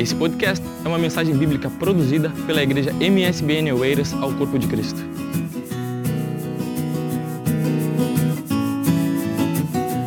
Esse 0.00 0.14
podcast 0.14 0.64
é 0.82 0.88
uma 0.88 0.96
mensagem 0.98 1.36
bíblica 1.36 1.68
produzida 1.68 2.32
pela 2.46 2.62
igreja 2.62 2.90
MSBN 2.90 3.70
Oeiras 3.74 4.14
ao 4.14 4.32
Corpo 4.32 4.58
de 4.58 4.66
Cristo. 4.66 4.98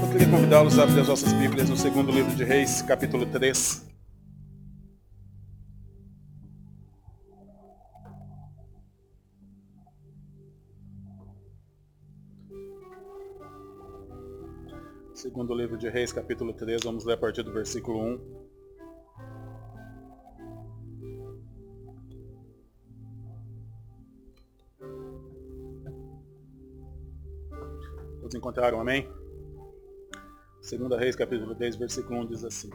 Eu 0.02 0.12
queria 0.12 0.28
convidá-los 0.32 0.80
a 0.80 0.84
abrir 0.86 1.02
as 1.02 1.08
nossas 1.08 1.32
Bíblias 1.34 1.70
no 1.70 1.78
segundo 1.78 2.12
livro 2.12 2.36
de 2.36 2.44
Reis, 2.44 2.82
capítulo 2.82 3.28
3. 3.28 3.86
Segundo 15.14 15.54
livro 15.54 15.78
de 15.78 15.88
Reis, 15.88 16.12
capítulo 16.12 16.52
3, 16.52 16.82
vamos 16.84 17.06
ler 17.06 17.14
a 17.14 17.18
partir 17.18 17.44
do 17.44 17.54
versículo 17.54 18.00
1. 18.02 18.43
Todos 28.34 28.36
encontraram, 28.36 28.80
amém? 28.80 29.08
Segunda 30.60 30.98
Reis, 30.98 31.16
capítulo 31.16 31.54
10, 31.54 31.76
versículo 31.76 32.22
1 32.22 32.26
diz 32.26 32.44
assim. 32.44 32.72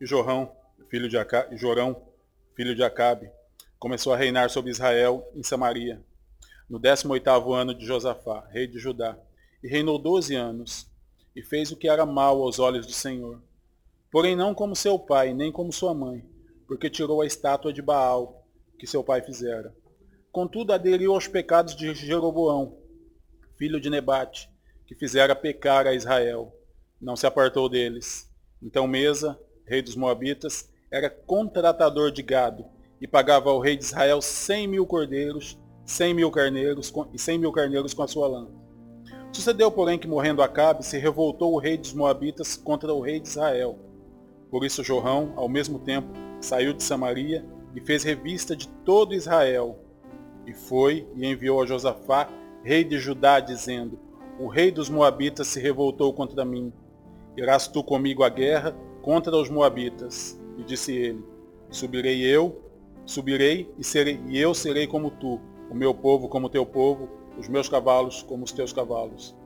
E 0.00 0.06
Jorão, 0.06 0.52
filho 0.88 1.08
de 1.08 1.18
Acabe, 1.18 1.56
Jorão, 1.56 2.00
filho 2.54 2.72
de 2.74 2.82
Acabe, 2.84 3.28
começou 3.80 4.12
a 4.12 4.16
reinar 4.16 4.48
sobre 4.48 4.70
Israel 4.70 5.28
em 5.34 5.42
Samaria, 5.42 6.00
no 6.68 6.78
18º 6.78 7.52
ano 7.52 7.74
de 7.74 7.84
Josafá, 7.84 8.46
rei 8.52 8.68
de 8.68 8.78
Judá, 8.78 9.18
e 9.60 9.66
reinou 9.66 9.98
12 9.98 10.36
anos, 10.36 10.86
e 11.34 11.42
fez 11.42 11.72
o 11.72 11.76
que 11.76 11.88
era 11.88 12.06
mal 12.06 12.40
aos 12.40 12.60
olhos 12.60 12.86
do 12.86 12.92
Senhor. 12.92 13.42
Porém 14.08 14.36
não 14.36 14.54
como 14.54 14.76
seu 14.76 15.00
pai, 15.00 15.34
nem 15.34 15.50
como 15.50 15.72
sua 15.72 15.94
mãe, 15.94 16.24
porque 16.68 16.88
tirou 16.88 17.22
a 17.22 17.26
estátua 17.26 17.72
de 17.72 17.82
Baal, 17.82 18.46
que 18.78 18.86
seu 18.86 19.02
pai 19.02 19.20
fizera. 19.20 19.74
Contudo 20.30 20.72
aderiu 20.72 21.12
aos 21.12 21.26
pecados 21.26 21.74
de 21.74 21.92
Jeroboão, 21.92 22.78
filho 23.56 23.80
de 23.80 23.90
Nebate, 23.90 24.49
que 24.90 24.96
fizera 24.96 25.36
pecar 25.36 25.86
a 25.86 25.94
Israel. 25.94 26.52
Não 27.00 27.14
se 27.14 27.24
apartou 27.24 27.68
deles. 27.68 28.28
Então 28.60 28.88
Mesa, 28.88 29.38
rei 29.64 29.80
dos 29.80 29.94
Moabitas, 29.94 30.68
era 30.90 31.08
contratador 31.08 32.10
de 32.10 32.22
gado 32.22 32.64
e 33.00 33.06
pagava 33.06 33.50
ao 33.50 33.60
rei 33.60 33.76
de 33.76 33.84
Israel 33.84 34.20
cem 34.20 34.66
mil 34.66 34.84
cordeiros, 34.84 35.56
cem 35.84 36.12
mil 36.12 36.28
carneiros 36.28 36.92
e 37.12 37.18
cem 37.20 37.38
mil 37.38 37.52
carneiros 37.52 37.94
com 37.94 38.02
a 38.02 38.08
sua 38.08 38.26
lã. 38.26 38.48
Sucedeu, 39.32 39.70
porém, 39.70 39.96
que 39.96 40.08
morrendo 40.08 40.42
Acabe, 40.42 40.84
se 40.84 40.98
revoltou 40.98 41.54
o 41.54 41.58
rei 41.60 41.76
dos 41.76 41.92
Moabitas 41.92 42.56
contra 42.56 42.92
o 42.92 43.00
rei 43.00 43.20
de 43.20 43.28
Israel. 43.28 43.78
Por 44.50 44.64
isso 44.64 44.82
Jorrão, 44.82 45.32
ao 45.36 45.48
mesmo 45.48 45.78
tempo, 45.78 46.08
saiu 46.40 46.72
de 46.72 46.82
Samaria 46.82 47.46
e 47.76 47.80
fez 47.80 48.02
revista 48.02 48.56
de 48.56 48.66
todo 48.84 49.14
Israel. 49.14 49.78
E 50.48 50.52
foi 50.52 51.08
e 51.14 51.24
enviou 51.24 51.62
a 51.62 51.66
Josafá, 51.66 52.28
rei 52.64 52.82
de 52.82 52.98
Judá, 52.98 53.38
dizendo, 53.38 54.09
o 54.40 54.48
rei 54.48 54.70
dos 54.70 54.88
Moabitas 54.88 55.48
se 55.48 55.60
revoltou 55.60 56.14
contra 56.14 56.46
mim. 56.46 56.72
Irás 57.36 57.68
tu 57.68 57.84
comigo 57.84 58.24
à 58.24 58.30
guerra 58.30 58.74
contra 59.02 59.36
os 59.36 59.50
Moabitas. 59.50 60.40
E 60.56 60.64
disse 60.64 60.96
ele, 60.96 61.22
subirei 61.70 62.22
eu, 62.22 62.58
subirei 63.04 63.70
e, 63.78 63.84
serei, 63.84 64.18
e 64.28 64.38
eu 64.38 64.54
serei 64.54 64.86
como 64.86 65.10
tu, 65.10 65.38
o 65.70 65.74
meu 65.74 65.92
povo 65.92 66.26
como 66.26 66.48
teu 66.48 66.64
povo, 66.64 67.06
os 67.38 67.48
meus 67.48 67.68
cavalos 67.68 68.22
como 68.22 68.42
os 68.42 68.50
teus 68.50 68.72
cavalos. 68.72 69.36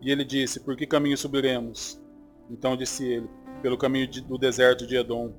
E 0.00 0.10
ele 0.10 0.24
disse, 0.24 0.58
por 0.58 0.76
que 0.76 0.88
caminho 0.88 1.16
subiremos? 1.16 2.02
Então 2.50 2.76
disse 2.76 3.06
ele, 3.06 3.30
pelo 3.62 3.78
caminho 3.78 4.08
de, 4.08 4.22
do 4.22 4.36
deserto 4.36 4.88
de 4.88 4.96
Edom. 4.96 5.32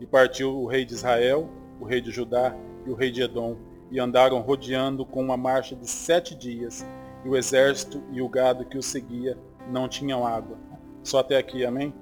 E 0.00 0.06
partiu 0.06 0.56
o 0.56 0.66
rei 0.68 0.84
de 0.84 0.94
Israel, 0.94 1.50
o 1.80 1.84
rei 1.84 2.00
de 2.00 2.12
Judá 2.12 2.56
e 2.86 2.90
o 2.90 2.94
rei 2.94 3.10
de 3.10 3.22
Edom, 3.22 3.56
e 3.90 3.98
andaram 3.98 4.40
rodeando 4.40 5.04
com 5.04 5.20
uma 5.20 5.36
marcha 5.36 5.74
de 5.74 5.90
sete 5.90 6.32
dias, 6.32 6.86
e 7.24 7.28
o 7.28 7.36
exército 7.36 8.02
e 8.12 8.22
o 8.22 8.28
gado 8.28 8.64
que 8.64 8.78
o 8.78 8.82
seguia 8.82 9.36
não 9.68 9.88
tinham 9.88 10.26
água. 10.26 10.58
Só 11.02 11.20
até 11.20 11.36
aqui, 11.36 11.64
amém? 11.64 11.94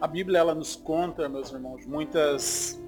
A 0.00 0.06
Bíblia 0.06 0.38
ela 0.38 0.54
nos 0.54 0.76
conta, 0.76 1.28
meus 1.28 1.52
irmãos, 1.52 1.86
muitas 1.86 2.80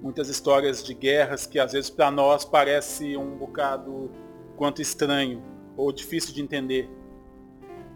muitas 0.00 0.28
histórias 0.28 0.82
de 0.82 0.94
guerras 0.94 1.44
que 1.44 1.58
às 1.58 1.72
vezes 1.72 1.90
para 1.90 2.10
nós 2.10 2.44
parece 2.44 3.16
um 3.16 3.36
bocado 3.36 4.10
quanto 4.56 4.80
estranho 4.80 5.42
ou 5.76 5.92
difícil 5.92 6.32
de 6.34 6.42
entender. 6.42 6.88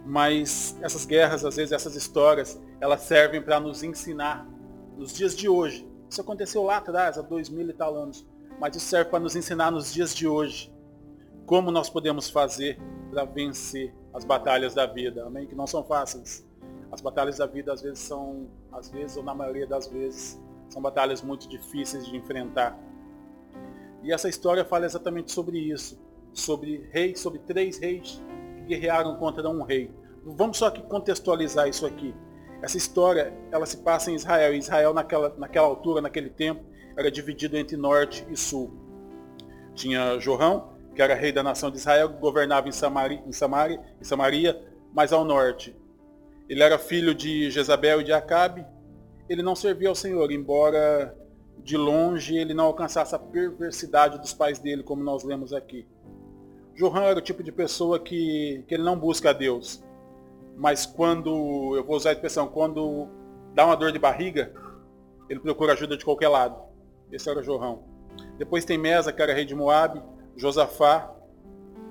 Mas 0.05 0.77
essas 0.81 1.05
guerras, 1.05 1.45
às 1.45 1.57
vezes 1.57 1.73
essas 1.73 1.95
histórias, 1.95 2.61
elas 2.81 3.03
servem 3.03 3.41
para 3.41 3.61
nos 3.61 3.83
ensinar 3.83 4.49
nos 4.97 5.13
dias 5.13 5.37
de 5.37 5.49
hoje. 5.49 5.87
Isso 6.09 6.21
aconteceu 6.21 6.63
lá 6.63 6.79
atrás, 6.79 7.17
há 7.19 7.23
dois 7.23 7.49
mil 7.49 7.69
e 7.69 7.73
tal 7.73 7.97
anos. 7.97 8.27
Mas 8.61 8.77
isso 8.77 8.87
serve 8.87 9.11
para 9.11 9.21
nos 9.21 9.35
ensinar 9.35 9.71
nos 9.71 9.93
dias 9.93 10.15
de 10.15 10.27
hoje. 10.27 10.73
Como 11.47 11.71
nós 11.71 11.91
podemos 11.91 12.31
fazer 12.31 12.79
para 13.11 13.25
vencer 13.25 13.95
as 14.15 14.25
batalhas 14.25 14.75
da 14.75 14.87
vida, 14.87 15.27
amém? 15.27 15.47
Que 15.47 15.55
não 15.55 15.67
são 15.67 15.83
fáceis. 15.85 16.47
As 16.91 17.01
batalhas 17.01 17.39
da 17.39 17.47
vida 17.47 17.73
às 17.73 17.83
vezes 17.83 18.01
são, 18.01 18.49
às 18.71 18.91
vezes 18.91 19.17
ou 19.17 19.23
na 19.23 19.35
maioria 19.35 19.67
das 19.67 19.87
vezes, 19.87 20.41
são 20.69 20.81
batalhas 20.81 21.23
muito 21.23 21.49
difíceis 21.49 22.07
de 22.07 22.17
enfrentar. 22.17 22.79
E 24.03 24.13
essa 24.13 24.29
história 24.29 24.65
fala 24.65 24.85
exatamente 24.85 25.33
sobre 25.33 25.59
isso, 25.59 26.01
sobre 26.33 26.89
reis, 26.91 27.21
sobre 27.21 27.39
três 27.41 27.79
reis 27.79 28.23
que 28.57 28.63
guerrearam 28.65 29.17
contra 29.17 29.49
um 29.49 29.63
rei. 29.63 29.91
Vamos 30.25 30.59
só 30.59 30.71
contextualizar 30.71 31.69
isso 31.69 31.87
aqui. 31.87 32.15
Essa 32.63 32.77
história, 32.77 33.33
ela 33.51 33.67
se 33.67 33.79
passa 33.79 34.11
em 34.11 34.15
Israel. 34.15 34.55
Israel 34.55 34.95
naquela, 34.95 35.35
naquela 35.37 35.67
altura, 35.67 36.01
naquele 36.01 36.31
tempo, 36.31 36.65
era 36.97 37.11
dividido 37.11 37.57
entre 37.57 37.77
norte 37.77 38.27
e 38.31 38.37
sul. 38.37 38.73
Tinha 39.75 40.19
Jorão, 40.21 40.72
que 40.95 41.03
era 41.03 41.15
rei 41.15 41.33
da 41.33 41.43
nação 41.43 41.71
de 41.71 41.79
Israel, 41.79 42.09
governava 42.09 42.69
em 42.69 42.73
Samaria, 42.73 43.23
em 43.27 43.33
Samaria, 43.33 43.81
em 44.01 44.05
Samaria 44.05 44.63
mais 44.93 45.13
ao 45.13 45.25
norte. 45.25 45.75
Ele 46.49 46.63
era 46.63 46.79
filho 46.79 47.15
de 47.15 47.51
Jezabel 47.51 48.01
e 48.01 48.05
de 48.05 48.13
Acabe. 48.13 48.67
Ele 49.29 49.43
não 49.43 49.55
servia 49.55 49.89
ao 49.89 49.95
Senhor, 49.95 50.31
embora 50.31 51.17
de 51.59 51.77
longe 51.77 52.37
ele 52.37 52.53
não 52.53 52.65
alcançasse 52.65 53.15
a 53.15 53.19
perversidade 53.19 54.19
dos 54.19 54.35
pais 54.35 54.59
dele, 54.59 54.83
como 54.83 55.03
nós 55.03 55.23
lemos 55.23 55.53
aqui. 55.53 55.87
Johan 56.75 57.03
era 57.03 57.19
o 57.19 57.23
tipo 57.23 57.43
de 57.43 57.53
pessoa 57.53 57.99
que, 57.99 58.65
que 58.67 58.75
ele 58.75 58.83
não 58.83 58.99
busca 58.99 59.31
a 59.31 59.33
Deus. 59.33 59.83
Mas 60.57 60.85
quando, 60.85 61.75
eu 61.77 61.85
vou 61.85 61.97
usar 61.97 62.11
a 62.11 62.13
expressão, 62.13 62.49
quando 62.49 63.09
dá 63.55 63.65
uma 63.65 63.77
dor 63.77 63.93
de 63.93 63.99
barriga, 63.99 64.53
ele 65.29 65.41
procura 65.41 65.73
ajuda 65.73 65.97
de 65.97 66.05
qualquer 66.05 66.29
lado. 66.29 66.61
Esse 67.11 67.31
era 67.31 67.43
Jorrão. 67.43 67.85
Depois 68.39 68.65
tem 68.65 68.77
Mesa, 68.77 69.13
que 69.13 69.23
era 69.23 69.33
rei 69.33 69.45
de 69.45 69.55
Moabe, 69.55 70.03
Josafá 70.37 71.15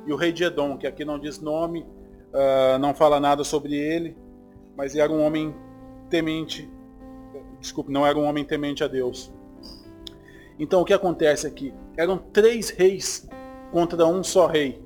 e 0.06 0.14
o 0.14 0.16
rei 0.16 0.32
de 0.32 0.44
Edom, 0.44 0.78
que 0.78 0.88
aqui 0.88 1.06
não 1.06 1.20
diz 1.20 1.40
nome, 1.40 1.82
uh, 1.82 2.78
não 2.80 2.94
fala 2.94 3.20
nada 3.20 3.44
sobre 3.44 3.76
ele, 3.76 4.18
mas 4.76 4.96
era 4.96 5.12
um 5.12 5.24
homem 5.24 5.54
temente, 6.10 6.70
desculpe, 7.60 7.92
não 7.92 8.06
era 8.06 8.18
um 8.18 8.26
homem 8.26 8.44
temente 8.44 8.84
a 8.84 8.88
Deus. 8.88 9.32
Então 10.60 10.82
o 10.82 10.86
que 10.86 10.94
acontece 10.94 11.48
aqui? 11.48 11.74
Eram 11.98 12.18
três 12.18 12.70
reis 12.70 13.28
contra 13.72 14.06
um 14.06 14.24
só 14.24 14.48
rei. 14.48 14.84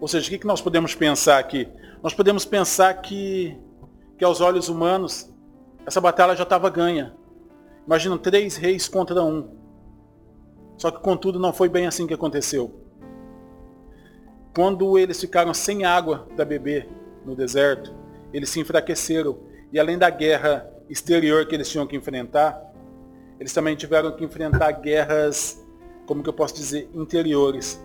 Ou 0.00 0.08
seja, 0.08 0.34
o 0.34 0.38
que 0.38 0.46
nós 0.46 0.60
podemos 0.60 0.94
pensar 0.94 1.38
aqui? 1.38 1.68
Nós 2.02 2.14
podemos 2.14 2.44
pensar 2.44 2.94
que, 3.00 3.56
que 4.18 4.24
aos 4.24 4.40
olhos 4.40 4.68
humanos, 4.68 5.32
essa 5.86 6.00
batalha 6.00 6.36
já 6.36 6.42
estava 6.42 6.68
ganha. 6.70 7.14
Imagina 7.86 8.18
três 8.18 8.56
reis 8.56 8.88
contra 8.88 9.22
um. 9.22 9.48
Só 10.76 10.90
que, 10.90 11.00
contudo, 11.00 11.38
não 11.38 11.52
foi 11.52 11.68
bem 11.68 11.86
assim 11.86 12.06
que 12.06 12.14
aconteceu. 12.14 12.74
Quando 14.54 14.98
eles 14.98 15.20
ficaram 15.20 15.52
sem 15.52 15.84
água 15.84 16.28
para 16.36 16.44
beber 16.44 16.88
no 17.24 17.34
deserto, 17.34 17.92
eles 18.32 18.50
se 18.50 18.60
enfraqueceram. 18.60 19.38
E 19.72 19.78
além 19.78 19.98
da 19.98 20.10
guerra 20.10 20.68
exterior 20.88 21.46
que 21.46 21.54
eles 21.54 21.68
tinham 21.68 21.86
que 21.86 21.96
enfrentar, 21.96 22.62
eles 23.38 23.52
também 23.52 23.74
tiveram 23.74 24.12
que 24.12 24.24
enfrentar 24.24 24.70
guerras, 24.72 25.64
como 26.06 26.22
que 26.22 26.28
eu 26.28 26.32
posso 26.32 26.54
dizer, 26.54 26.88
interiores. 26.94 27.82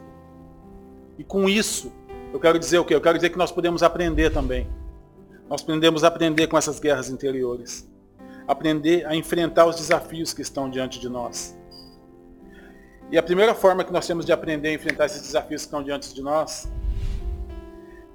E 1.18 1.24
com 1.24 1.50
isso, 1.50 1.92
eu 2.32 2.40
quero 2.40 2.60
dizer 2.60 2.78
o 2.80 2.86
quê? 2.86 2.94
Eu 2.94 3.02
quero 3.02 3.18
dizer 3.18 3.30
que 3.30 3.38
nós 3.38 3.52
podemos 3.52 3.82
aprender 3.82 4.32
também. 4.32 4.68
Nós 5.50 5.64
podemos 5.64 6.04
aprender 6.04 6.48
com 6.48 6.58
essas 6.58 6.80
guerras 6.80 7.10
interiores. 7.10 7.90
Aprender 8.48 9.06
a 9.08 9.16
enfrentar 9.16 9.66
os 9.66 9.76
desafios 9.76 10.34
que 10.34 10.42
estão 10.42 10.70
diante 10.70 11.00
de 11.00 11.10
nós. 11.10 11.59
E 13.12 13.18
a 13.18 13.24
primeira 13.24 13.56
forma 13.56 13.84
que 13.84 13.92
nós 13.92 14.06
temos 14.06 14.26
de 14.26 14.32
aprender 14.32 14.70
a 14.70 14.74
enfrentar 14.74 15.08
esses 15.08 15.22
desafios 15.22 15.64
que 15.64 15.68
estão 15.68 15.82
diante 15.82 16.14
de 16.14 16.22
nós 16.22 16.72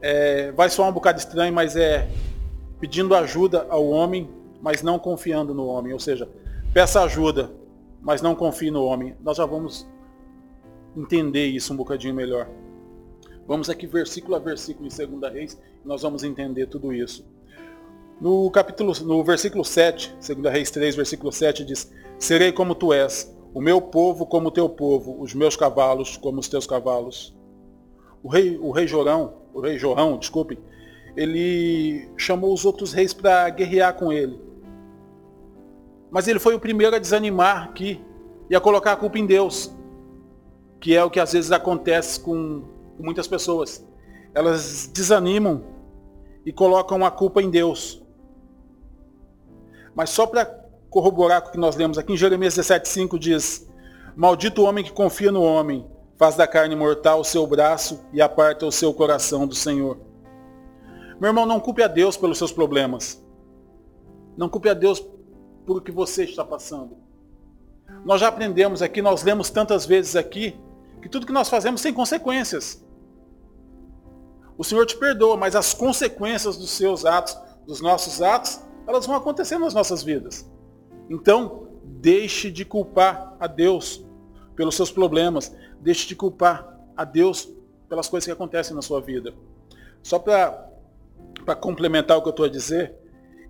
é, 0.00 0.52
vai 0.52 0.70
soar 0.70 0.88
um 0.88 0.92
bocado 0.92 1.18
estranho, 1.18 1.52
mas 1.52 1.74
é 1.74 2.08
pedindo 2.78 3.14
ajuda 3.14 3.66
ao 3.70 3.88
homem, 3.88 4.30
mas 4.60 4.82
não 4.82 4.98
confiando 4.98 5.52
no 5.52 5.66
homem. 5.66 5.92
Ou 5.92 5.98
seja, 5.98 6.28
peça 6.72 7.02
ajuda, 7.02 7.50
mas 8.00 8.22
não 8.22 8.36
confie 8.36 8.70
no 8.70 8.84
homem. 8.84 9.16
Nós 9.20 9.38
já 9.38 9.46
vamos 9.46 9.84
entender 10.96 11.46
isso 11.46 11.72
um 11.72 11.76
bocadinho 11.76 12.14
melhor. 12.14 12.48
Vamos 13.48 13.68
aqui 13.68 13.86
versículo 13.86 14.36
a 14.36 14.38
versículo 14.38 14.86
em 14.86 15.18
2 15.18 15.32
Reis, 15.32 15.60
e 15.84 15.88
nós 15.88 16.02
vamos 16.02 16.22
entender 16.22 16.66
tudo 16.66 16.92
isso. 16.92 17.26
No 18.20 18.48
capítulo, 18.50 18.92
no 19.02 19.24
versículo 19.24 19.64
7, 19.64 20.14
2 20.24 20.52
Reis 20.52 20.70
3, 20.70 20.94
versículo 20.94 21.32
7 21.32 21.64
diz: 21.64 21.92
Serei 22.16 22.52
como 22.52 22.76
tu 22.76 22.92
és, 22.92 23.33
o 23.54 23.60
meu 23.60 23.80
povo 23.80 24.26
como 24.26 24.48
o 24.48 24.50
teu 24.50 24.68
povo, 24.68 25.16
os 25.22 25.32
meus 25.32 25.56
cavalos 25.56 26.16
como 26.16 26.40
os 26.40 26.48
teus 26.48 26.66
cavalos. 26.66 27.32
O 28.20 28.28
rei, 28.28 28.58
o 28.58 28.72
rei 28.72 28.88
Jorão, 28.88 29.34
o 29.54 29.60
rei 29.60 29.78
Jorão, 29.78 30.18
desculpem, 30.18 30.58
ele 31.16 32.10
chamou 32.16 32.52
os 32.52 32.64
outros 32.64 32.92
reis 32.92 33.14
para 33.14 33.48
guerrear 33.50 33.94
com 33.94 34.12
ele. 34.12 34.40
Mas 36.10 36.26
ele 36.26 36.40
foi 36.40 36.54
o 36.54 36.60
primeiro 36.60 36.96
a 36.96 36.98
desanimar 36.98 37.64
aqui 37.64 38.04
e 38.50 38.56
a 38.56 38.60
colocar 38.60 38.92
a 38.92 38.96
culpa 38.96 39.18
em 39.18 39.26
Deus, 39.26 39.72
que 40.80 40.96
é 40.96 41.04
o 41.04 41.10
que 41.10 41.20
às 41.20 41.32
vezes 41.32 41.52
acontece 41.52 42.18
com 42.18 42.64
muitas 42.98 43.28
pessoas. 43.28 43.86
Elas 44.34 44.90
desanimam 44.92 45.62
e 46.44 46.52
colocam 46.52 47.04
a 47.04 47.10
culpa 47.10 47.40
em 47.40 47.50
Deus. 47.50 48.02
Mas 49.94 50.10
só 50.10 50.26
para 50.26 50.63
corroborar 50.94 51.42
com 51.42 51.48
o 51.48 51.50
que 51.50 51.58
nós 51.58 51.74
lemos 51.74 51.98
aqui 51.98 52.12
em 52.12 52.16
Jeremias 52.16 52.54
17,5 52.54 53.18
diz, 53.18 53.68
Maldito 54.14 54.62
o 54.62 54.64
homem 54.64 54.84
que 54.84 54.92
confia 54.92 55.32
no 55.32 55.42
homem, 55.42 55.84
faz 56.16 56.36
da 56.36 56.46
carne 56.46 56.76
mortal 56.76 57.18
o 57.18 57.24
seu 57.24 57.44
braço 57.48 58.06
e 58.12 58.22
aparta 58.22 58.64
o 58.64 58.70
seu 58.70 58.94
coração 58.94 59.44
do 59.44 59.56
Senhor. 59.56 59.98
Meu 61.20 61.30
irmão, 61.30 61.46
não 61.46 61.58
culpe 61.58 61.82
a 61.82 61.88
Deus 61.88 62.16
pelos 62.16 62.38
seus 62.38 62.52
problemas. 62.52 63.20
Não 64.36 64.48
culpe 64.48 64.68
a 64.68 64.74
Deus 64.74 65.04
por 65.66 65.78
o 65.78 65.80
que 65.80 65.90
você 65.90 66.22
está 66.22 66.44
passando. 66.44 66.96
Nós 68.04 68.20
já 68.20 68.28
aprendemos 68.28 68.80
aqui, 68.80 69.02
nós 69.02 69.24
lemos 69.24 69.50
tantas 69.50 69.84
vezes 69.84 70.14
aqui, 70.14 70.56
que 71.02 71.08
tudo 71.08 71.26
que 71.26 71.32
nós 71.32 71.48
fazemos 71.48 71.82
tem 71.82 71.92
consequências. 71.92 72.84
O 74.56 74.62
Senhor 74.62 74.86
te 74.86 74.96
perdoa, 74.96 75.36
mas 75.36 75.56
as 75.56 75.74
consequências 75.74 76.56
dos 76.56 76.70
seus 76.70 77.04
atos, 77.04 77.36
dos 77.66 77.80
nossos 77.80 78.22
atos, 78.22 78.60
elas 78.86 79.06
vão 79.06 79.16
acontecer 79.16 79.58
nas 79.58 79.74
nossas 79.74 80.00
vidas. 80.00 80.53
Então, 81.08 81.68
deixe 81.84 82.50
de 82.50 82.64
culpar 82.64 83.36
a 83.38 83.46
Deus 83.46 84.04
pelos 84.56 84.74
seus 84.74 84.90
problemas. 84.90 85.54
Deixe 85.80 86.06
de 86.08 86.16
culpar 86.16 86.78
a 86.96 87.04
Deus 87.04 87.48
pelas 87.88 88.08
coisas 88.08 88.26
que 88.26 88.32
acontecem 88.32 88.74
na 88.74 88.82
sua 88.82 89.00
vida. 89.00 89.34
Só 90.02 90.18
para 90.18 90.68
complementar 91.60 92.18
o 92.18 92.22
que 92.22 92.28
eu 92.28 92.30
estou 92.30 92.46
a 92.46 92.48
dizer, 92.48 92.94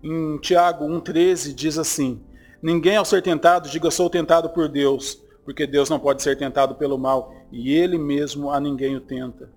em 0.03 0.39
Tiago 0.39 0.85
1,13 0.85 1.55
diz 1.55 1.79
assim, 1.79 2.21
Ninguém 2.63 2.97
ao 2.97 3.05
ser 3.05 3.23
tentado 3.23 3.69
diga 3.69 3.91
sou 3.91 4.09
tentado 4.09 4.49
por 4.49 4.69
Deus, 4.69 5.23
porque 5.45 5.67
Deus 5.67 5.91
não 5.91 5.99
pode 5.99 6.23
ser 6.23 6.37
tentado 6.39 6.75
pelo 6.75 6.97
mal, 6.97 7.35
e 7.53 7.75
Ele 7.75 7.99
mesmo 7.99 8.51
a 8.51 8.59
ninguém 8.59 8.97
o 8.97 9.01
tenta. 9.01 9.51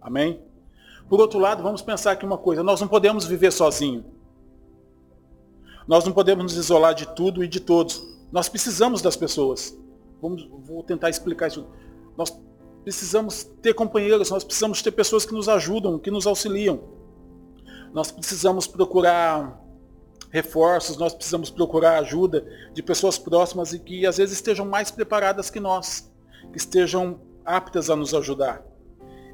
Amém? 0.00 0.40
Por 1.08 1.20
outro 1.20 1.38
lado, 1.38 1.62
vamos 1.62 1.82
pensar 1.82 2.12
aqui 2.12 2.24
uma 2.24 2.38
coisa, 2.38 2.62
nós 2.62 2.80
não 2.80 2.88
podemos 2.88 3.24
viver 3.24 3.50
sozinhos. 3.50 4.04
Nós 5.86 6.04
não 6.04 6.12
podemos 6.12 6.44
nos 6.44 6.56
isolar 6.56 6.94
de 6.94 7.06
tudo 7.14 7.44
e 7.44 7.48
de 7.48 7.60
todos. 7.60 8.02
Nós 8.32 8.48
precisamos 8.48 9.02
das 9.02 9.16
pessoas. 9.16 9.76
Vamos, 10.20 10.48
vou 10.64 10.82
tentar 10.82 11.10
explicar 11.10 11.48
isso. 11.48 11.66
Nós 12.16 12.34
precisamos 12.82 13.44
ter 13.62 13.74
companheiros, 13.74 14.30
nós 14.30 14.44
precisamos 14.44 14.82
ter 14.82 14.92
pessoas 14.92 15.24
que 15.24 15.34
nos 15.34 15.48
ajudam, 15.48 15.98
que 15.98 16.10
nos 16.10 16.26
auxiliam. 16.26 16.80
Nós 17.92 18.10
precisamos 18.10 18.66
procurar 18.66 19.60
reforços, 20.30 20.96
nós 20.96 21.14
precisamos 21.14 21.48
procurar 21.48 21.98
ajuda 21.98 22.44
de 22.72 22.82
pessoas 22.82 23.18
próximas 23.18 23.72
e 23.72 23.78
que 23.78 24.06
às 24.06 24.16
vezes 24.16 24.34
estejam 24.34 24.66
mais 24.66 24.90
preparadas 24.90 25.48
que 25.48 25.60
nós, 25.60 26.10
que 26.50 26.58
estejam 26.58 27.20
aptas 27.44 27.88
a 27.88 27.96
nos 27.96 28.12
ajudar. 28.14 28.64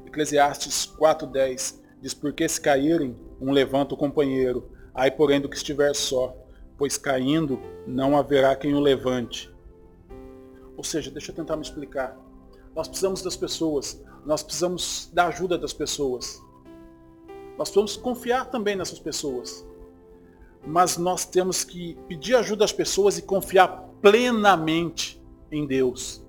Eclesiastes 0.05 0.85
4:10 0.85 1.79
diz: 2.01 2.13
Porque 2.13 2.47
se 2.47 2.61
caírem, 2.61 3.17
um 3.39 3.51
levanta 3.51 3.95
o 3.95 3.97
companheiro, 3.97 4.69
ai 4.93 5.09
porém 5.09 5.41
do 5.41 5.49
que 5.49 5.55
estiver 5.55 5.95
só, 5.95 6.35
pois 6.81 6.97
caindo 6.97 7.61
não 7.85 8.17
haverá 8.17 8.55
quem 8.55 8.73
o 8.73 8.79
levante. 8.79 9.53
Ou 10.75 10.83
seja, 10.83 11.11
deixa 11.11 11.29
eu 11.29 11.35
tentar 11.35 11.55
me 11.55 11.61
explicar. 11.61 12.17
Nós 12.75 12.87
precisamos 12.87 13.21
das 13.21 13.35
pessoas, 13.35 14.03
nós 14.25 14.41
precisamos 14.41 15.07
da 15.13 15.27
ajuda 15.27 15.59
das 15.59 15.73
pessoas. 15.73 16.41
Nós 17.55 17.69
precisamos 17.69 17.97
confiar 17.97 18.49
também 18.49 18.75
nessas 18.75 18.97
pessoas. 18.97 19.63
Mas 20.65 20.97
nós 20.97 21.23
temos 21.23 21.63
que 21.63 21.99
pedir 22.07 22.33
ajuda 22.33 22.65
às 22.65 22.73
pessoas 22.73 23.15
e 23.15 23.21
confiar 23.21 23.87
plenamente 24.01 25.23
em 25.51 25.67
Deus. 25.67 26.25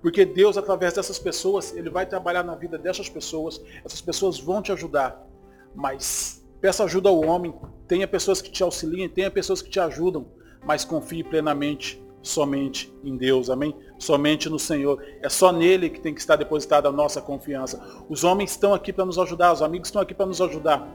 Porque 0.00 0.24
Deus, 0.24 0.56
através 0.56 0.94
dessas 0.94 1.18
pessoas, 1.18 1.74
Ele 1.74 1.90
vai 1.90 2.06
trabalhar 2.06 2.44
na 2.44 2.54
vida 2.54 2.78
dessas 2.78 3.08
pessoas, 3.08 3.60
essas 3.84 4.00
pessoas 4.00 4.38
vão 4.38 4.62
te 4.62 4.70
ajudar. 4.70 5.26
Mas 5.74 6.46
peça 6.60 6.84
ajuda 6.84 7.08
ao 7.08 7.20
homem, 7.24 7.52
tenha 7.86 8.06
pessoas 8.06 8.40
que 8.40 8.50
te 8.50 8.62
auxiliem, 8.62 9.08
tenha 9.08 9.30
pessoas 9.30 9.62
que 9.62 9.70
te 9.70 9.80
ajudam, 9.80 10.26
mas 10.64 10.84
confie 10.84 11.22
plenamente 11.22 12.02
somente 12.22 12.92
em 13.04 13.16
Deus, 13.16 13.48
amém? 13.48 13.74
Somente 13.98 14.48
no 14.48 14.58
Senhor. 14.58 15.02
É 15.22 15.28
só 15.28 15.52
nele 15.52 15.88
que 15.88 16.00
tem 16.00 16.12
que 16.12 16.20
estar 16.20 16.36
depositada 16.36 16.88
a 16.88 16.92
nossa 16.92 17.20
confiança. 17.20 18.04
Os 18.08 18.24
homens 18.24 18.50
estão 18.50 18.74
aqui 18.74 18.92
para 18.92 19.04
nos 19.04 19.18
ajudar, 19.18 19.52
os 19.52 19.62
amigos 19.62 19.88
estão 19.88 20.02
aqui 20.02 20.14
para 20.14 20.26
nos 20.26 20.40
ajudar. 20.40 20.86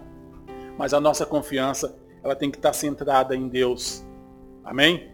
Mas 0.78 0.94
a 0.94 1.00
nossa 1.00 1.26
confiança, 1.26 1.96
ela 2.24 2.36
tem 2.36 2.52
que 2.52 2.58
estar 2.58 2.74
centrada 2.74 3.36
em 3.36 3.48
Deus. 3.48 4.06
Amém? 4.64 5.12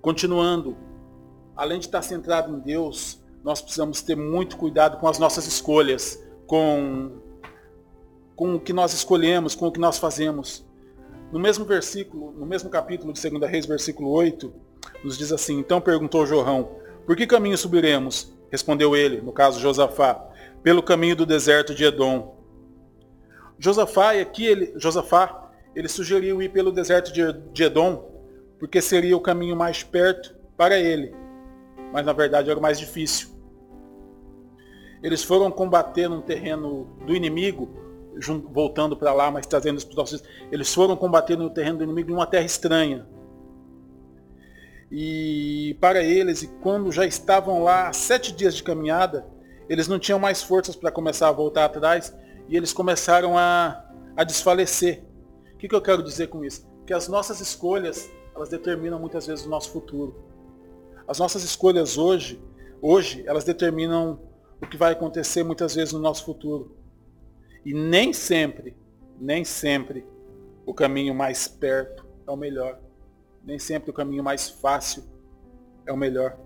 Continuando, 0.00 0.76
além 1.56 1.78
de 1.78 1.86
estar 1.86 2.02
centrado 2.02 2.54
em 2.54 2.60
Deus, 2.60 3.20
nós 3.42 3.60
precisamos 3.60 4.02
ter 4.02 4.16
muito 4.16 4.56
cuidado 4.56 4.98
com 4.98 5.08
as 5.08 5.18
nossas 5.18 5.46
escolhas, 5.46 6.22
com, 6.46 7.12
com 8.36 8.54
o 8.54 8.60
que 8.60 8.72
nós 8.72 8.92
escolhemos, 8.92 9.54
com 9.54 9.66
o 9.66 9.72
que 9.72 9.80
nós 9.80 9.98
fazemos. 9.98 10.64
No 11.32 11.40
mesmo 11.40 11.64
versículo, 11.64 12.32
no 12.32 12.46
mesmo 12.46 12.70
capítulo 12.70 13.12
de 13.12 13.28
2 13.28 13.50
Reis, 13.50 13.66
versículo 13.66 14.10
8, 14.10 14.52
nos 15.02 15.16
diz 15.16 15.32
assim, 15.32 15.58
então 15.58 15.80
perguntou 15.80 16.26
Jorrão, 16.26 16.76
por 17.06 17.16
que 17.16 17.26
caminho 17.26 17.56
subiremos? 17.56 18.32
Respondeu 18.50 18.94
ele, 18.94 19.20
no 19.20 19.32
caso 19.32 19.58
Josafá, 19.58 20.28
pelo 20.62 20.82
caminho 20.82 21.16
do 21.16 21.26
deserto 21.26 21.74
de 21.74 21.84
Edom. 21.84 22.36
Josafá, 23.58 24.12
aqui 24.12 24.46
ele, 24.46 24.74
Josafá, 24.76 25.50
ele 25.74 25.88
sugeriu 25.88 26.42
ir 26.42 26.50
pelo 26.50 26.70
deserto 26.70 27.12
de, 27.12 27.64
Edom, 27.64 28.08
porque 28.58 28.80
seria 28.80 29.16
o 29.16 29.20
caminho 29.20 29.56
mais 29.56 29.82
perto 29.82 30.36
para 30.56 30.78
ele 30.78 31.22
mas 31.92 32.06
na 32.06 32.12
verdade 32.12 32.50
era 32.50 32.58
o 32.58 32.62
mais 32.62 32.78
difícil. 32.78 33.28
Eles 35.02 35.22
foram 35.22 35.50
combater 35.50 36.08
num 36.08 36.22
terreno 36.22 36.88
do 37.06 37.14
inimigo, 37.14 37.68
voltando 38.50 38.96
para 38.96 39.12
lá, 39.12 39.30
mas 39.30 39.46
trazendo 39.46 39.78
os 39.78 39.94
nossos. 39.94 40.22
Eles 40.50 40.72
foram 40.72 40.96
combater 40.96 41.36
no 41.36 41.50
terreno 41.50 41.78
do 41.78 41.84
inimigo 41.84 42.10
em 42.10 42.14
uma 42.14 42.26
terra 42.26 42.44
estranha. 42.44 43.06
E 44.90 45.76
para 45.80 46.02
eles, 46.02 46.42
e 46.42 46.48
quando 46.60 46.92
já 46.92 47.06
estavam 47.06 47.62
lá 47.62 47.92
sete 47.92 48.30
dias 48.32 48.54
de 48.54 48.62
caminhada, 48.62 49.26
eles 49.68 49.88
não 49.88 49.98
tinham 49.98 50.18
mais 50.18 50.42
forças 50.42 50.76
para 50.76 50.90
começar 50.90 51.28
a 51.28 51.32
voltar 51.32 51.64
atrás 51.64 52.14
e 52.46 52.56
eles 52.56 52.74
começaram 52.74 53.38
a, 53.38 53.82
a 54.14 54.22
desfalecer. 54.22 55.02
O 55.54 55.56
que, 55.56 55.68
que 55.68 55.74
eu 55.74 55.80
quero 55.80 56.02
dizer 56.02 56.26
com 56.26 56.44
isso? 56.44 56.66
Que 56.86 56.92
as 56.92 57.08
nossas 57.08 57.40
escolhas, 57.40 58.10
elas 58.36 58.50
determinam 58.50 58.98
muitas 58.98 59.26
vezes 59.26 59.46
o 59.46 59.48
nosso 59.48 59.70
futuro. 59.70 60.14
As 61.08 61.18
nossas 61.18 61.42
escolhas 61.42 61.96
hoje, 61.96 62.42
hoje, 62.82 63.24
elas 63.26 63.44
determinam 63.44 64.20
o 64.60 64.66
que 64.66 64.76
vai 64.76 64.92
acontecer 64.92 65.42
muitas 65.42 65.74
vezes 65.74 65.94
no 65.94 66.00
nosso 66.00 66.24
futuro. 66.24 66.76
E 67.64 67.72
nem 67.72 68.12
sempre, 68.12 68.76
nem 69.18 69.44
sempre 69.44 70.06
o 70.66 70.74
caminho 70.74 71.14
mais 71.14 71.46
perto 71.46 72.06
é 72.26 72.30
o 72.30 72.36
melhor. 72.36 72.80
Nem 73.44 73.58
sempre 73.58 73.90
o 73.90 73.94
caminho 73.94 74.22
mais 74.22 74.48
fácil 74.48 75.04
é 75.86 75.92
o 75.92 75.96
melhor. 75.96 76.38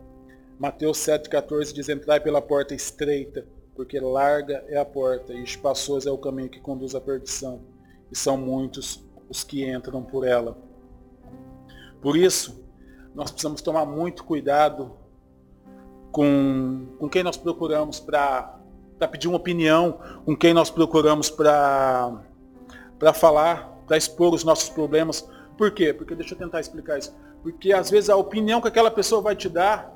Mateus 0.59 0.99
7,14 0.99 1.73
diz, 1.73 1.89
entrai 1.89 2.19
pela 2.19 2.41
porta 2.41 2.75
estreita, 2.75 3.47
porque 3.75 4.01
larga 4.01 4.65
é 4.69 4.79
a 4.79 4.85
porta, 4.85 5.35
e 5.35 5.43
espaçoso 5.43 6.09
é 6.09 6.13
o 6.13 6.17
caminho 6.17 6.49
que 6.49 6.61
conduz 6.61 6.95
à 6.95 7.01
perdição, 7.01 7.61
e 8.11 8.17
são 8.17 8.39
muitos 8.39 9.05
os 9.29 9.45
que 9.45 9.69
entram 9.71 10.03
por 10.03 10.27
ela. 10.27 10.57
Por 12.01 12.17
isso, 12.17 12.65
nós 13.15 13.31
precisamos 13.31 13.61
tomar 13.61 13.85
muito 13.85 14.25
cuidado 14.25 14.97
com, 16.11 16.87
com 16.99 17.09
quem 17.09 17.23
nós 17.23 17.37
procuramos 17.37 18.01
para 18.01 18.56
pedir 19.07 19.29
uma 19.29 19.37
opinião, 19.37 19.99
com 20.25 20.37
quem 20.37 20.55
nós 20.55 20.71
procuramos 20.71 21.29
para 21.29 22.13
falar, 23.15 23.77
para 23.87 23.97
expor 23.97 24.33
os 24.33 24.45
nossos 24.45 24.69
problemas. 24.69 25.29
Por 25.59 25.71
quê? 25.71 25.93
Porque 25.93 26.15
deixa 26.15 26.35
eu 26.35 26.39
tentar 26.39 26.61
explicar 26.61 26.99
isso. 26.99 27.15
Porque 27.43 27.73
às 27.73 27.91
vezes 27.91 28.11
a 28.11 28.17
opinião 28.17 28.61
que 28.61 28.69
aquela 28.69 28.91
pessoa 28.91 29.21
vai 29.21 29.37
te 29.37 29.49
dar 29.49 29.95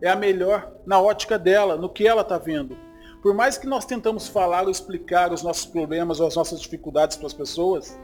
é 0.00 0.08
a 0.08 0.16
melhor 0.16 0.72
na 0.86 1.00
ótica 1.00 1.38
dela, 1.38 1.76
no 1.76 1.88
que 1.88 2.06
ela 2.06 2.22
está 2.22 2.38
vendo. 2.38 2.76
Por 3.22 3.34
mais 3.34 3.58
que 3.58 3.66
nós 3.66 3.84
tentamos 3.84 4.28
falar 4.28 4.64
ou 4.64 4.70
explicar 4.70 5.32
os 5.32 5.42
nossos 5.42 5.66
problemas 5.66 6.20
ou 6.20 6.26
as 6.26 6.36
nossas 6.36 6.60
dificuldades 6.60 7.18
para 7.18 7.26
as 7.26 7.34
pessoas, 7.34 7.98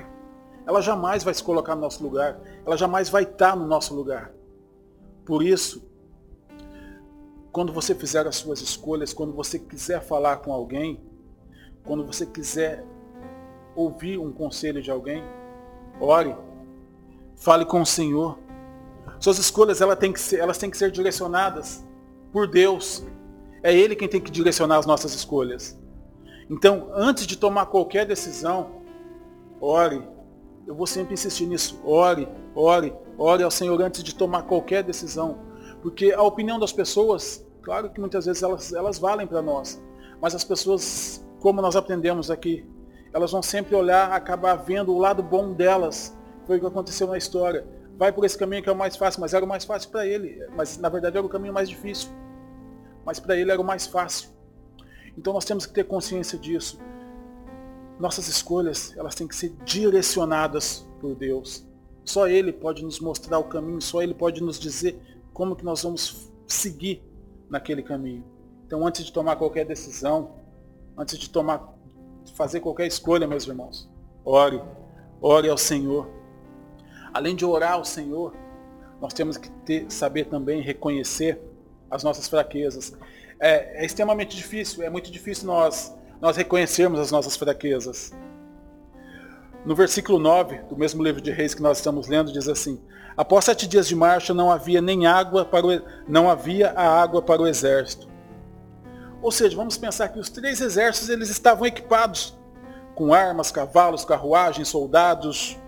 ela 0.66 0.82
jamais 0.82 1.24
vai 1.24 1.32
se 1.32 1.42
colocar 1.42 1.74
no 1.74 1.80
nosso 1.80 2.02
lugar. 2.02 2.38
Ela 2.66 2.76
jamais 2.76 3.08
vai 3.08 3.22
estar 3.22 3.56
no 3.56 3.66
nosso 3.66 3.94
lugar. 3.94 4.30
Por 5.24 5.42
isso, 5.42 5.82
quando 7.56 7.72
você 7.72 7.94
fizer 7.94 8.26
as 8.26 8.36
suas 8.36 8.60
escolhas, 8.60 9.14
quando 9.14 9.32
você 9.32 9.58
quiser 9.58 10.02
falar 10.02 10.36
com 10.36 10.52
alguém, 10.52 11.00
quando 11.86 12.04
você 12.04 12.26
quiser 12.26 12.84
ouvir 13.74 14.18
um 14.18 14.30
conselho 14.30 14.82
de 14.82 14.90
alguém, 14.90 15.24
Ore. 15.98 16.36
Fale 17.34 17.64
com 17.64 17.80
o 17.80 17.86
Senhor. 17.86 18.38
Suas 19.18 19.38
escolhas 19.38 19.80
elas 19.80 19.98
têm, 19.98 20.12
que 20.12 20.20
ser, 20.20 20.38
elas 20.38 20.58
têm 20.58 20.68
que 20.68 20.76
ser 20.76 20.90
direcionadas 20.90 21.82
por 22.30 22.46
Deus. 22.46 23.06
É 23.62 23.74
Ele 23.74 23.96
quem 23.96 24.06
tem 24.06 24.20
que 24.20 24.30
direcionar 24.30 24.76
as 24.76 24.84
nossas 24.84 25.14
escolhas. 25.14 25.80
Então, 26.50 26.90
antes 26.92 27.26
de 27.26 27.38
tomar 27.38 27.64
qualquer 27.64 28.04
decisão, 28.04 28.82
ore. 29.58 30.06
Eu 30.66 30.74
vou 30.74 30.86
sempre 30.86 31.14
insistir 31.14 31.46
nisso. 31.46 31.80
Ore, 31.86 32.28
ore, 32.54 32.92
ore 33.16 33.42
ao 33.42 33.50
Senhor 33.50 33.80
antes 33.80 34.02
de 34.02 34.14
tomar 34.14 34.42
qualquer 34.42 34.84
decisão. 34.84 35.38
Porque 35.80 36.12
a 36.12 36.22
opinião 36.22 36.58
das 36.58 36.72
pessoas, 36.72 37.45
claro 37.66 37.90
que 37.90 37.98
muitas 37.98 38.26
vezes 38.26 38.44
elas, 38.44 38.72
elas 38.72 38.96
valem 38.96 39.26
para 39.26 39.42
nós. 39.42 39.82
Mas 40.22 40.36
as 40.36 40.44
pessoas, 40.44 41.26
como 41.40 41.60
nós 41.60 41.74
aprendemos 41.74 42.30
aqui, 42.30 42.64
elas 43.12 43.32
vão 43.32 43.42
sempre 43.42 43.74
olhar, 43.74 44.12
acabar 44.12 44.54
vendo 44.54 44.94
o 44.94 44.98
lado 44.98 45.20
bom 45.20 45.52
delas. 45.52 46.16
Foi 46.46 46.58
o 46.58 46.60
que 46.60 46.66
aconteceu 46.66 47.08
na 47.08 47.18
história. 47.18 47.66
Vai 47.98 48.12
por 48.12 48.24
esse 48.24 48.38
caminho 48.38 48.62
que 48.62 48.68
é 48.68 48.72
o 48.72 48.76
mais 48.76 48.94
fácil, 48.96 49.20
mas 49.20 49.34
era 49.34 49.44
o 49.44 49.48
mais 49.48 49.64
fácil 49.64 49.90
para 49.90 50.06
ele. 50.06 50.46
Mas 50.54 50.78
na 50.78 50.88
verdade 50.88 51.16
era 51.16 51.26
o 51.26 51.28
caminho 51.28 51.52
mais 51.52 51.68
difícil. 51.68 52.08
Mas 53.04 53.18
para 53.18 53.36
ele 53.36 53.50
era 53.50 53.60
o 53.60 53.64
mais 53.64 53.84
fácil. 53.84 54.30
Então 55.18 55.32
nós 55.32 55.44
temos 55.44 55.66
que 55.66 55.72
ter 55.72 55.82
consciência 55.84 56.38
disso. 56.38 56.78
Nossas 57.98 58.28
escolhas, 58.28 58.96
elas 58.96 59.16
têm 59.16 59.26
que 59.26 59.34
ser 59.34 59.48
direcionadas 59.64 60.88
por 61.00 61.16
Deus. 61.16 61.66
Só 62.04 62.28
Ele 62.28 62.52
pode 62.52 62.84
nos 62.84 63.00
mostrar 63.00 63.40
o 63.40 63.44
caminho, 63.44 63.80
só 63.80 64.02
Ele 64.02 64.14
pode 64.14 64.40
nos 64.40 64.56
dizer 64.56 65.00
como 65.32 65.56
que 65.56 65.64
nós 65.64 65.82
vamos 65.82 66.30
seguir 66.46 67.02
naquele 67.48 67.82
caminho. 67.82 68.24
Então 68.66 68.86
antes 68.86 69.04
de 69.04 69.12
tomar 69.12 69.36
qualquer 69.36 69.64
decisão, 69.64 70.36
antes 70.96 71.18
de 71.18 71.30
tomar, 71.30 71.74
fazer 72.34 72.60
qualquer 72.60 72.86
escolha, 72.86 73.26
meus 73.26 73.46
irmãos, 73.46 73.88
ore, 74.24 74.60
ore 75.20 75.48
ao 75.48 75.58
Senhor. 75.58 76.08
Além 77.12 77.34
de 77.34 77.44
orar 77.44 77.74
ao 77.74 77.84
Senhor, 77.84 78.34
nós 79.00 79.12
temos 79.12 79.36
que 79.36 79.50
ter, 79.64 79.90
saber 79.90 80.26
também 80.26 80.60
reconhecer 80.60 81.40
as 81.90 82.02
nossas 82.02 82.28
fraquezas 82.28 82.96
é, 83.38 83.82
é 83.82 83.84
extremamente 83.84 84.36
difícil, 84.36 84.82
é 84.82 84.90
muito 84.90 85.10
difícil 85.10 85.46
nós, 85.46 85.94
nós 86.20 86.36
reconhecermos 86.36 86.98
as 86.98 87.10
nossas 87.10 87.36
fraquezas. 87.36 88.12
No 89.64 89.74
versículo 89.74 90.18
9 90.18 90.58
do 90.68 90.76
mesmo 90.76 91.02
livro 91.02 91.20
de 91.20 91.30
Reis 91.30 91.54
que 91.54 91.62
nós 91.62 91.78
estamos 91.78 92.08
lendo, 92.08 92.32
diz 92.32 92.48
assim, 92.48 92.80
Após 93.16 93.44
sete 93.46 93.66
dias 93.66 93.88
de 93.88 93.96
marcha 93.96 94.34
não 94.34 94.50
havia 94.50 94.82
nem 94.82 95.06
água 95.06 95.44
para 95.44 95.66
o, 95.66 95.82
não 96.06 96.28
havia 96.28 96.70
a 96.72 97.00
água 97.00 97.22
para 97.22 97.40
o 97.40 97.46
exército. 97.46 98.08
Ou 99.22 99.32
seja, 99.32 99.56
vamos 99.56 99.78
pensar 99.78 100.08
que 100.08 100.18
os 100.18 100.28
três 100.28 100.60
exércitos 100.60 101.08
eles 101.08 101.30
estavam 101.30 101.66
equipados 101.66 102.36
com 102.94 103.14
armas, 103.14 103.50
cavalos, 103.50 104.04
carruagens, 104.04 104.68
soldados, 104.68 105.58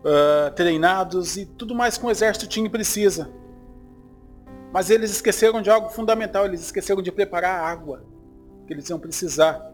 uh, 0.00 0.50
treinados 0.54 1.36
e 1.36 1.46
tudo 1.46 1.74
mais 1.74 1.96
que 1.96 2.04
um 2.04 2.10
exército 2.10 2.46
tinha 2.46 2.66
e 2.66 2.70
precisa. 2.70 3.30
Mas 4.72 4.90
eles 4.90 5.10
esqueceram 5.10 5.62
de 5.62 5.70
algo 5.70 5.88
fundamental, 5.90 6.44
eles 6.44 6.60
esqueceram 6.60 7.00
de 7.00 7.12
preparar 7.12 7.60
a 7.60 7.68
água 7.68 8.04
que 8.66 8.72
eles 8.72 8.88
iam 8.90 8.98
precisar 8.98 9.64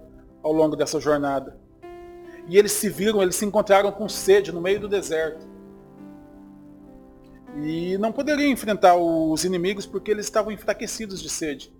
ao 0.42 0.52
longo 0.52 0.76
dessa 0.76 1.00
jornada. 1.00 1.56
E 2.46 2.58
eles 2.58 2.72
se 2.72 2.88
viram, 2.88 3.22
eles 3.22 3.36
se 3.36 3.44
encontraram 3.44 3.90
com 3.90 4.08
sede 4.08 4.52
no 4.52 4.60
meio 4.60 4.80
do 4.80 4.88
deserto. 4.88 5.51
E 7.56 7.98
não 7.98 8.12
poderiam 8.12 8.50
enfrentar 8.50 8.96
os 8.96 9.44
inimigos 9.44 9.84
porque 9.84 10.10
eles 10.10 10.26
estavam 10.26 10.52
enfraquecidos 10.52 11.20
de 11.20 11.28
sede. 11.28 11.72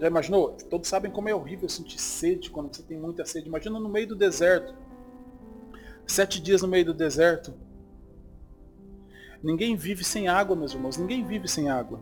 Já 0.00 0.08
imaginou? 0.08 0.52
Todos 0.68 0.88
sabem 0.88 1.10
como 1.10 1.28
é 1.28 1.34
horrível 1.34 1.68
sentir 1.68 1.98
sede 1.98 2.50
quando 2.50 2.74
você 2.74 2.82
tem 2.82 2.98
muita 2.98 3.24
sede. 3.24 3.48
Imagina 3.48 3.78
no 3.78 3.88
meio 3.88 4.08
do 4.08 4.16
deserto. 4.16 4.74
Sete 6.06 6.40
dias 6.40 6.62
no 6.62 6.68
meio 6.68 6.86
do 6.86 6.94
deserto. 6.94 7.54
Ninguém 9.42 9.76
vive 9.76 10.04
sem 10.04 10.28
água, 10.28 10.56
meus 10.56 10.72
irmãos. 10.72 10.96
Ninguém 10.96 11.24
vive 11.24 11.48
sem 11.48 11.70
água. 11.70 12.00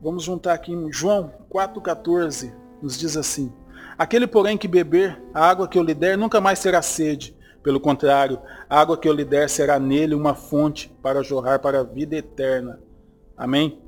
Vamos 0.00 0.22
juntar 0.22 0.52
aqui 0.52 0.72
em 0.72 0.92
João 0.92 1.32
4,14, 1.50 2.52
nos 2.82 2.98
diz 2.98 3.16
assim. 3.16 3.50
Aquele, 3.96 4.26
porém, 4.26 4.58
que 4.58 4.68
beber 4.68 5.20
a 5.32 5.48
água 5.48 5.66
que 5.66 5.78
eu 5.78 5.82
lhe 5.82 5.94
der, 5.94 6.18
nunca 6.18 6.40
mais 6.40 6.60
terá 6.60 6.82
sede. 6.82 7.34
Pelo 7.64 7.80
contrário, 7.80 8.38
a 8.68 8.78
água 8.78 8.98
que 8.98 9.08
eu 9.08 9.12
lhe 9.14 9.24
der 9.24 9.48
será 9.48 9.78
nele 9.78 10.14
uma 10.14 10.34
fonte 10.34 10.94
para 11.02 11.22
jorrar 11.22 11.58
para 11.60 11.80
a 11.80 11.82
vida 11.82 12.14
eterna. 12.14 12.78
Amém? 13.34 13.82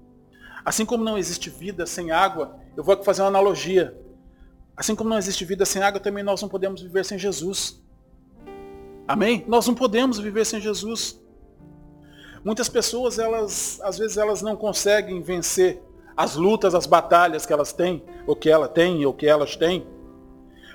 Assim 0.64 0.86
como 0.86 1.04
não 1.04 1.18
existe 1.18 1.50
vida 1.50 1.84
sem 1.84 2.10
água, 2.10 2.56
eu 2.74 2.82
vou 2.82 3.00
fazer 3.04 3.20
uma 3.20 3.28
analogia. 3.28 3.94
Assim 4.74 4.96
como 4.96 5.10
não 5.10 5.18
existe 5.18 5.44
vida 5.44 5.66
sem 5.66 5.82
água, 5.82 6.00
também 6.00 6.24
nós 6.24 6.40
não 6.40 6.48
podemos 6.48 6.80
viver 6.80 7.04
sem 7.04 7.18
Jesus. 7.18 7.78
Amém? 9.06 9.44
Nós 9.46 9.66
não 9.68 9.74
podemos 9.74 10.18
viver 10.18 10.46
sem 10.46 10.58
Jesus. 10.58 11.20
Muitas 12.42 12.70
pessoas, 12.70 13.18
elas, 13.18 13.78
às 13.82 13.98
vezes, 13.98 14.16
elas 14.16 14.40
não 14.40 14.56
conseguem 14.56 15.20
vencer 15.20 15.82
as 16.16 16.34
lutas, 16.34 16.74
as 16.74 16.86
batalhas 16.86 17.44
que 17.44 17.52
elas 17.52 17.74
têm, 17.74 18.02
ou 18.26 18.34
que 18.34 18.48
ela 18.48 18.68
tem, 18.68 19.04
ou 19.04 19.12
que 19.12 19.26
elas 19.26 19.54
têm, 19.54 19.86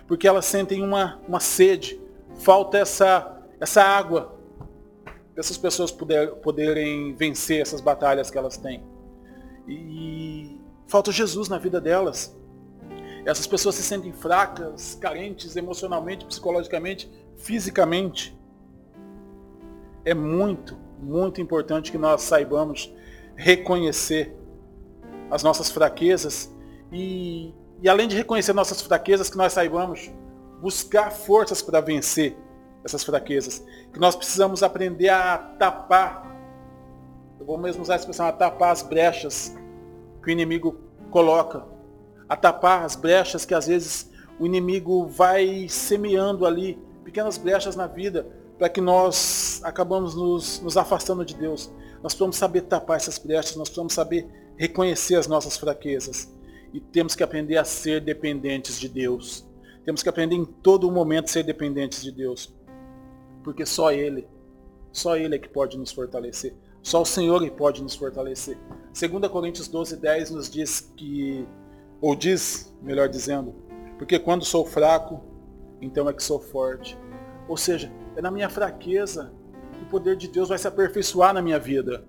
porque 0.07 0.27
elas 0.27 0.45
sentem 0.45 0.83
uma, 0.83 1.19
uma 1.27 1.39
sede, 1.39 1.99
falta 2.35 2.77
essa, 2.77 3.41
essa 3.59 3.83
água, 3.83 4.37
para 5.05 5.39
essas 5.39 5.57
pessoas 5.57 5.91
poder, 5.91 6.35
poderem 6.35 7.13
vencer 7.13 7.61
essas 7.61 7.81
batalhas 7.81 8.29
que 8.29 8.37
elas 8.37 8.57
têm. 8.57 8.83
E 9.67 10.59
falta 10.87 11.11
Jesus 11.11 11.47
na 11.47 11.57
vida 11.57 11.79
delas. 11.79 12.35
Essas 13.25 13.45
pessoas 13.45 13.75
se 13.75 13.83
sentem 13.83 14.11
fracas, 14.11 14.97
carentes 14.99 15.55
emocionalmente, 15.55 16.25
psicologicamente, 16.25 17.09
fisicamente. 17.37 18.37
É 20.03 20.13
muito, 20.13 20.75
muito 20.99 21.39
importante 21.39 21.91
que 21.91 21.97
nós 21.97 22.23
saibamos 22.23 22.91
reconhecer 23.35 24.35
as 25.29 25.43
nossas 25.43 25.69
fraquezas 25.69 26.53
e, 26.91 27.53
e 27.81 27.87
além 27.87 28.07
de 28.07 28.15
reconhecer 28.15 28.53
nossas 28.53 28.81
fraquezas, 28.81 29.29
que 29.29 29.37
nós 29.37 29.53
saibamos 29.53 30.11
buscar 30.61 31.11
forças 31.11 31.61
para 31.61 31.81
vencer 31.81 32.37
essas 32.83 33.03
fraquezas. 33.03 33.65
Que 33.91 33.99
nós 33.99 34.15
precisamos 34.15 34.61
aprender 34.61 35.09
a 35.09 35.37
tapar, 35.37 36.29
eu 37.39 37.45
vou 37.45 37.57
mesmo 37.57 37.81
usar 37.81 37.93
a 37.93 37.97
expressão, 37.97 38.27
a 38.27 38.31
tapar 38.31 38.71
as 38.71 38.83
brechas 38.83 39.55
que 40.23 40.29
o 40.29 40.31
inimigo 40.31 40.79
coloca. 41.09 41.65
A 42.29 42.35
tapar 42.35 42.85
as 42.85 42.95
brechas 42.95 43.43
que 43.43 43.53
às 43.53 43.67
vezes 43.67 44.09
o 44.39 44.45
inimigo 44.45 45.07
vai 45.07 45.67
semeando 45.67 46.45
ali, 46.45 46.79
pequenas 47.03 47.37
brechas 47.37 47.75
na 47.75 47.87
vida, 47.87 48.27
para 48.57 48.69
que 48.69 48.79
nós 48.79 49.59
acabamos 49.63 50.15
nos, 50.15 50.61
nos 50.61 50.77
afastando 50.77 51.25
de 51.25 51.35
Deus. 51.35 51.71
Nós 52.03 52.13
precisamos 52.13 52.37
saber 52.37 52.61
tapar 52.61 52.97
essas 52.97 53.17
brechas, 53.17 53.55
nós 53.55 53.67
precisamos 53.67 53.93
saber 53.93 54.27
reconhecer 54.55 55.15
as 55.15 55.27
nossas 55.27 55.57
fraquezas. 55.57 56.31
E 56.71 56.79
temos 56.79 57.15
que 57.15 57.23
aprender 57.23 57.57
a 57.57 57.65
ser 57.65 58.01
dependentes 58.01 58.79
de 58.79 58.87
Deus. 58.87 59.50
Temos 59.83 60.03
que 60.03 60.09
aprender 60.09 60.35
em 60.35 60.45
todo 60.45 60.91
momento 60.91 61.25
a 61.25 61.27
ser 61.27 61.43
dependentes 61.43 62.01
de 62.01 62.11
Deus. 62.11 62.53
Porque 63.43 63.65
só 63.65 63.91
Ele, 63.91 64.27
só 64.91 65.17
Ele 65.17 65.35
é 65.35 65.39
que 65.39 65.49
pode 65.49 65.77
nos 65.77 65.91
fortalecer. 65.91 66.55
Só 66.81 67.01
o 67.01 67.05
Senhor 67.05 67.41
é 67.43 67.49
que 67.49 67.55
pode 67.55 67.81
nos 67.81 67.95
fortalecer. 67.95 68.57
2 68.99 69.27
Coríntios 69.31 69.67
12, 69.67 69.97
10 69.97 70.31
nos 70.31 70.49
diz 70.49 70.91
que, 70.95 71.47
ou 71.99 72.15
diz, 72.15 72.75
melhor 72.81 73.07
dizendo, 73.07 73.53
porque 73.97 74.17
quando 74.17 74.43
sou 74.43 74.65
fraco, 74.65 75.21
então 75.79 76.09
é 76.09 76.13
que 76.13 76.23
sou 76.23 76.39
forte. 76.39 76.97
Ou 77.47 77.57
seja, 77.57 77.91
é 78.15 78.21
na 78.21 78.31
minha 78.31 78.49
fraqueza 78.49 79.31
que 79.73 79.83
o 79.83 79.87
poder 79.87 80.15
de 80.15 80.27
Deus 80.27 80.49
vai 80.49 80.57
se 80.57 80.67
aperfeiçoar 80.67 81.33
na 81.33 81.41
minha 81.41 81.59
vida 81.59 82.03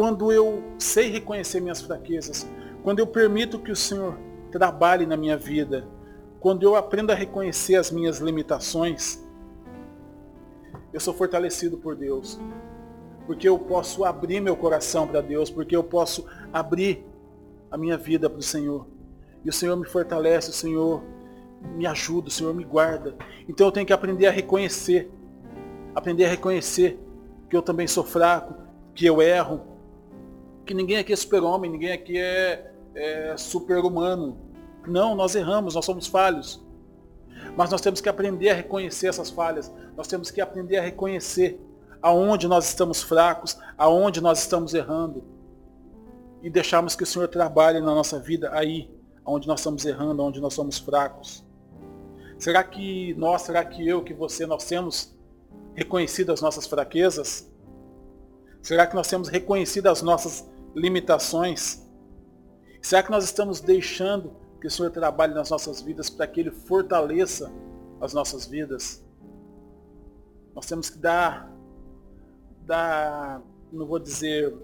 quando 0.00 0.32
eu 0.32 0.62
sei 0.78 1.10
reconhecer 1.10 1.60
minhas 1.60 1.82
fraquezas, 1.82 2.48
quando 2.82 3.00
eu 3.00 3.06
permito 3.06 3.58
que 3.58 3.70
o 3.70 3.76
Senhor 3.76 4.16
trabalhe 4.50 5.06
na 5.06 5.16
minha 5.16 5.36
vida, 5.36 5.86
quando 6.40 6.62
eu 6.62 6.76
aprendo 6.76 7.12
a 7.12 7.14
reconhecer 7.14 7.76
as 7.76 7.90
minhas 7.90 8.18
limitações, 8.18 9.22
eu 10.92 11.00
sou 11.00 11.14
fortalecido 11.14 11.78
por 11.78 11.94
Deus. 11.94 12.40
Porque 13.26 13.48
eu 13.48 13.58
posso 13.58 14.04
abrir 14.04 14.40
meu 14.40 14.56
coração 14.56 15.06
para 15.06 15.20
Deus, 15.20 15.50
porque 15.50 15.76
eu 15.76 15.84
posso 15.84 16.26
abrir 16.52 17.06
a 17.70 17.78
minha 17.78 17.96
vida 17.96 18.28
para 18.28 18.38
o 18.38 18.42
Senhor. 18.42 18.86
E 19.44 19.48
o 19.48 19.52
Senhor 19.52 19.76
me 19.76 19.86
fortalece, 19.86 20.50
o 20.50 20.52
Senhor 20.52 21.02
me 21.76 21.86
ajuda, 21.86 22.28
o 22.28 22.30
Senhor 22.30 22.54
me 22.54 22.64
guarda. 22.64 23.14
Então 23.48 23.66
eu 23.66 23.72
tenho 23.72 23.86
que 23.86 23.92
aprender 23.92 24.26
a 24.26 24.30
reconhecer. 24.30 25.10
Aprender 25.94 26.24
a 26.24 26.28
reconhecer 26.28 26.98
que 27.48 27.56
eu 27.56 27.62
também 27.62 27.86
sou 27.86 28.04
fraco, 28.04 28.54
que 28.94 29.04
eu 29.06 29.20
erro, 29.20 29.60
que 30.64 30.74
ninguém 30.74 30.98
aqui 30.98 31.12
é 31.12 31.16
super-homem, 31.16 31.70
ninguém 31.70 31.92
aqui 31.92 32.16
é, 32.16 32.72
é 32.94 33.36
super-humano. 33.36 34.38
Não, 34.86 35.14
nós 35.14 35.34
erramos, 35.34 35.74
nós 35.74 35.84
somos 35.84 36.06
falhos. 36.06 36.62
Mas 37.56 37.70
nós 37.70 37.80
temos 37.80 38.00
que 38.00 38.08
aprender 38.08 38.50
a 38.50 38.54
reconhecer 38.54 39.08
essas 39.08 39.30
falhas. 39.30 39.72
Nós 39.96 40.06
temos 40.06 40.30
que 40.30 40.40
aprender 40.40 40.78
a 40.78 40.82
reconhecer 40.82 41.60
aonde 42.02 42.48
nós 42.48 42.66
estamos 42.66 43.02
fracos, 43.02 43.58
aonde 43.76 44.20
nós 44.20 44.40
estamos 44.40 44.74
errando. 44.74 45.24
E 46.42 46.48
deixarmos 46.48 46.96
que 46.96 47.02
o 47.02 47.06
Senhor 47.06 47.28
trabalhe 47.28 47.80
na 47.80 47.94
nossa 47.94 48.18
vida 48.18 48.50
aí, 48.52 48.90
onde 49.24 49.46
nós 49.46 49.60
estamos 49.60 49.84
errando, 49.84 50.22
onde 50.22 50.40
nós 50.40 50.54
somos 50.54 50.78
fracos. 50.78 51.44
Será 52.38 52.64
que 52.64 53.14
nós, 53.14 53.42
será 53.42 53.62
que 53.64 53.86
eu, 53.86 54.02
que 54.02 54.14
você, 54.14 54.46
nós 54.46 54.64
temos 54.64 55.14
reconhecido 55.74 56.32
as 56.32 56.40
nossas 56.40 56.66
fraquezas? 56.66 57.46
Será 58.62 58.86
que 58.86 58.94
nós 58.94 59.08
temos 59.08 59.28
reconhecido 59.28 59.88
as 59.88 60.00
nossas 60.00 60.48
limitações? 60.74 61.86
Será 62.80 63.02
que 63.02 63.10
nós 63.10 63.24
estamos 63.24 63.60
deixando 63.60 64.32
que 64.60 64.66
o 64.66 64.70
Senhor 64.70 64.90
trabalhe 64.90 65.34
nas 65.34 65.50
nossas 65.50 65.80
vidas 65.80 66.08
para 66.08 66.26
que 66.26 66.40
Ele 66.40 66.50
fortaleça 66.50 67.52
as 68.00 68.12
nossas 68.12 68.46
vidas? 68.46 69.04
Nós 70.54 70.66
temos 70.66 70.90
que 70.90 70.98
dar, 70.98 71.50
dar 72.66 73.42
não 73.72 73.86
vou 73.86 73.98
dizer 73.98 74.54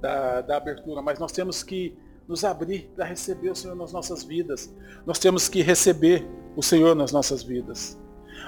da, 0.00 0.40
da 0.40 0.56
abertura, 0.56 1.00
mas 1.02 1.18
nós 1.18 1.32
temos 1.32 1.62
que 1.62 1.96
nos 2.28 2.44
abrir 2.44 2.90
para 2.94 3.04
receber 3.04 3.50
o 3.50 3.54
Senhor 3.54 3.74
nas 3.74 3.92
nossas 3.92 4.22
vidas. 4.22 4.72
Nós 5.04 5.18
temos 5.18 5.48
que 5.48 5.62
receber 5.62 6.26
o 6.56 6.62
Senhor 6.62 6.94
nas 6.94 7.12
nossas 7.12 7.42
vidas. 7.42 7.98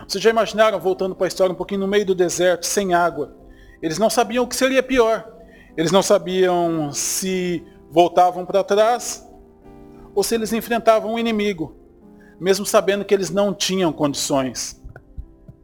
Vocês 0.06 0.22
já 0.22 0.30
imaginaram, 0.30 0.78
voltando 0.78 1.14
para 1.14 1.26
a 1.26 1.28
história, 1.28 1.52
um 1.52 1.56
pouquinho 1.56 1.80
no 1.80 1.88
meio 1.88 2.04
do 2.04 2.14
deserto, 2.14 2.66
sem 2.66 2.94
água? 2.94 3.34
Eles 3.82 3.98
não 3.98 4.10
sabiam 4.10 4.44
o 4.44 4.48
que 4.48 4.56
seria 4.56 4.82
pior. 4.82 5.32
Eles 5.76 5.90
não 5.90 6.02
sabiam 6.02 6.92
se 6.92 7.64
voltavam 7.94 8.44
para 8.44 8.64
trás 8.64 9.24
ou 10.16 10.24
se 10.24 10.34
eles 10.34 10.52
enfrentavam 10.52 11.14
um 11.14 11.18
inimigo, 11.18 11.76
mesmo 12.40 12.66
sabendo 12.66 13.04
que 13.04 13.14
eles 13.14 13.30
não 13.30 13.54
tinham 13.54 13.92
condições, 13.92 14.82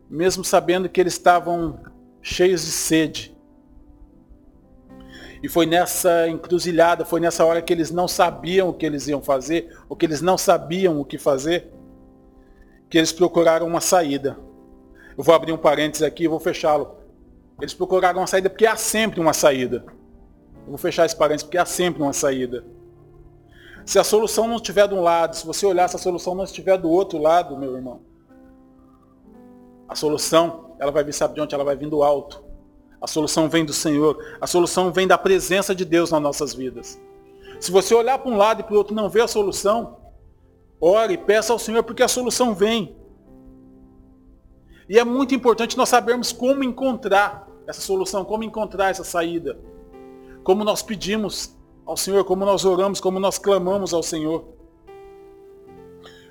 mesmo 0.08 0.44
sabendo 0.44 0.88
que 0.88 1.00
eles 1.00 1.14
estavam 1.14 1.80
cheios 2.22 2.64
de 2.64 2.70
sede. 2.70 3.36
E 5.42 5.48
foi 5.48 5.66
nessa 5.66 6.28
encruzilhada, 6.28 7.04
foi 7.04 7.18
nessa 7.18 7.44
hora 7.44 7.60
que 7.60 7.72
eles 7.72 7.90
não 7.90 8.06
sabiam 8.06 8.68
o 8.68 8.74
que 8.74 8.86
eles 8.86 9.08
iam 9.08 9.20
fazer, 9.20 9.76
ou 9.88 9.96
que 9.96 10.06
eles 10.06 10.20
não 10.20 10.38
sabiam 10.38 11.00
o 11.00 11.04
que 11.04 11.18
fazer, 11.18 11.72
que 12.88 12.96
eles 12.96 13.10
procuraram 13.10 13.66
uma 13.66 13.80
saída. 13.80 14.38
Eu 15.18 15.24
vou 15.24 15.34
abrir 15.34 15.50
um 15.52 15.58
parênteses 15.58 16.06
aqui 16.06 16.24
e 16.24 16.28
vou 16.28 16.38
fechá-lo. 16.38 16.94
Eles 17.60 17.74
procuraram 17.74 18.20
uma 18.20 18.26
saída 18.28 18.48
porque 18.48 18.66
há 18.66 18.76
sempre 18.76 19.20
uma 19.20 19.32
saída. 19.32 19.84
Eu 20.64 20.68
vou 20.68 20.78
fechar 20.78 21.06
esse 21.06 21.16
parênteses 21.16 21.44
porque 21.44 21.58
há 21.58 21.66
sempre 21.66 22.02
uma 22.02 22.12
saída. 22.12 22.64
Se 23.84 23.98
a 23.98 24.04
solução 24.04 24.46
não 24.46 24.56
estiver 24.56 24.86
de 24.86 24.94
um 24.94 25.00
lado, 25.00 25.34
se 25.34 25.46
você 25.46 25.66
olhar 25.66 25.88
se 25.88 25.96
a 25.96 25.98
solução 25.98 26.34
não 26.34 26.44
estiver 26.44 26.78
do 26.78 26.88
outro 26.88 27.18
lado, 27.18 27.56
meu 27.56 27.74
irmão, 27.74 28.02
a 29.88 29.96
solução, 29.96 30.76
ela 30.78 30.92
vai 30.92 31.02
vir, 31.02 31.12
sabe 31.12 31.34
de 31.34 31.40
onde? 31.40 31.54
Ela 31.54 31.64
vai 31.64 31.74
vir 31.74 31.88
do 31.88 32.02
alto. 32.02 32.44
A 33.00 33.06
solução 33.06 33.48
vem 33.48 33.64
do 33.64 33.72
Senhor. 33.72 34.16
A 34.40 34.46
solução 34.46 34.92
vem 34.92 35.08
da 35.08 35.18
presença 35.18 35.74
de 35.74 35.84
Deus 35.84 36.10
nas 36.10 36.22
nossas 36.22 36.54
vidas. 36.54 37.00
Se 37.58 37.70
você 37.70 37.94
olhar 37.94 38.18
para 38.18 38.30
um 38.30 38.36
lado 38.36 38.60
e 38.60 38.62
para 38.62 38.74
o 38.74 38.76
outro 38.76 38.94
e 38.94 38.96
não 38.96 39.08
ver 39.08 39.22
a 39.22 39.28
solução, 39.28 39.96
ore, 40.80 41.16
peça 41.16 41.52
ao 41.52 41.58
Senhor, 41.58 41.82
porque 41.82 42.02
a 42.02 42.08
solução 42.08 42.54
vem. 42.54 42.96
E 44.88 44.98
é 44.98 45.04
muito 45.04 45.34
importante 45.34 45.76
nós 45.76 45.88
sabermos 45.88 46.32
como 46.32 46.62
encontrar 46.62 47.48
essa 47.66 47.80
solução, 47.80 48.24
como 48.24 48.44
encontrar 48.44 48.90
essa 48.90 49.04
saída. 49.04 49.58
Como 50.42 50.64
nós 50.64 50.82
pedimos 50.82 51.56
ao 51.84 51.96
Senhor, 51.96 52.24
como 52.24 52.44
nós 52.44 52.64
oramos, 52.64 53.00
como 53.00 53.18
nós 53.18 53.38
clamamos 53.38 53.92
ao 53.92 54.02
Senhor. 54.02 54.44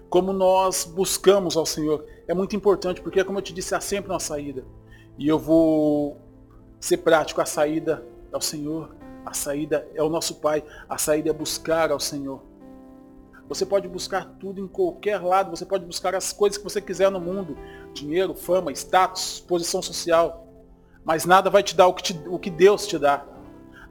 Como 0.10 0.34
nós 0.34 0.86
buscamos 0.86 1.56
ao 1.56 1.66
Senhor. 1.66 2.06
É 2.28 2.34
muito 2.34 2.56
importante, 2.56 3.02
porque 3.02 3.24
como 3.24 3.40
eu 3.40 3.44
te 3.44 3.54
disse, 3.54 3.76
há 3.76 3.82
sempre 3.82 4.12
uma 4.12 4.20
saída. 4.20 4.66
E 5.18 5.28
eu 5.28 5.38
vou 5.38 6.18
ser 6.80 6.98
prático. 6.98 7.42
A 7.42 7.46
saída 7.46 8.06
é 8.32 8.38
o 8.38 8.42
Senhor, 8.42 8.96
a 9.26 9.34
saída 9.34 9.88
é 9.94 10.02
o 10.02 10.10
nosso 10.10 10.36
Pai, 10.36 10.64
a 10.88 10.98
saída 10.98 11.30
é 11.30 11.34
buscar 11.34 11.92
ao 11.92 12.00
Senhor. 12.00 12.42
Você 13.48 13.66
pode 13.66 13.88
buscar 13.88 14.26
tudo 14.40 14.62
em 14.62 14.68
qualquer 14.68 15.20
lado, 15.22 15.50
você 15.50 15.66
pode 15.66 15.84
buscar 15.84 16.14
as 16.14 16.32
coisas 16.32 16.58
que 16.58 16.64
você 16.64 16.80
quiser 16.80 17.10
no 17.10 17.20
mundo, 17.20 17.58
dinheiro, 17.94 18.36
fama, 18.36 18.72
status, 18.72 19.40
posição 19.40 19.82
social, 19.82 20.48
mas 21.04 21.26
nada 21.26 21.50
vai 21.50 21.64
te 21.64 21.76
dar 21.76 21.88
o 21.88 21.94
que, 21.94 22.04
te, 22.04 22.22
o 22.28 22.38
que 22.38 22.52
Deus 22.52 22.86
te 22.86 23.00
dá. 23.00 23.26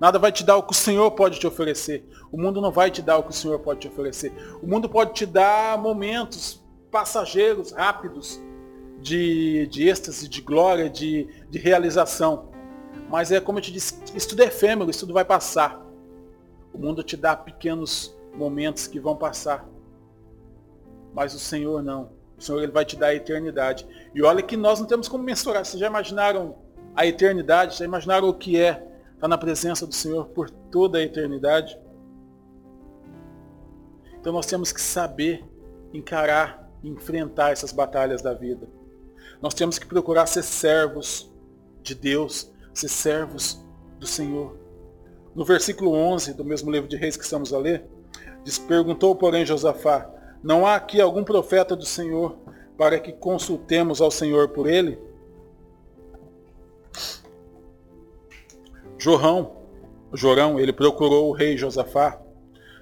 Nada 0.00 0.18
vai 0.18 0.30
te 0.30 0.44
dar 0.44 0.56
o 0.56 0.62
que 0.62 0.72
o 0.72 0.76
Senhor 0.76 1.10
pode 1.10 1.38
te 1.40 1.46
oferecer. 1.46 2.08
O 2.30 2.40
mundo 2.40 2.60
não 2.60 2.70
vai 2.70 2.90
te 2.90 3.02
dar 3.02 3.18
o 3.18 3.22
que 3.22 3.30
o 3.30 3.34
Senhor 3.34 3.58
pode 3.58 3.80
te 3.80 3.88
oferecer. 3.88 4.32
O 4.62 4.66
mundo 4.66 4.88
pode 4.88 5.12
te 5.14 5.26
dar 5.26 5.76
momentos 5.78 6.62
passageiros, 6.90 7.72
rápidos, 7.72 8.40
de, 9.00 9.66
de 9.66 9.88
êxtase, 9.88 10.28
de 10.28 10.40
glória, 10.40 10.88
de, 10.88 11.26
de 11.50 11.58
realização. 11.58 12.50
Mas 13.08 13.32
é 13.32 13.40
como 13.40 13.58
eu 13.58 13.62
te 13.62 13.72
disse, 13.72 14.00
isso 14.14 14.28
tudo 14.28 14.42
é 14.42 14.46
efêmero, 14.46 14.90
isso 14.90 15.00
tudo 15.00 15.14
vai 15.14 15.24
passar. 15.24 15.84
O 16.72 16.78
mundo 16.78 17.02
te 17.02 17.16
dá 17.16 17.34
pequenos 17.34 18.16
momentos 18.34 18.86
que 18.86 19.00
vão 19.00 19.16
passar. 19.16 19.66
Mas 21.14 21.34
o 21.34 21.38
Senhor 21.38 21.82
não. 21.82 22.10
O 22.38 22.42
Senhor 22.42 22.62
ele 22.62 22.70
vai 22.70 22.84
te 22.84 22.96
dar 22.96 23.08
a 23.08 23.14
eternidade. 23.14 23.86
E 24.14 24.22
olha 24.22 24.42
que 24.42 24.56
nós 24.56 24.78
não 24.78 24.86
temos 24.86 25.08
como 25.08 25.24
mensurar. 25.24 25.64
Vocês 25.64 25.80
já 25.80 25.88
imaginaram 25.88 26.56
a 26.94 27.04
eternidade? 27.04 27.78
Já 27.78 27.84
imaginaram 27.84 28.28
o 28.28 28.34
que 28.34 28.60
é 28.60 28.86
estar 29.18 29.28
na 29.28 29.36
presença 29.36 29.86
do 29.86 29.94
Senhor 29.94 30.26
por 30.28 30.48
toda 30.48 30.98
a 30.98 31.02
eternidade? 31.02 31.78
Então 34.20 34.32
nós 34.32 34.46
temos 34.46 34.72
que 34.72 34.80
saber 34.80 35.44
encarar 35.92 36.68
enfrentar 36.82 37.50
essas 37.50 37.72
batalhas 37.72 38.22
da 38.22 38.32
vida. 38.32 38.68
Nós 39.40 39.54
temos 39.54 39.78
que 39.78 39.86
procurar 39.86 40.26
ser 40.26 40.42
servos 40.42 41.30
de 41.82 41.94
Deus, 41.94 42.50
ser 42.72 42.88
servos 42.88 43.64
do 43.98 44.06
Senhor. 44.06 44.56
No 45.34 45.44
versículo 45.44 45.92
11 45.92 46.34
do 46.34 46.44
mesmo 46.44 46.70
livro 46.70 46.88
de 46.88 46.96
Reis 46.96 47.16
que 47.16 47.24
estamos 47.24 47.52
a 47.52 47.58
ler, 47.58 47.84
diz, 48.44 48.58
perguntou 48.58 49.14
porém 49.14 49.44
Josafá, 49.44 50.08
não 50.42 50.66
há 50.66 50.76
aqui 50.76 51.00
algum 51.00 51.24
profeta 51.24 51.74
do 51.74 51.84
Senhor 51.84 52.36
para 52.76 52.98
que 52.98 53.12
consultemos 53.12 54.00
ao 54.00 54.10
Senhor 54.10 54.48
por 54.48 54.68
ele? 54.68 54.98
Jorão, 58.98 59.52
Jorão, 60.12 60.58
ele 60.58 60.72
procurou 60.72 61.28
o 61.28 61.32
rei 61.32 61.56
Josafá 61.56 62.20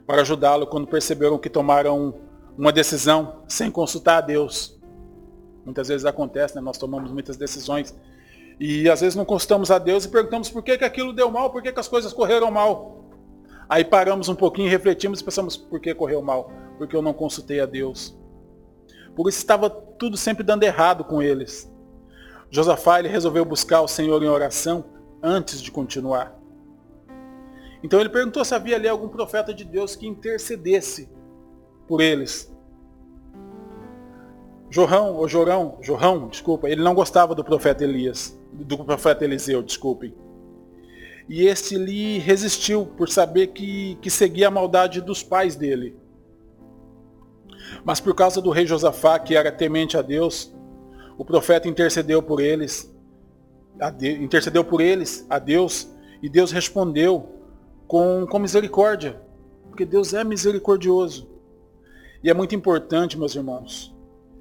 para 0.06 0.22
ajudá-lo 0.22 0.66
quando 0.66 0.86
perceberam 0.86 1.38
que 1.38 1.50
tomaram 1.50 2.14
uma 2.56 2.72
decisão 2.72 3.42
sem 3.46 3.70
consultar 3.70 4.18
a 4.18 4.20
Deus. 4.20 4.80
Muitas 5.64 5.88
vezes 5.88 6.06
acontece, 6.06 6.54
né? 6.54 6.60
nós 6.60 6.78
tomamos 6.78 7.10
muitas 7.10 7.36
decisões 7.36 7.94
e 8.58 8.88
às 8.88 9.00
vezes 9.00 9.14
não 9.14 9.24
consultamos 9.24 9.70
a 9.70 9.78
Deus 9.78 10.04
e 10.04 10.08
perguntamos 10.08 10.48
por 10.48 10.62
que, 10.62 10.78
que 10.78 10.84
aquilo 10.84 11.12
deu 11.12 11.30
mal, 11.30 11.50
por 11.50 11.62
que, 11.62 11.72
que 11.72 11.80
as 11.80 11.88
coisas 11.88 12.12
correram 12.12 12.50
mal. 12.50 13.04
Aí 13.68 13.84
paramos 13.84 14.28
um 14.28 14.34
pouquinho, 14.34 14.70
refletimos 14.70 15.20
e 15.20 15.24
pensamos, 15.24 15.56
por 15.56 15.80
que 15.80 15.92
correu 15.92 16.22
mal? 16.22 16.50
Porque 16.78 16.94
eu 16.94 17.02
não 17.02 17.12
consultei 17.12 17.60
a 17.60 17.66
Deus. 17.66 18.16
Por 19.14 19.28
isso 19.28 19.38
estava 19.38 19.68
tudo 19.68 20.16
sempre 20.16 20.44
dando 20.44 20.62
errado 20.62 21.04
com 21.04 21.20
eles. 21.20 21.70
Josafá 22.48 23.00
ele 23.00 23.08
resolveu 23.08 23.44
buscar 23.44 23.82
o 23.82 23.88
Senhor 23.88 24.22
em 24.22 24.28
oração 24.28 24.95
antes 25.26 25.60
de 25.60 25.70
continuar. 25.70 26.38
Então 27.82 28.00
ele 28.00 28.08
perguntou 28.08 28.44
se 28.44 28.54
havia 28.54 28.76
ali 28.76 28.88
algum 28.88 29.08
profeta 29.08 29.52
de 29.52 29.64
Deus 29.64 29.96
que 29.96 30.06
intercedesse 30.06 31.08
por 31.86 32.00
eles. 32.00 32.52
Jorão, 34.70 35.14
ou 35.14 35.28
Jorão, 35.28 35.78
Jorão, 35.80 36.28
desculpa, 36.28 36.68
ele 36.68 36.82
não 36.82 36.94
gostava 36.94 37.34
do 37.34 37.44
profeta 37.44 37.84
Elias 37.84 38.36
do 38.64 38.78
profeta 38.78 39.24
Eliseu, 39.24 39.62
desculpem. 39.62 40.14
E 41.28 41.44
esse 41.44 41.76
lhe 41.76 42.18
resistiu 42.18 42.86
por 42.86 43.08
saber 43.08 43.48
que, 43.48 43.98
que 44.00 44.10
seguia 44.10 44.48
a 44.48 44.50
maldade 44.50 45.00
dos 45.00 45.22
pais 45.22 45.56
dele. 45.56 45.96
Mas 47.84 48.00
por 48.00 48.14
causa 48.14 48.40
do 48.40 48.50
rei 48.50 48.66
Josafá, 48.66 49.18
que 49.18 49.34
era 49.34 49.50
temente 49.50 49.96
a 49.96 50.02
Deus, 50.02 50.54
o 51.18 51.24
profeta 51.24 51.68
intercedeu 51.68 52.22
por 52.22 52.40
eles, 52.40 52.94
de, 53.96 54.12
intercedeu 54.22 54.64
por 54.64 54.80
eles 54.80 55.26
a 55.28 55.38
Deus, 55.38 55.88
e 56.22 56.28
Deus 56.28 56.50
respondeu 56.50 57.28
com, 57.86 58.26
com 58.28 58.38
misericórdia, 58.38 59.20
porque 59.68 59.84
Deus 59.84 60.14
é 60.14 60.24
misericordioso. 60.24 61.28
E 62.22 62.30
é 62.30 62.34
muito 62.34 62.54
importante, 62.54 63.18
meus 63.18 63.34
irmãos, 63.34 63.94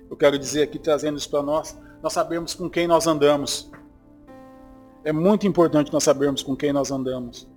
eu 0.10 0.16
quero 0.16 0.40
dizer 0.40 0.64
aqui, 0.64 0.80
trazendo 0.80 1.18
isso 1.18 1.30
para 1.30 1.44
nós, 1.44 1.78
nós 2.02 2.14
sabemos 2.14 2.54
com 2.54 2.70
quem 2.70 2.88
nós 2.88 3.08
andamos. 3.08 3.70
É 5.04 5.12
muito 5.12 5.46
importante 5.46 5.92
nós 5.92 6.04
sabermos 6.04 6.42
com 6.42 6.56
quem 6.56 6.72
nós 6.72 6.92
andamos. 6.92 7.48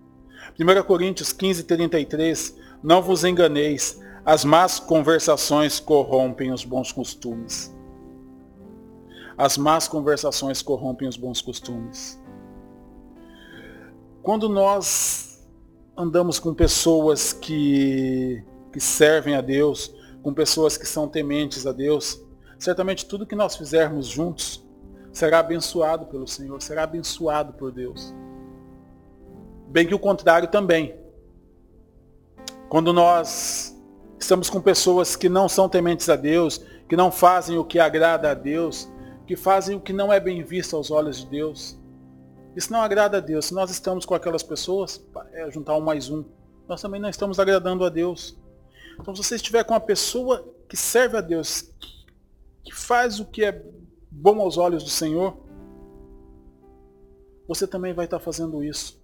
1 0.59 0.83
Coríntios 0.83 1.33
15, 1.33 1.65
33, 1.65 2.57
não 2.83 3.03
vos 3.03 3.25
enganeis, 3.25 4.01
as 4.25 4.45
más 4.45 4.79
conversações 4.79 5.81
corrompem 5.81 6.53
os 6.53 6.65
bons 6.65 6.93
costumes. 6.93 7.75
As 9.39 9.57
más 9.57 9.87
conversações 9.87 10.61
corrompem 10.61 11.07
os 11.07 11.17
bons 11.17 11.41
costumes. 11.41 12.21
Quando 14.21 14.49
nós 14.49 15.49
andamos 15.97 16.41
com 16.41 16.53
pessoas 16.53 17.33
que, 17.33 18.45
que 18.73 18.81
servem 18.81 19.37
a 19.37 19.41
Deus, 19.41 19.95
com 20.23 20.35
pessoas 20.35 20.77
que 20.77 20.87
são 20.87 21.07
tementes 21.07 21.69
a 21.69 21.73
Deus, 21.73 22.21
certamente 22.59 23.07
tudo 23.07 23.25
que 23.25 23.37
nós 23.37 23.57
fizermos 23.57 24.09
juntos 24.09 24.67
será 25.13 25.39
abençoado 25.39 26.07
pelo 26.07 26.27
Senhor, 26.27 26.61
será 26.61 26.83
abençoado 26.83 27.53
por 27.53 27.71
Deus. 27.71 28.13
Bem 29.69 29.87
que 29.87 29.95
o 29.95 29.99
contrário 30.01 30.49
também. 30.49 30.97
Quando 32.69 32.93
nós 32.93 33.77
estamos 34.19 34.51
com 34.51 34.61
pessoas 34.61 35.15
que 35.15 35.29
não 35.29 35.49
são 35.49 35.69
tementes 35.69 36.09
a 36.09 36.17
Deus, 36.17 36.61
que 36.89 36.97
não 36.97 37.13
fazem 37.13 37.57
o 37.57 37.65
que 37.65 37.79
agrada 37.79 38.31
a 38.31 38.35
Deus, 38.35 38.89
que 39.29 39.37
fazem 39.37 39.77
o 39.77 39.81
que 39.81 39.93
não 39.93 40.11
é 40.11 40.19
bem 40.19 40.43
visto 40.43 40.75
aos 40.75 40.91
olhos 40.91 41.19
de 41.19 41.27
Deus. 41.27 41.79
Isso 42.57 42.73
não 42.73 42.81
agrada 42.81 43.19
a 43.19 43.21
Deus. 43.21 43.45
Se 43.45 43.55
nós 43.55 43.71
estamos 43.71 44.07
com 44.07 44.15
aquelas 44.15 44.43
pessoas, 44.43 45.05
é 45.33 45.51
juntar 45.51 45.77
um 45.77 45.83
mais 45.83 46.09
um, 46.09 46.25
nós 46.67 46.81
também 46.81 46.99
não 46.99 47.11
estamos 47.11 47.39
agradando 47.39 47.85
a 47.85 47.91
Deus. 47.91 48.39
Então 48.99 49.15
se 49.15 49.23
você 49.23 49.37
estiver 49.37 49.63
com 49.65 49.75
uma 49.75 49.81
pessoa 49.81 50.51
que 50.67 50.79
serve 50.79 51.19
a 51.19 51.21
Deus, 51.21 51.71
que 52.65 52.75
faz 52.75 53.21
o 53.21 53.27
que 53.27 53.45
é 53.45 53.63
bom 54.11 54.41
aos 54.41 54.57
olhos 54.57 54.83
do 54.83 54.89
Senhor, 54.89 55.37
você 57.47 57.67
também 57.67 57.93
vai 57.93 58.07
estar 58.07 58.19
fazendo 58.19 58.65
isso. 58.65 58.99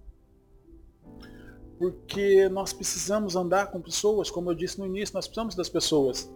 Porque 1.77 2.49
nós 2.49 2.73
precisamos 2.73 3.35
andar 3.35 3.67
com 3.67 3.79
pessoas, 3.79 4.31
como 4.31 4.49
eu 4.49 4.55
disse 4.55 4.79
no 4.79 4.87
início, 4.87 5.13
nós 5.13 5.27
precisamos 5.27 5.53
das 5.53 5.69
pessoas. 5.69 6.27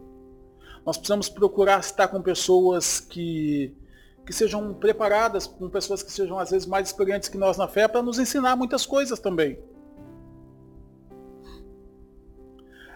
Nós 0.89 0.97
precisamos 0.97 1.30
procurar 1.30 1.82
estar 1.82 2.08
com 2.08 2.19
pessoas 2.19 2.99
que, 2.99 3.78
que 4.25 4.34
sejam 4.34 4.73
preparadas, 4.73 5.45
com 5.45 5.69
pessoas 5.69 6.02
que 6.02 6.12
sejam 6.12 6.39
às 6.39 6.49
vezes 6.49 6.67
mais 6.67 6.88
experientes 6.88 7.30
que 7.30 7.38
nós 7.38 7.58
na 7.58 7.67
fé, 7.67 7.88
para 7.88 8.02
nos 8.02 8.17
ensinar 8.17 8.56
muitas 8.56 8.88
coisas 8.88 9.19
também. 9.19 9.60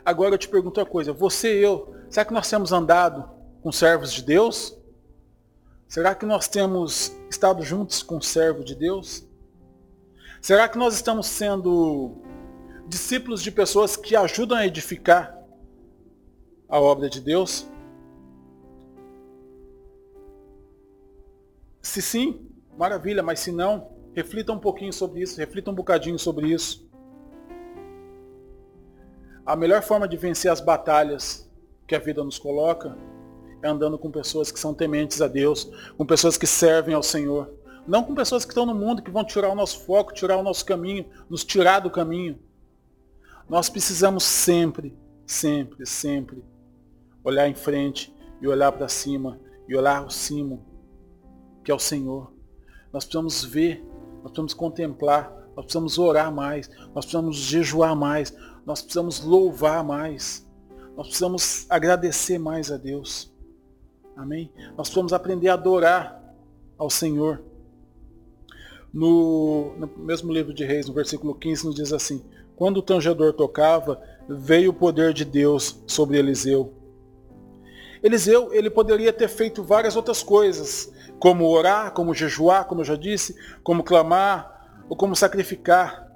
Agora 0.03 0.33
eu 0.33 0.39
te 0.39 0.49
pergunto 0.49 0.79
uma 0.79 0.87
coisa, 0.87 1.13
você 1.13 1.59
e 1.59 1.63
eu, 1.63 1.95
será 2.09 2.25
que 2.25 2.33
nós 2.33 2.49
temos 2.49 2.71
andado 2.71 3.29
com 3.61 3.71
servos 3.71 4.11
de 4.11 4.23
Deus? 4.23 4.75
Será 5.87 6.15
que 6.15 6.25
nós 6.25 6.47
temos 6.47 7.15
estado 7.29 7.61
juntos 7.61 8.01
com 8.01 8.17
o 8.17 8.23
servo 8.23 8.63
de 8.63 8.73
Deus? 8.73 9.23
Será 10.41 10.67
que 10.67 10.79
nós 10.79 10.95
estamos 10.95 11.27
sendo 11.27 12.23
discípulos 12.87 13.43
de 13.43 13.51
pessoas 13.51 13.95
que 13.95 14.15
ajudam 14.15 14.57
a 14.57 14.65
edificar 14.65 15.37
a 16.67 16.79
obra 16.79 17.07
de 17.07 17.21
Deus? 17.21 17.71
Se 21.83 22.01
sim, 22.01 22.49
maravilha, 22.77 23.21
mas 23.21 23.41
se 23.41 23.51
não, 23.51 23.91
reflita 24.15 24.53
um 24.53 24.57
pouquinho 24.57 24.93
sobre 24.93 25.21
isso, 25.21 25.37
reflita 25.37 25.69
um 25.69 25.75
bocadinho 25.75 26.17
sobre 26.17 26.47
isso. 26.47 26.89
A 29.45 29.55
melhor 29.57 29.83
forma 29.83 30.07
de 30.07 30.15
vencer 30.15 30.49
as 30.49 30.61
batalhas 30.61 31.51
que 31.85 31.93
a 31.93 31.99
vida 31.99 32.23
nos 32.23 32.39
coloca 32.39 32.97
é 33.61 33.67
andando 33.67 33.99
com 33.99 34.09
pessoas 34.09 34.49
que 34.49 34.59
são 34.59 34.73
tementes 34.73 35.21
a 35.21 35.27
Deus, 35.27 35.69
com 35.97 36.05
pessoas 36.05 36.37
que 36.37 36.47
servem 36.47 36.95
ao 36.95 37.03
Senhor. 37.03 37.53
Não 37.85 38.01
com 38.01 38.15
pessoas 38.15 38.45
que 38.45 38.51
estão 38.51 38.65
no 38.65 38.73
mundo, 38.73 39.01
que 39.01 39.11
vão 39.11 39.25
tirar 39.25 39.49
o 39.49 39.55
nosso 39.55 39.81
foco, 39.81 40.13
tirar 40.13 40.37
o 40.37 40.43
nosso 40.43 40.65
caminho, 40.65 41.05
nos 41.29 41.43
tirar 41.43 41.81
do 41.81 41.91
caminho. 41.91 42.39
Nós 43.49 43.69
precisamos 43.69 44.23
sempre, 44.23 44.97
sempre, 45.27 45.85
sempre 45.85 46.45
olhar 47.23 47.49
em 47.49 47.53
frente 47.53 48.13
e 48.41 48.47
olhar 48.47 48.71
para 48.71 48.87
cima 48.87 49.37
e 49.67 49.75
olhar 49.75 49.97
ao 49.97 50.09
cimo, 50.09 50.72
que 51.63 51.71
é 51.71 51.75
o 51.75 51.79
Senhor. 51.79 52.31
Nós 52.91 53.05
precisamos 53.05 53.43
ver, 53.43 53.83
nós 54.15 54.31
precisamos 54.31 54.53
contemplar, 54.53 55.31
nós 55.55 55.65
precisamos 55.65 55.97
orar 55.97 56.31
mais, 56.31 56.69
nós 56.93 57.05
precisamos 57.05 57.37
jejuar 57.37 57.95
mais, 57.95 58.35
nós 58.65 58.81
precisamos 58.81 59.23
louvar 59.23 59.83
mais. 59.83 60.47
Nós 60.95 61.07
precisamos 61.07 61.65
agradecer 61.69 62.37
mais 62.37 62.71
a 62.71 62.77
Deus. 62.77 63.31
Amém? 64.15 64.51
Nós 64.77 64.87
precisamos 64.87 65.11
aprender 65.11 65.49
a 65.49 65.53
adorar 65.53 66.35
ao 66.77 66.89
Senhor. 66.89 67.41
No, 68.93 69.75
no, 69.75 69.87
mesmo 69.97 70.31
livro 70.31 70.53
de 70.53 70.63
Reis, 70.63 70.87
no 70.87 70.93
versículo 70.93 71.33
15, 71.33 71.65
nos 71.65 71.75
diz 71.75 71.91
assim: 71.91 72.23
Quando 72.55 72.77
o 72.77 72.81
tangedor 72.83 73.33
tocava, 73.33 73.99
veio 74.29 74.69
o 74.69 74.73
poder 74.73 75.13
de 75.13 75.25
Deus 75.25 75.81
sobre 75.87 76.19
Eliseu. 76.19 76.71
Eliseu, 78.03 78.53
ele 78.53 78.69
poderia 78.69 79.13
ter 79.13 79.29
feito 79.29 79.63
várias 79.63 79.95
outras 79.95 80.21
coisas, 80.21 80.91
como 81.19 81.47
orar, 81.47 81.93
como 81.93 82.13
jejuar, 82.13 82.65
como 82.65 82.81
eu 82.81 82.85
já 82.85 82.97
disse, 82.97 83.33
como 83.63 83.81
clamar, 83.81 84.83
ou 84.89 84.97
como 84.97 85.15
sacrificar. 85.15 86.11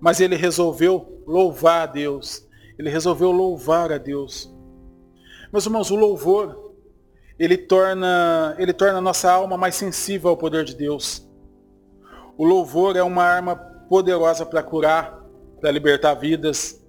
Mas 0.00 0.18
ele 0.18 0.34
resolveu 0.34 1.22
louvar 1.24 1.82
a 1.82 1.86
Deus. 1.86 2.44
Ele 2.76 2.90
resolveu 2.90 3.30
louvar 3.30 3.92
a 3.92 3.98
Deus. 3.98 4.52
Meus 5.52 5.64
irmãos, 5.64 5.92
o 5.92 5.96
louvor, 5.96 6.74
ele 7.38 7.56
torna, 7.56 8.56
ele 8.58 8.72
torna 8.72 8.98
a 8.98 9.00
nossa 9.00 9.30
alma 9.30 9.56
mais 9.56 9.76
sensível 9.76 10.30
ao 10.30 10.36
poder 10.36 10.64
de 10.64 10.74
Deus. 10.74 11.24
O 12.36 12.44
louvor 12.44 12.96
é 12.96 13.02
uma 13.02 13.22
arma 13.22 13.54
poderosa 13.88 14.44
para 14.44 14.62
curar, 14.62 15.24
para 15.60 15.70
libertar 15.70 16.14
vidas. 16.14 16.84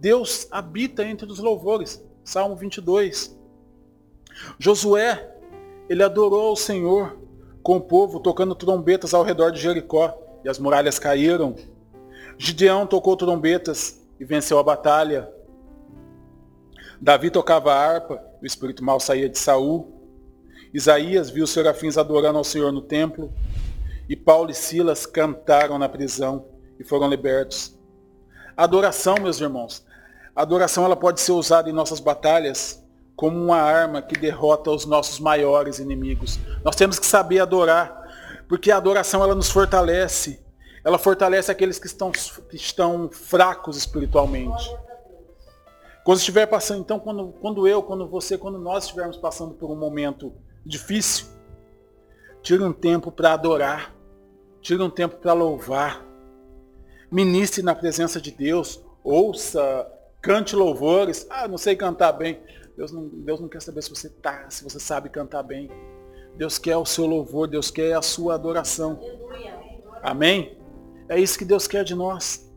Deus 0.00 0.48
habita 0.50 1.04
entre 1.04 1.30
os 1.30 1.38
louvores. 1.38 2.02
Salmo 2.24 2.56
22. 2.56 3.41
Josué, 4.58 5.30
ele 5.88 6.02
adorou 6.02 6.52
o 6.52 6.56
Senhor 6.56 7.18
com 7.62 7.76
o 7.76 7.80
povo, 7.80 8.18
tocando 8.18 8.54
trombetas 8.54 9.14
ao 9.14 9.22
redor 9.22 9.50
de 9.50 9.60
Jericó, 9.60 10.18
e 10.44 10.48
as 10.48 10.58
muralhas 10.58 10.98
caíram. 10.98 11.54
Gideão 12.36 12.86
tocou 12.86 13.16
trombetas 13.16 14.00
e 14.18 14.24
venceu 14.24 14.58
a 14.58 14.62
batalha. 14.62 15.30
Davi 17.00 17.30
tocava 17.30 17.72
harpa, 17.72 18.22
o 18.40 18.46
espírito 18.46 18.84
mal 18.84 18.98
saía 18.98 19.28
de 19.28 19.38
Saul. 19.38 20.00
Isaías 20.74 21.30
viu 21.30 21.44
os 21.44 21.50
serafins 21.50 21.96
adorando 21.96 22.38
ao 22.38 22.44
Senhor 22.44 22.72
no 22.72 22.80
templo. 22.80 23.32
E 24.08 24.16
Paulo 24.16 24.50
e 24.50 24.54
Silas 24.54 25.06
cantaram 25.06 25.78
na 25.78 25.88
prisão 25.88 26.46
e 26.78 26.84
foram 26.84 27.08
libertos. 27.08 27.78
A 28.56 28.64
adoração, 28.64 29.14
meus 29.20 29.40
irmãos, 29.40 29.86
a 30.34 30.42
adoração 30.42 30.84
ela 30.84 30.96
pode 30.96 31.20
ser 31.20 31.32
usada 31.32 31.70
em 31.70 31.72
nossas 31.72 32.00
batalhas 32.00 32.81
como 33.16 33.38
uma 33.38 33.58
arma 33.58 34.02
que 34.02 34.18
derrota 34.18 34.70
os 34.70 34.86
nossos 34.86 35.20
maiores 35.20 35.78
inimigos. 35.78 36.38
Nós 36.64 36.76
temos 36.76 36.98
que 36.98 37.06
saber 37.06 37.40
adorar, 37.40 38.44
porque 38.48 38.70
a 38.70 38.76
adoração 38.76 39.22
ela 39.22 39.34
nos 39.34 39.50
fortalece, 39.50 40.42
ela 40.84 40.98
fortalece 40.98 41.50
aqueles 41.50 41.78
que 41.78 41.86
estão, 41.86 42.10
que 42.10 42.56
estão 42.56 43.08
fracos 43.10 43.76
espiritualmente. 43.76 44.74
Quando 46.04 46.18
estiver 46.18 46.46
passando, 46.46 46.80
então, 46.80 46.98
quando, 46.98 47.28
quando 47.40 47.68
eu, 47.68 47.82
quando 47.82 48.08
você, 48.08 48.36
quando 48.36 48.58
nós 48.58 48.84
estivermos 48.84 49.16
passando 49.16 49.54
por 49.54 49.70
um 49.70 49.76
momento 49.76 50.32
difícil, 50.66 51.26
tire 52.42 52.62
um 52.62 52.72
tempo 52.72 53.12
para 53.12 53.34
adorar, 53.34 53.94
tire 54.60 54.82
um 54.82 54.90
tempo 54.90 55.16
para 55.16 55.32
louvar, 55.32 56.04
ministre 57.08 57.62
na 57.62 57.74
presença 57.74 58.20
de 58.20 58.32
Deus, 58.32 58.80
ouça, 59.04 59.86
cante 60.20 60.56
louvores. 60.56 61.26
Ah, 61.28 61.46
não 61.46 61.58
sei 61.58 61.76
cantar 61.76 62.12
bem. 62.12 62.40
Deus 62.76 62.90
não, 62.90 63.08
Deus 63.08 63.40
não 63.40 63.48
quer 63.48 63.60
saber 63.60 63.82
se 63.82 63.90
você 63.90 64.08
tá, 64.08 64.48
se 64.50 64.64
você 64.64 64.80
sabe 64.80 65.08
cantar 65.08 65.42
bem. 65.42 65.70
Deus 66.36 66.58
quer 66.58 66.76
o 66.76 66.86
seu 66.86 67.06
louvor, 67.06 67.46
Deus 67.46 67.70
quer 67.70 67.94
a 67.94 68.02
sua 68.02 68.34
adoração. 68.34 68.98
Amém? 70.02 70.58
É 71.08 71.20
isso 71.20 71.38
que 71.38 71.44
Deus 71.44 71.66
quer 71.66 71.84
de 71.84 71.94
nós. 71.94 72.50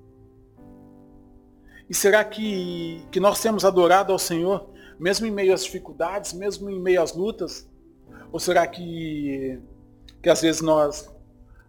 E 1.89 1.93
será 1.93 2.23
que, 2.23 3.05
que 3.11 3.19
nós 3.19 3.41
temos 3.41 3.65
adorado 3.65 4.11
ao 4.11 4.17
Senhor, 4.17 4.69
mesmo 4.97 5.27
em 5.27 5.31
meio 5.31 5.53
às 5.53 5.63
dificuldades, 5.63 6.33
mesmo 6.33 6.69
em 6.69 6.79
meio 6.79 7.01
às 7.01 7.13
lutas? 7.13 7.69
Ou 8.31 8.39
será 8.39 8.65
que, 8.65 9.59
que 10.21 10.29
às 10.29 10.41
vezes 10.41 10.61
nós, 10.61 11.13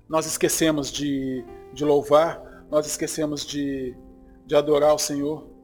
nós 0.08 0.26
esquecemos 0.26 0.90
de, 0.90 1.44
de 1.74 1.84
louvar, 1.84 2.64
nós 2.70 2.86
esquecemos 2.86 3.44
de, 3.44 3.94
de 4.46 4.54
adorar 4.54 4.94
o 4.94 4.98
Senhor? 4.98 5.55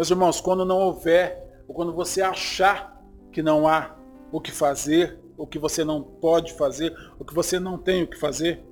Meus 0.00 0.10
irmãos, 0.10 0.40
quando 0.40 0.64
não 0.64 0.78
houver, 0.78 1.62
ou 1.68 1.74
quando 1.74 1.92
você 1.92 2.22
achar 2.22 3.04
que 3.30 3.42
não 3.42 3.68
há 3.68 3.94
o 4.32 4.40
que 4.40 4.50
fazer, 4.50 5.18
o 5.36 5.46
que 5.46 5.58
você 5.58 5.84
não 5.84 6.02
pode 6.02 6.54
fazer, 6.54 6.96
o 7.18 7.24
que 7.24 7.34
você 7.34 7.60
não 7.60 7.76
tem 7.76 8.02
o 8.02 8.06
que 8.06 8.16
fazer, 8.16 8.64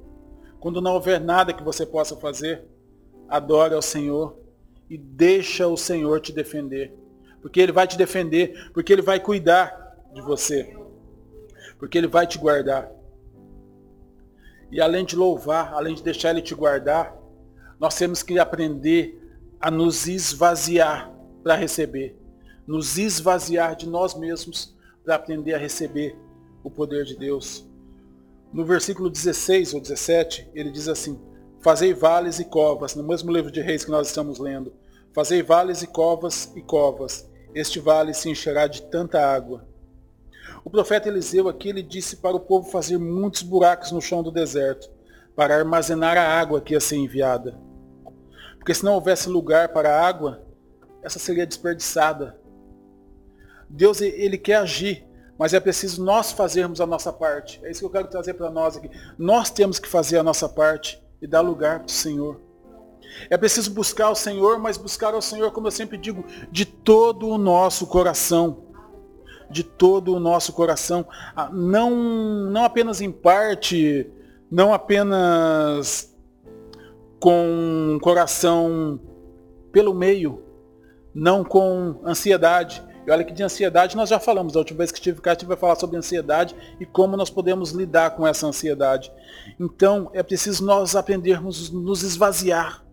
quando 0.59 0.81
não 0.81 0.95
houver 0.95 1.21
nada 1.21 1.53
que 1.53 1.63
você 1.63 1.85
possa 1.85 2.17
fazer, 2.17 2.65
adore 3.29 3.75
ao 3.75 3.83
Senhor 3.83 4.39
e 4.89 4.97
deixa 4.97 5.69
o 5.69 5.77
Senhor 5.77 6.19
te 6.23 6.33
defender. 6.33 6.97
Porque 7.43 7.61
Ele 7.61 7.73
vai 7.73 7.87
te 7.87 7.99
defender, 7.99 8.71
porque 8.73 8.91
Ele 8.91 9.03
vai 9.03 9.21
cuidar 9.21 9.99
de 10.15 10.23
você. 10.23 10.75
Porque 11.79 11.99
Ele 11.99 12.07
vai 12.07 12.27
te 12.27 12.39
guardar. 12.39 12.91
E 14.73 14.81
além 14.81 15.05
de 15.05 15.15
louvar, 15.15 15.75
além 15.75 15.95
de 15.95 16.03
deixar 16.03 16.31
Ele 16.31 16.41
te 16.41 16.55
guardar, 16.55 17.15
nós 17.79 17.95
temos 17.97 18.23
que 18.23 18.39
aprender 18.39 19.23
a 19.61 19.71
nos 19.71 20.07
esvaziar 20.07 21.18
para 21.49 21.57
receber. 21.57 22.15
Nos 22.67 22.99
esvaziar 22.99 23.75
de 23.75 23.89
nós 23.89 24.15
mesmos 24.15 24.77
para 25.03 25.15
aprender 25.15 25.55
a 25.55 25.59
receber 25.59 26.15
o 26.63 26.71
poder 26.71 27.07
de 27.07 27.17
Deus. 27.17 27.67
No 28.53 28.67
versículo 28.67 29.09
16 29.09 29.73
ou 29.73 29.81
17, 29.81 30.47
ele 30.55 30.71
diz 30.71 30.89
assim, 30.89 31.19
Fazei 31.63 31.95
vales 31.95 32.39
e 32.39 32.45
covas, 32.45 32.95
no 32.95 33.03
mesmo 33.03 33.33
livro 33.33 33.51
de 33.51 33.63
reis 33.63 33.83
que 33.83 33.91
nós 33.91 34.09
estamos 34.09 34.39
lendo. 34.39 34.75
Fazei 35.15 35.43
vales 35.43 35.81
e 35.81 35.87
covas 35.87 36.53
e 36.55 36.61
covas. 36.61 37.27
Este 37.55 37.81
vale 37.81 38.13
se 38.13 38.29
encherá 38.29 38.67
de 38.67 38.83
tanta 38.83 39.19
água. 39.19 39.67
O 40.63 40.69
profeta 40.69 41.09
Eliseu 41.09 41.49
aqui 41.49 41.71
ele 41.71 41.83
disse 41.83 42.17
para 42.17 42.37
o 42.37 42.41
povo 42.41 42.71
fazer 42.71 42.99
muitos 42.99 43.41
buracos 43.41 43.91
no 43.91 44.03
chão 44.03 44.23
do 44.23 44.31
deserto, 44.31 44.91
para 45.35 45.57
armazenar 45.57 46.19
a 46.19 46.29
água 46.39 46.61
que 46.61 46.75
ia 46.75 46.81
ser 46.81 46.97
enviada. 46.97 47.59
Porque 48.59 48.75
se 48.75 48.85
não 48.85 48.93
houvesse 48.93 49.31
lugar 49.31 49.71
para 49.71 49.97
a 49.97 50.07
água, 50.07 50.47
essa 51.09 51.19
seria 51.19 51.47
desperdiçada. 51.47 52.39
Deus 53.69 54.01
ele 54.01 54.39
quer 54.39 54.57
agir, 54.57 55.07
mas 55.39 55.55
é 55.55 55.61
preciso 55.61 56.05
nós 56.05 56.33
fazermos 56.33 56.81
a 56.81 56.87
nossa 56.87 57.13
parte. 57.13 57.61
É 57.65 57.71
isso 57.71 57.81
que 57.81 57.87
eu 57.87 57.91
quero 57.91 58.09
trazer 58.09 58.35
para 58.35 58.51
nós 58.51 58.77
aqui. 58.77 58.91
Nós 59.19 59.51
temos 59.51 59.79
que 59.79 59.89
fazer 59.89 60.19
a 60.19 60.23
nossa 60.23 60.49
parte 60.49 61.03
e 61.21 61.27
dar 61.27 61.41
lugar 61.41 61.81
para 61.81 61.89
o 61.89 61.91
Senhor. 61.91 62.41
É 63.31 63.37
preciso 63.39 63.71
buscar 63.73 64.11
o 64.11 64.15
Senhor, 64.15 64.59
mas 64.59 64.77
buscar 64.77 65.15
o 65.15 65.23
Senhor, 65.23 65.51
como 65.51 65.67
eu 65.67 65.71
sempre 65.71 65.97
digo, 65.97 66.25
de 66.53 66.67
todo 66.67 67.27
o 67.27 67.39
nosso 67.39 67.87
coração. 67.87 68.65
De 69.51 69.65
todo 69.65 70.15
o 70.15 70.21
nosso 70.21 70.53
coração. 70.53 71.07
Ah, 71.35 71.49
não, 71.51 71.91
não 72.51 72.65
apenas 72.65 73.01
em 73.01 73.11
parte, 73.11 74.11
não 74.51 74.75
apenas 74.75 76.15
com 77.19 77.97
o 77.97 78.01
coração 78.01 79.01
pelo 79.73 79.95
meio, 79.95 80.48
não 81.15 81.45
com 81.45 82.01
ansiedade. 82.05 82.83
E 83.07 83.11
olha 83.11 83.25
que 83.25 83.33
de 83.33 83.43
ansiedade 83.43 83.97
nós 83.97 84.09
já 84.09 84.21
falamos, 84.21 84.53
da 84.53 84.59
última 84.59 84.79
vez 84.79 84.93
que 84.93 84.99
estive 84.99 85.21
cá, 85.21 85.35
tive 85.35 85.55
a 85.55 85.57
falar 85.57 85.77
sobre 85.77 85.97
ansiedade 85.97 86.55
e 86.79 86.85
como 86.85 87.17
nós 87.17 87.31
podemos 87.31 87.71
lidar 87.71 88.11
com 88.11 88.27
essa 88.27 88.47
ansiedade. 88.47 89.11
Então 89.59 90.11
é 90.13 90.23
preciso 90.23 90.65
nós 90.65 90.95
aprendermos 90.95 91.71
nos 91.71 92.03
esvaziar. 92.03 92.85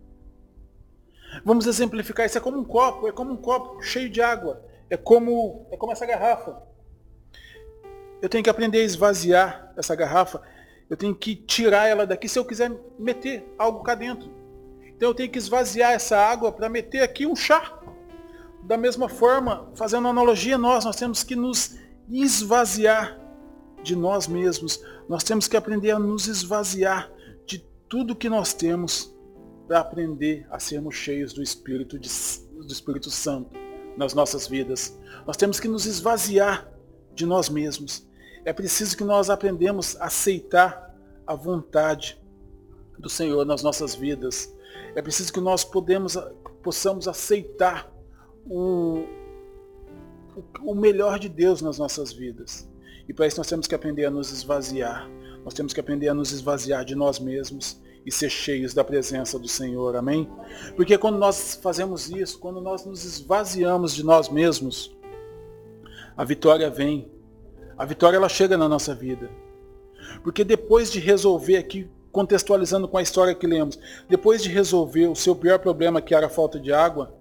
Vamos 1.44 1.66
exemplificar, 1.66 2.24
isso 2.24 2.38
é 2.38 2.40
como 2.40 2.58
um 2.58 2.64
copo, 2.64 3.06
é 3.06 3.12
como 3.12 3.32
um 3.32 3.36
copo 3.36 3.82
cheio 3.82 4.08
de 4.08 4.22
água. 4.22 4.64
É 4.88 4.96
como, 4.96 5.66
é 5.70 5.76
como 5.76 5.92
essa 5.92 6.06
garrafa. 6.06 6.62
Eu 8.22 8.28
tenho 8.28 8.42
que 8.42 8.50
aprender 8.50 8.78
a 8.78 8.84
esvaziar 8.84 9.72
essa 9.76 9.94
garrafa. 9.94 10.40
Eu 10.88 10.96
tenho 10.96 11.14
que 11.14 11.34
tirar 11.34 11.88
ela 11.88 12.06
daqui 12.06 12.28
se 12.28 12.38
eu 12.38 12.44
quiser 12.44 12.70
meter 12.98 13.44
algo 13.58 13.82
cá 13.82 13.94
dentro. 13.94 14.30
Então 14.96 15.10
eu 15.10 15.14
tenho 15.14 15.30
que 15.30 15.38
esvaziar 15.38 15.92
essa 15.92 16.16
água 16.16 16.50
para 16.52 16.68
meter 16.68 17.02
aqui 17.02 17.26
um 17.26 17.36
chá. 17.36 17.75
Da 18.66 18.76
mesma 18.76 19.08
forma, 19.08 19.70
fazendo 19.76 20.08
analogia, 20.08 20.58
nós, 20.58 20.84
nós 20.84 20.96
temos 20.96 21.22
que 21.22 21.36
nos 21.36 21.76
esvaziar 22.10 23.16
de 23.80 23.94
nós 23.94 24.26
mesmos. 24.26 24.82
Nós 25.08 25.22
temos 25.22 25.46
que 25.46 25.56
aprender 25.56 25.92
a 25.92 26.00
nos 26.00 26.26
esvaziar 26.26 27.08
de 27.46 27.60
tudo 27.88 28.16
que 28.16 28.28
nós 28.28 28.52
temos 28.52 29.14
para 29.68 29.78
aprender 29.78 30.48
a 30.50 30.58
sermos 30.58 30.96
cheios 30.96 31.32
do 31.32 31.44
Espírito, 31.44 31.96
de, 31.96 32.08
do 32.50 32.72
Espírito 32.72 33.08
Santo 33.08 33.50
nas 33.96 34.14
nossas 34.14 34.48
vidas. 34.48 34.98
Nós 35.24 35.36
temos 35.36 35.60
que 35.60 35.68
nos 35.68 35.86
esvaziar 35.86 36.68
de 37.14 37.24
nós 37.24 37.48
mesmos. 37.48 38.04
É 38.44 38.52
preciso 38.52 38.96
que 38.96 39.04
nós 39.04 39.30
aprendamos 39.30 39.96
a 40.00 40.06
aceitar 40.06 40.92
a 41.24 41.36
vontade 41.36 42.20
do 42.98 43.08
Senhor 43.08 43.46
nas 43.46 43.62
nossas 43.62 43.94
vidas. 43.94 44.52
É 44.96 45.00
preciso 45.00 45.32
que 45.32 45.40
nós 45.40 45.62
podemos, 45.62 46.18
possamos 46.64 47.06
aceitar 47.06 47.94
o, 48.48 49.04
o 50.62 50.74
melhor 50.74 51.18
de 51.18 51.28
Deus 51.28 51.60
nas 51.60 51.78
nossas 51.78 52.12
vidas. 52.12 52.68
E 53.08 53.12
para 53.12 53.26
isso 53.26 53.38
nós 53.38 53.46
temos 53.46 53.66
que 53.66 53.74
aprender 53.74 54.06
a 54.06 54.10
nos 54.10 54.32
esvaziar. 54.32 55.08
Nós 55.44 55.54
temos 55.54 55.72
que 55.72 55.80
aprender 55.80 56.08
a 56.08 56.14
nos 56.14 56.32
esvaziar 56.32 56.84
de 56.84 56.94
nós 56.94 57.18
mesmos 57.18 57.80
e 58.04 58.10
ser 58.10 58.30
cheios 58.30 58.74
da 58.74 58.84
presença 58.84 59.38
do 59.38 59.48
Senhor. 59.48 59.96
Amém? 59.96 60.28
Porque 60.76 60.96
quando 60.98 61.18
nós 61.18 61.58
fazemos 61.62 62.10
isso, 62.10 62.38
quando 62.38 62.60
nós 62.60 62.84
nos 62.84 63.04
esvaziamos 63.04 63.94
de 63.94 64.04
nós 64.04 64.28
mesmos, 64.28 64.96
a 66.16 66.24
vitória 66.24 66.70
vem. 66.70 67.10
A 67.76 67.84
vitória 67.84 68.16
ela 68.16 68.28
chega 68.28 68.56
na 68.56 68.68
nossa 68.68 68.94
vida. 68.94 69.30
Porque 70.22 70.44
depois 70.44 70.90
de 70.90 70.98
resolver 70.98 71.56
aqui 71.56 71.88
contextualizando 72.10 72.88
com 72.88 72.96
a 72.96 73.02
história 73.02 73.34
que 73.34 73.46
lemos, 73.46 73.78
depois 74.08 74.42
de 74.42 74.48
resolver 74.48 75.06
o 75.06 75.14
seu 75.14 75.36
pior 75.36 75.58
problema, 75.58 76.00
que 76.00 76.14
era 76.14 76.26
a 76.26 76.30
falta 76.30 76.58
de 76.58 76.72
água, 76.72 77.14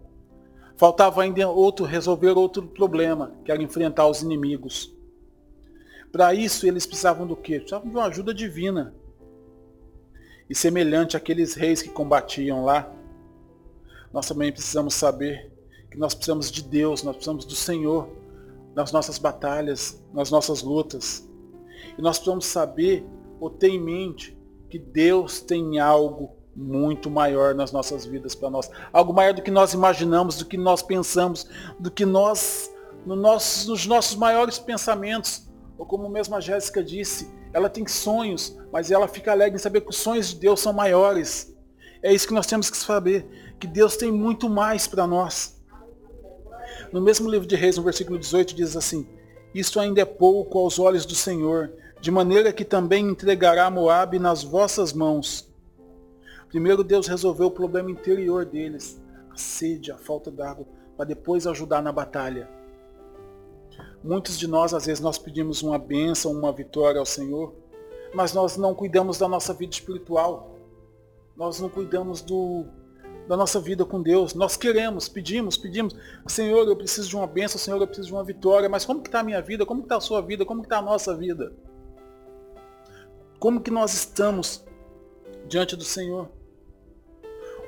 faltava 0.77 1.21
ainda 1.21 1.47
outro, 1.49 1.85
resolver 1.85 2.31
outro 2.31 2.63
problema, 2.63 3.31
que 3.43 3.51
era 3.51 3.61
enfrentar 3.61 4.07
os 4.07 4.21
inimigos. 4.21 4.93
Para 6.11 6.33
isso 6.33 6.67
eles 6.67 6.85
precisavam 6.85 7.27
do 7.27 7.35
quê? 7.35 7.59
Precisavam 7.59 7.89
de 7.89 7.95
uma 7.95 8.05
ajuda 8.05 8.33
divina. 8.33 8.93
E 10.49 10.55
semelhante 10.55 11.17
àqueles 11.17 11.55
reis 11.55 11.81
que 11.81 11.89
combatiam 11.89 12.63
lá, 12.63 12.91
nós 14.13 14.27
também 14.27 14.51
precisamos 14.51 14.93
saber 14.93 15.51
que 15.89 15.97
nós 15.97 16.13
precisamos 16.13 16.51
de 16.51 16.63
Deus, 16.63 17.03
nós 17.03 17.15
precisamos 17.15 17.45
do 17.45 17.55
Senhor 17.55 18.07
nas 18.75 18.91
nossas 18.91 19.17
batalhas, 19.17 20.01
nas 20.13 20.29
nossas 20.29 20.61
lutas. 20.61 21.27
E 21.97 22.01
nós 22.01 22.17
precisamos 22.17 22.45
saber 22.45 23.05
ou 23.39 23.49
ter 23.49 23.69
em 23.69 23.79
mente 23.79 24.37
que 24.69 24.77
Deus 24.77 25.39
tem 25.39 25.79
algo 25.79 26.35
muito 26.55 27.09
maior 27.09 27.53
nas 27.53 27.71
nossas 27.71 28.05
vidas 28.05 28.33
para 28.33 28.49
nós. 28.49 28.69
Algo 28.93 29.13
maior 29.13 29.33
do 29.33 29.41
que 29.41 29.51
nós 29.51 29.73
imaginamos, 29.73 30.37
do 30.37 30.45
que 30.45 30.57
nós 30.57 30.81
pensamos, 30.81 31.47
do 31.79 31.91
que 31.91 32.05
nós, 32.05 32.71
no 33.05 33.15
nosso, 33.15 33.69
nos 33.69 33.85
nossos 33.85 34.15
maiores 34.15 34.57
pensamentos. 34.57 35.47
Ou 35.77 35.85
como 35.85 36.07
mesmo 36.09 36.35
a 36.35 36.39
Jéssica 36.39 36.81
disse, 36.81 37.29
ela 37.51 37.69
tem 37.69 37.85
sonhos, 37.87 38.57
mas 38.71 38.91
ela 38.91 39.07
fica 39.07 39.31
alegre 39.31 39.55
em 39.55 39.61
saber 39.61 39.81
que 39.81 39.89
os 39.89 39.97
sonhos 39.97 40.29
de 40.29 40.39
Deus 40.39 40.61
são 40.61 40.71
maiores. 40.71 41.53
É 42.01 42.13
isso 42.13 42.27
que 42.27 42.33
nós 42.33 42.47
temos 42.47 42.69
que 42.69 42.77
saber, 42.77 43.27
que 43.59 43.67
Deus 43.67 43.97
tem 43.97 44.11
muito 44.11 44.49
mais 44.49 44.87
para 44.87 45.05
nós. 45.05 45.61
No 46.91 47.01
mesmo 47.01 47.29
livro 47.29 47.47
de 47.47 47.55
Reis, 47.55 47.77
no 47.77 47.83
versículo 47.83 48.17
18, 48.17 48.55
diz 48.55 48.77
assim, 48.77 49.07
Isso 49.53 49.79
ainda 49.79 50.01
é 50.01 50.05
pouco 50.05 50.59
aos 50.59 50.79
olhos 50.79 51.05
do 51.05 51.15
Senhor, 51.15 51.73
de 51.99 52.11
maneira 52.11 52.53
que 52.53 52.63
também 52.63 53.05
entregará 53.05 53.69
Moabe 53.69 54.19
nas 54.19 54.43
vossas 54.43 54.93
mãos. 54.93 55.44
Primeiro 56.49 56.83
Deus 56.83 57.07
resolveu 57.07 57.47
o 57.47 57.51
problema 57.51 57.91
interior 57.91 58.45
deles, 58.45 59.01
a 59.29 59.37
sede, 59.37 59.91
a 59.91 59.97
falta 59.97 60.31
d'água, 60.31 60.65
para 60.95 61.05
depois 61.05 61.45
ajudar 61.45 61.81
na 61.81 61.91
batalha. 61.91 62.49
Muitos 64.03 64.37
de 64.37 64.47
nós, 64.47 64.73
às 64.73 64.85
vezes, 64.85 65.01
nós 65.01 65.17
pedimos 65.17 65.63
uma 65.63 65.77
bênção, 65.77 66.31
uma 66.31 66.51
vitória 66.51 66.99
ao 66.99 67.05
Senhor, 67.05 67.53
mas 68.13 68.33
nós 68.33 68.55
não 68.55 68.73
cuidamos 68.73 69.17
da 69.17 69.27
nossa 69.27 69.53
vida 69.53 69.73
espiritual. 69.73 70.55
Nós 71.35 71.59
não 71.59 71.67
cuidamos 71.67 72.21
do, 72.21 72.65
da 73.27 73.35
nossa 73.35 73.59
vida 73.59 73.83
com 73.83 74.01
Deus. 74.01 74.33
Nós 74.33 74.55
queremos, 74.55 75.09
pedimos, 75.09 75.57
pedimos, 75.57 75.95
Senhor, 76.27 76.67
eu 76.67 76.75
preciso 76.75 77.09
de 77.09 77.15
uma 77.15 77.27
bênção, 77.27 77.59
Senhor, 77.59 77.81
eu 77.81 77.87
preciso 77.87 78.07
de 78.07 78.13
uma 78.13 78.23
vitória, 78.23 78.69
mas 78.69 78.85
como 78.85 79.01
que 79.01 79.07
está 79.07 79.19
a 79.19 79.23
minha 79.23 79.41
vida? 79.41 79.65
Como 79.65 79.81
que 79.81 79.85
está 79.87 79.97
a 79.97 80.01
sua 80.01 80.21
vida? 80.21 80.45
Como 80.45 80.61
que 80.61 80.67
está 80.67 80.77
a 80.77 80.81
nossa 80.81 81.15
vida? 81.15 81.51
Como 83.39 83.59
que 83.59 83.71
nós 83.71 83.93
estamos 83.93 84.63
diante 85.47 85.75
do 85.75 85.83
Senhor? 85.83 86.29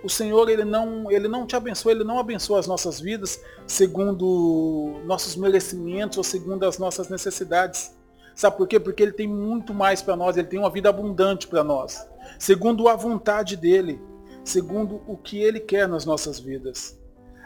O 0.04 0.10
Senhor, 0.10 0.48
ele 0.50 0.64
não, 0.64 1.12
ele 1.12 1.28
não 1.28 1.46
te 1.46 1.56
abençoa, 1.56 1.92
ele 1.92 2.04
não 2.04 2.20
abençoa 2.20 2.60
as 2.60 2.68
nossas 2.68 3.00
vidas 3.00 3.42
segundo 3.66 5.02
nossos 5.06 5.36
merecimentos 5.36 6.18
ou 6.18 6.24
segundo 6.24 6.64
as 6.66 6.78
nossas 6.78 7.10
necessidades. 7.10 7.96
Sabe 8.36 8.56
por 8.58 8.68
quê? 8.68 8.80
Porque 8.80 9.02
ele 9.02 9.12
tem 9.12 9.28
muito 9.28 9.74
mais 9.74 10.02
para 10.02 10.16
nós, 10.16 10.38
ele 10.38 10.48
tem 10.48 10.60
uma 10.60 10.70
vida 10.70 10.90
abundante 10.90 11.48
para 11.48 11.64
nós, 11.64 12.08
segundo 12.38 12.88
a 12.88 12.96
vontade 12.96 13.58
dele, 13.58 14.00
segundo 14.44 15.02
o 15.08 15.18
que 15.18 15.40
ele 15.40 15.60
quer 15.60 15.88
nas 15.88 16.06
nossas 16.06 16.40
vidas. 16.40 16.98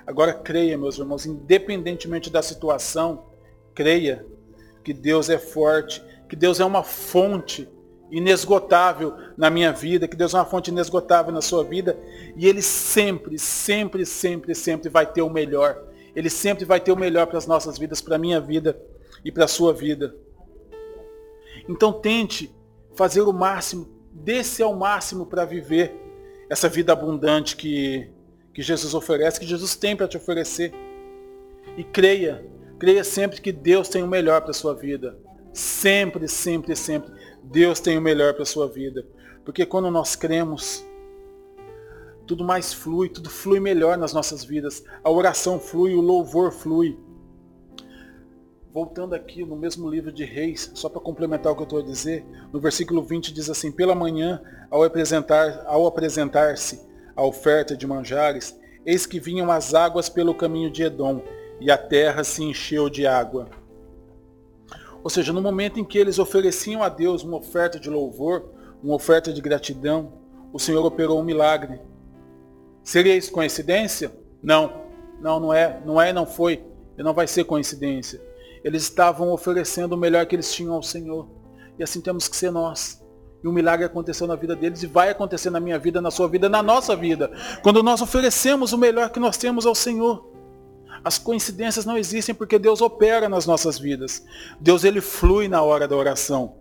Agora 0.06 0.34
creia, 0.34 0.78
meus 0.78 0.98
irmãos, 0.98 1.26
independentemente 1.26 2.30
da 2.30 2.42
situação, 2.42 3.24
creia 3.74 4.26
que 4.84 4.94
Deus 4.94 5.30
é 5.30 5.38
forte, 5.38 6.04
que 6.28 6.36
Deus 6.36 6.60
é 6.60 6.66
uma 6.66 6.84
fonte 6.84 7.70
inesgotável 8.12 9.16
na 9.38 9.50
minha 9.50 9.72
vida, 9.72 10.08
que 10.08 10.18
Deus 10.18 10.34
é 10.34 10.38
uma 10.38 10.46
fonte 10.46 10.70
inesgotável 10.70 11.32
na 11.32 11.42
sua 11.42 11.64
vida, 11.64 11.98
e 12.36 12.46
Ele 12.46 12.62
sempre, 12.62 13.40
sempre, 13.40 14.06
sempre, 14.06 14.54
sempre 14.54 14.90
vai 14.90 15.06
ter 15.06 15.22
o 15.22 15.30
melhor. 15.30 15.82
Ele 16.16 16.30
sempre 16.30 16.66
vai 16.66 16.80
ter 16.80 16.92
o 16.92 16.98
melhor 16.98 17.26
para 17.28 17.38
as 17.38 17.48
nossas 17.48 17.78
vidas, 17.78 18.02
para 18.02 18.18
a 18.18 18.20
minha 18.20 18.42
vida 18.42 18.80
e 19.24 19.32
para 19.32 19.46
a 19.46 19.48
sua 19.48 19.74
vida. 19.74 20.14
Então 21.70 21.94
tente 21.94 22.54
fazer 22.96 23.22
o 23.22 23.32
máximo, 23.32 23.88
desce 24.12 24.62
ao 24.62 24.76
máximo 24.76 25.26
para 25.26 25.46
viver 25.46 25.96
essa 26.50 26.68
vida 26.68 26.92
abundante 26.92 27.56
que, 27.56 28.10
que 28.54 28.62
Jesus 28.62 28.94
oferece, 28.94 29.40
que 29.40 29.46
Jesus 29.46 29.76
tem 29.76 29.96
para 29.96 30.08
te 30.08 30.18
oferecer. 30.18 30.74
E 31.78 31.84
creia, 31.84 32.46
creia 32.78 33.04
sempre 33.06 33.40
que 33.40 33.54
Deus 33.54 33.88
tem 33.88 34.04
o 34.04 34.08
melhor 34.08 34.42
para 34.42 34.52
a 34.52 34.54
sua 34.54 34.76
vida. 34.76 35.18
Sempre, 35.54 36.28
sempre, 36.28 36.76
sempre. 36.76 37.12
Deus 37.44 37.80
tem 37.80 37.98
o 37.98 38.02
melhor 38.02 38.34
para 38.34 38.44
a 38.44 38.46
sua 38.46 38.68
vida. 38.68 39.06
Porque 39.44 39.66
quando 39.66 39.90
nós 39.90 40.16
cremos, 40.16 40.86
tudo 42.28 42.44
mais 42.44 42.72
flui, 42.72 43.10
tudo 43.10 43.30
flui 43.30 43.60
melhor 43.60 43.98
nas 43.98 44.14
nossas 44.14 44.44
vidas. 44.44 44.84
A 45.04 45.10
oração 45.10 45.60
flui, 45.60 45.94
o 45.94 46.02
louvor 46.02 46.52
flui. 46.52 46.98
Voltando 48.74 49.14
aqui 49.14 49.44
no 49.44 49.58
mesmo 49.58 49.90
livro 49.90 50.14
de 50.14 50.24
Reis, 50.24 50.72
só 50.74 50.88
para 50.88 51.02
complementar 51.02 51.52
o 51.52 51.56
que 51.56 51.62
eu 51.62 51.66
estou 51.66 51.80
a 51.80 51.84
dizer, 51.84 52.26
no 52.54 52.60
versículo 52.60 53.04
20 53.04 53.34
diz 53.34 53.50
assim, 53.50 53.70
pela 53.70 53.94
manhã, 53.94 54.42
ao 54.70 54.84
apresentar, 54.84 55.64
ao 55.66 55.86
apresentar-se 55.86 56.82
a 57.14 57.22
oferta 57.22 57.76
de 57.76 57.86
manjares, 57.86 58.58
eis 58.86 59.06
que 59.06 59.20
vinham 59.20 59.52
as 59.52 59.74
águas 59.74 60.08
pelo 60.08 60.34
caminho 60.34 60.72
de 60.72 60.84
Edom, 60.84 61.22
e 61.60 61.70
a 61.70 61.78
terra 61.78 62.24
se 62.24 62.44
encheu 62.44 62.90
de 62.90 63.06
água. 63.06 63.50
Ou 65.04 65.10
seja, 65.10 65.34
no 65.34 65.42
momento 65.42 65.80
em 65.80 65.84
que 65.84 65.98
eles 65.98 66.20
ofereciam 66.20 66.84
a 66.84 66.90
Deus 66.90 67.24
uma 67.24 67.38
oferta 67.38 67.80
de 67.80 67.90
louvor, 67.90 68.52
uma 68.84 68.96
oferta 68.96 69.34
de 69.34 69.42
gratidão, 69.42 70.14
o 70.54 70.60
Senhor 70.60 70.86
operou 70.86 71.20
um 71.20 71.24
milagre. 71.24 71.80
Seria 72.84 73.16
isso 73.16 73.32
coincidência? 73.32 74.12
Não. 74.42 74.82
Não, 75.20 75.40
não 75.40 75.54
é, 75.54 75.82
não 75.86 76.02
é, 76.02 76.12
não 76.12 76.26
foi. 76.26 76.64
E 76.98 77.04
não 77.04 77.14
vai 77.14 77.28
ser 77.28 77.44
coincidência. 77.44 78.22
Eles 78.64 78.84
estavam 78.84 79.32
oferecendo 79.32 79.94
o 79.94 79.98
melhor 79.98 80.26
que 80.26 80.36
eles 80.36 80.54
tinham 80.54 80.74
ao 80.74 80.84
Senhor. 80.84 81.28
E 81.80 81.84
assim 81.84 82.02
temos 82.02 82.28
que 82.28 82.36
ser 82.36 82.52
nós. 82.52 83.02
E 83.44 83.48
um 83.48 83.52
milagre 83.52 83.86
aconteceu 83.86 84.28
na 84.28 84.36
vida 84.36 84.56
deles 84.56 84.84
e 84.84 84.88
vai 84.88 85.10
acontecer 85.10 85.50
na 85.50 85.60
minha 85.60 85.80
vida, 85.80 86.00
na 86.00 86.12
sua 86.12 86.28
vida, 86.28 86.48
na 86.48 86.62
nossa 86.62 86.96
vida. 86.96 87.32
Quando 87.64 87.82
nós 87.82 88.02
oferecemos 88.02 88.72
o 88.72 88.78
melhor 88.78 89.10
que 89.10 89.20
nós 89.20 89.38
temos 89.38 89.66
ao 89.66 89.74
Senhor. 89.74 90.31
As 91.04 91.18
coincidências 91.18 91.86
não 91.86 91.98
existem 91.98 92.34
porque 92.36 92.60
Deus 92.60 92.82
opera 92.82 93.28
nas 93.28 93.46
nossas 93.46 93.80
vidas. 93.80 94.24
Deus 94.60 94.84
ele 94.84 95.02
flui 95.02 95.48
na 95.48 95.62
hora 95.62 95.88
da 95.88 95.96
oração. 95.96 96.56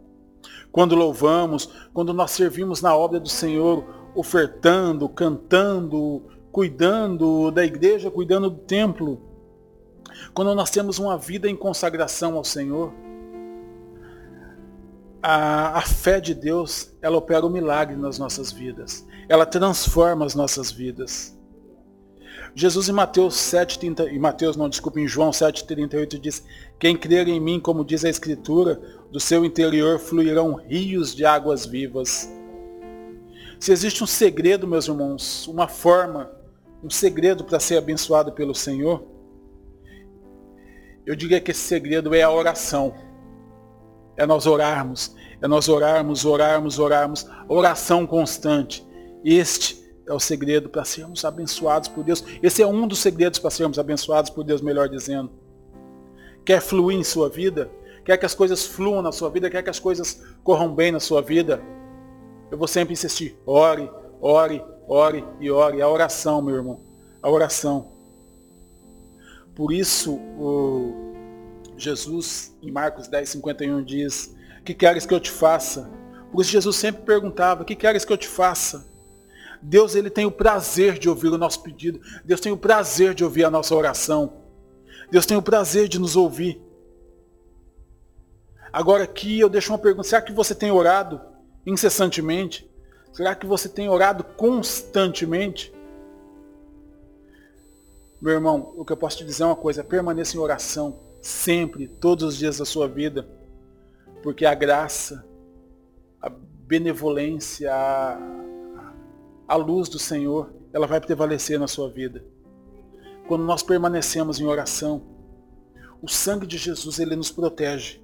Quando 0.73 0.95
louvamos, 0.95 1.71
quando 1.93 2.15
nós 2.15 2.31
servimos 2.31 2.81
na 2.81 2.97
obra 2.97 3.19
do 3.19 3.29
Senhor, 3.29 3.85
ofertando, 4.15 5.09
cantando, 5.09 6.23
cuidando 6.53 7.51
da 7.51 7.65
igreja, 7.65 8.11
cuidando 8.11 8.51
do 8.51 8.59
templo. 8.59 9.21
Quando 10.35 10.55
nós 10.55 10.71
temos 10.71 10.99
uma 10.99 11.17
vida 11.17 11.49
em 11.49 11.57
consagração 11.57 12.37
ao 12.37 12.45
Senhor, 12.45 12.93
a, 15.23 15.79
a 15.79 15.83
fé 15.83 16.21
de 16.21 16.35
Deus, 16.35 16.93
ela 17.03 17.17
opera 17.17 17.45
o 17.45 17.49
um 17.49 17.53
milagre 17.53 17.97
nas 17.97 18.19
nossas 18.19 18.51
vidas. 18.51 19.07
Ela 19.29 19.47
transforma 19.47 20.25
as 20.25 20.35
nossas 20.35 20.71
vidas. 20.71 21.39
Jesus 22.55 22.89
em 22.89 22.93
Mateus 22.93 23.35
7:30, 23.37 24.09
em 24.09 24.19
Mateus 24.19 24.57
não, 24.57 24.69
desculpa, 24.69 25.01
em 25.01 25.07
João 25.07 25.33
7:38 25.33 26.19
diz: 26.19 26.45
"Quem 26.79 26.97
crer 26.97 27.29
em 27.29 27.41
mim, 27.41 27.61
como 27.61 27.85
diz 27.85 28.05
a 28.05 28.09
escritura, 28.09 28.81
do 29.11 29.21
seu 29.21 29.45
interior 29.45 29.99
fluirão 29.99 30.55
rios 30.55 31.15
de 31.15 31.25
águas 31.25 31.65
vivas." 31.65 32.29
Se 33.59 33.73
existe 33.73 34.03
um 34.03 34.07
segredo, 34.07 34.67
meus 34.67 34.89
irmãos, 34.89 35.47
uma 35.47 35.69
forma, 35.69 36.31
um 36.83 36.91
segredo 36.91 37.45
para 37.45 37.61
ser 37.61 37.77
abençoado 37.77 38.33
pelo 38.33 38.55
Senhor, 38.55 39.07
eu 41.07 41.15
diria 41.15 41.41
que 41.41 41.51
esse 41.51 41.61
segredo 41.61 42.15
é 42.15 42.23
a 42.23 42.31
oração. 42.31 42.95
É 44.17 44.27
nós 44.27 44.47
orarmos, 44.47 45.15
é 45.41 45.49
nós 45.49 45.69
orarmos, 45.69 46.25
orarmos, 46.25 46.79
orarmos, 46.79 47.27
oração 47.49 48.07
constante. 48.07 48.87
Este 49.25 49.80
é 50.11 50.15
o 50.15 50.19
segredo 50.19 50.69
para 50.69 50.85
sermos 50.85 51.25
abençoados 51.25 51.89
por 51.89 52.03
Deus. 52.03 52.25
Esse 52.43 52.63
é 52.63 52.67
um 52.67 52.87
dos 52.87 52.99
segredos 52.99 53.39
para 53.39 53.51
sermos 53.51 53.79
abençoados 53.79 54.29
por 54.29 54.43
Deus, 54.43 54.61
melhor 54.61 54.89
dizendo. 54.89 55.31
Quer 56.45 56.61
fluir 56.61 56.99
em 56.99 57.05
sua 57.05 57.29
vida? 57.29 57.71
Quer 58.05 58.17
que 58.19 58.27
as 58.27 58.35
coisas 58.35 58.67
fluam 58.67 59.03
na 59.03 59.13
sua 59.13 59.31
vida? 59.31 59.49
Quer 59.49 59.63
que 59.63 59.71
as 59.71 59.79
coisas 59.79 60.21
corram 60.43 60.75
bem 60.75 60.91
na 60.91 60.99
sua 60.99 61.23
vida? 61.23 61.63
Eu 62.51 62.59
vou 62.59 62.67
sempre 62.67 62.93
insistir. 62.93 63.39
Ore, 63.47 63.89
ore, 64.21 64.65
ore 64.89 65.25
e 65.39 65.49
ore. 65.49 65.81
A 65.81 65.89
oração, 65.89 66.43
meu 66.43 66.57
irmão. 66.57 66.81
A 67.23 67.31
oração. 67.31 67.93
Por 69.55 69.73
isso, 69.73 70.15
o 70.15 71.13
Jesus, 71.77 72.53
em 72.61 72.73
Marcos 72.73 73.07
10, 73.07 73.29
51, 73.29 73.85
diz, 73.85 74.35
que 74.65 74.75
queres 74.75 75.07
que 75.07 75.15
eu 75.15 75.21
te 75.21 75.31
faça? 75.31 75.89
Por 76.33 76.41
isso 76.41 76.51
Jesus 76.51 76.75
sempre 76.77 77.03
perguntava, 77.03 77.65
que 77.65 77.77
queres 77.77 78.05
que 78.05 78.13
eu 78.13 78.19
te 78.19 78.27
faça? 78.27 78.90
Deus 79.63 79.95
ele 79.95 80.11
tem 80.11 80.25
o 80.25 80.31
prazer 80.31 80.99
de 80.99 81.09
ouvir 81.09 81.29
o 81.29 81.39
nosso 81.39 81.63
pedido. 81.63 82.01
Deus 82.25 82.41
tem 82.41 82.53
o 82.53 82.57
prazer 82.57 83.15
de 83.15 83.25
ouvir 83.25 83.45
a 83.45 83.51
nossa 83.51 83.75
oração. 83.75 84.33
Deus 85.11 85.27
tem 85.27 85.37
o 85.37 85.43
prazer 85.43 85.89
de 85.89 85.99
nos 85.99 86.17
ouvir. 86.17 86.61
Agora 88.73 89.05
aqui 89.05 89.41
eu 89.41 89.49
deixo 89.49 89.73
uma 89.73 89.79
pergunta. 89.79 90.09
Será 90.09 90.23
que 90.23 90.33
você 90.33 90.55
tem 90.55 90.71
orado 90.71 91.21
incessantemente? 91.67 92.71
Será 93.13 93.35
que 93.35 93.47
você 93.47 93.69
tem 93.69 93.89
orado 93.89 94.23
constantemente? 94.25 95.73
Meu 98.21 98.35
irmão, 98.35 98.73
o 98.77 98.85
que 98.85 98.93
eu 98.93 98.97
posso 98.97 99.19
te 99.19 99.25
dizer 99.25 99.43
é 99.43 99.47
uma 99.47 99.57
coisa, 99.57 99.83
permaneça 99.83 100.37
em 100.37 100.41
oração, 100.41 101.01
sempre, 101.23 101.89
todos 101.89 102.25
os 102.25 102.37
dias 102.37 102.59
da 102.59 102.67
sua 102.67 102.87
vida, 102.87 103.27
porque 104.23 104.45
a 104.45 104.55
graça, 104.55 105.25
a 106.21 106.29
benevolência, 106.29 107.75
a, 107.75 108.19
a 109.51 109.57
luz 109.57 109.89
do 109.89 109.99
Senhor, 109.99 110.55
ela 110.73 110.87
vai 110.87 111.01
prevalecer 111.01 111.59
na 111.59 111.67
sua 111.67 111.91
vida. 111.91 112.25
Quando 113.27 113.43
nós 113.43 113.65
permanecemos 113.65 114.39
em 114.39 114.47
oração, 114.47 115.03
o 116.01 116.07
sangue 116.07 116.47
de 116.47 116.57
Jesus, 116.57 117.01
ele 117.01 117.17
nos 117.17 117.33
protege. 117.33 118.01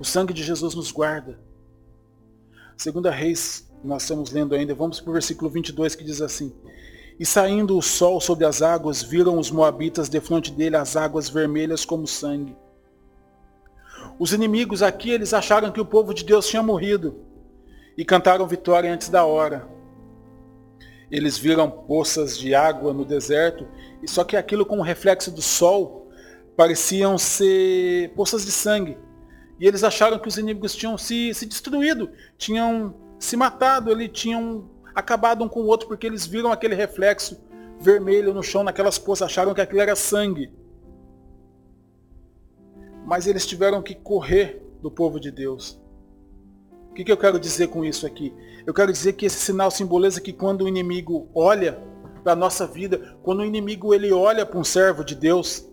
O 0.00 0.04
sangue 0.06 0.32
de 0.32 0.42
Jesus 0.42 0.74
nos 0.74 0.90
guarda. 0.90 1.38
Segunda 2.78 3.10
Reis, 3.10 3.70
nós 3.84 4.04
estamos 4.04 4.30
lendo 4.30 4.54
ainda, 4.54 4.74
vamos 4.74 4.98
para 4.98 5.10
o 5.10 5.12
versículo 5.12 5.50
22 5.50 5.94
que 5.94 6.02
diz 6.02 6.22
assim, 6.22 6.54
e 7.20 7.26
saindo 7.26 7.76
o 7.76 7.82
sol 7.82 8.18
sobre 8.18 8.46
as 8.46 8.62
águas, 8.62 9.02
viram 9.02 9.38
os 9.38 9.50
moabitas 9.50 10.08
defronte 10.08 10.50
dele 10.50 10.76
as 10.76 10.96
águas 10.96 11.28
vermelhas 11.28 11.84
como 11.84 12.06
sangue. 12.06 12.56
Os 14.18 14.32
inimigos 14.32 14.82
aqui, 14.82 15.10
eles 15.10 15.34
acharam 15.34 15.70
que 15.70 15.80
o 15.80 15.84
povo 15.84 16.14
de 16.14 16.24
Deus 16.24 16.48
tinha 16.48 16.62
morrido 16.62 17.16
e 17.98 18.02
cantaram 18.02 18.46
vitória 18.46 18.90
antes 18.90 19.10
da 19.10 19.26
hora. 19.26 19.75
Eles 21.10 21.38
viram 21.38 21.70
poças 21.70 22.36
de 22.36 22.54
água 22.54 22.92
no 22.92 23.04
deserto, 23.04 23.66
e 24.02 24.10
só 24.10 24.24
que 24.24 24.36
aquilo 24.36 24.66
com 24.66 24.78
o 24.78 24.82
reflexo 24.82 25.30
do 25.30 25.42
sol 25.42 26.08
pareciam 26.56 27.16
ser 27.18 28.12
poças 28.14 28.44
de 28.44 28.50
sangue. 28.50 28.98
E 29.58 29.66
eles 29.66 29.84
acharam 29.84 30.18
que 30.18 30.28
os 30.28 30.36
inimigos 30.36 30.74
tinham 30.74 30.98
se, 30.98 31.32
se 31.32 31.46
destruído, 31.46 32.10
tinham 32.36 32.94
se 33.18 33.36
matado, 33.36 33.90
eles 33.90 34.10
tinham 34.12 34.68
acabado 34.94 35.44
um 35.44 35.48
com 35.48 35.60
o 35.60 35.66
outro 35.66 35.88
porque 35.88 36.06
eles 36.06 36.26
viram 36.26 36.52
aquele 36.52 36.74
reflexo 36.74 37.38
vermelho 37.78 38.32
no 38.34 38.42
chão 38.42 38.62
naquelas 38.62 38.98
poças, 38.98 39.26
acharam 39.26 39.54
que 39.54 39.60
aquilo 39.60 39.80
era 39.80 39.94
sangue. 39.94 40.50
Mas 43.04 43.26
eles 43.26 43.46
tiveram 43.46 43.82
que 43.82 43.94
correr 43.94 44.62
do 44.82 44.90
povo 44.90 45.20
de 45.20 45.30
Deus. 45.30 45.80
O 46.90 46.94
que, 46.94 47.04
que 47.04 47.12
eu 47.12 47.16
quero 47.16 47.38
dizer 47.38 47.68
com 47.68 47.84
isso 47.84 48.06
aqui? 48.06 48.34
Eu 48.66 48.74
quero 48.74 48.92
dizer 48.92 49.12
que 49.12 49.26
esse 49.26 49.38
sinal 49.38 49.70
simboliza 49.70 50.20
que 50.20 50.32
quando 50.32 50.62
o 50.62 50.68
inimigo 50.68 51.28
olha 51.32 51.80
para 52.24 52.32
a 52.32 52.36
nossa 52.36 52.66
vida, 52.66 53.16
quando 53.22 53.40
o 53.40 53.44
inimigo 53.44 53.94
ele 53.94 54.12
olha 54.12 54.44
para 54.44 54.58
um 54.58 54.64
servo 54.64 55.04
de 55.04 55.14
Deus, 55.14 55.64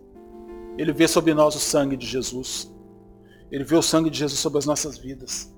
ele 0.78 0.92
vê 0.92 1.08
sobre 1.08 1.34
nós 1.34 1.56
o 1.56 1.58
sangue 1.58 1.96
de 1.96 2.06
Jesus. 2.06 2.72
Ele 3.50 3.64
vê 3.64 3.74
o 3.74 3.82
sangue 3.82 4.10
de 4.10 4.18
Jesus 4.18 4.38
sobre 4.38 4.58
as 4.58 4.66
nossas 4.66 4.96
vidas. 4.96 5.52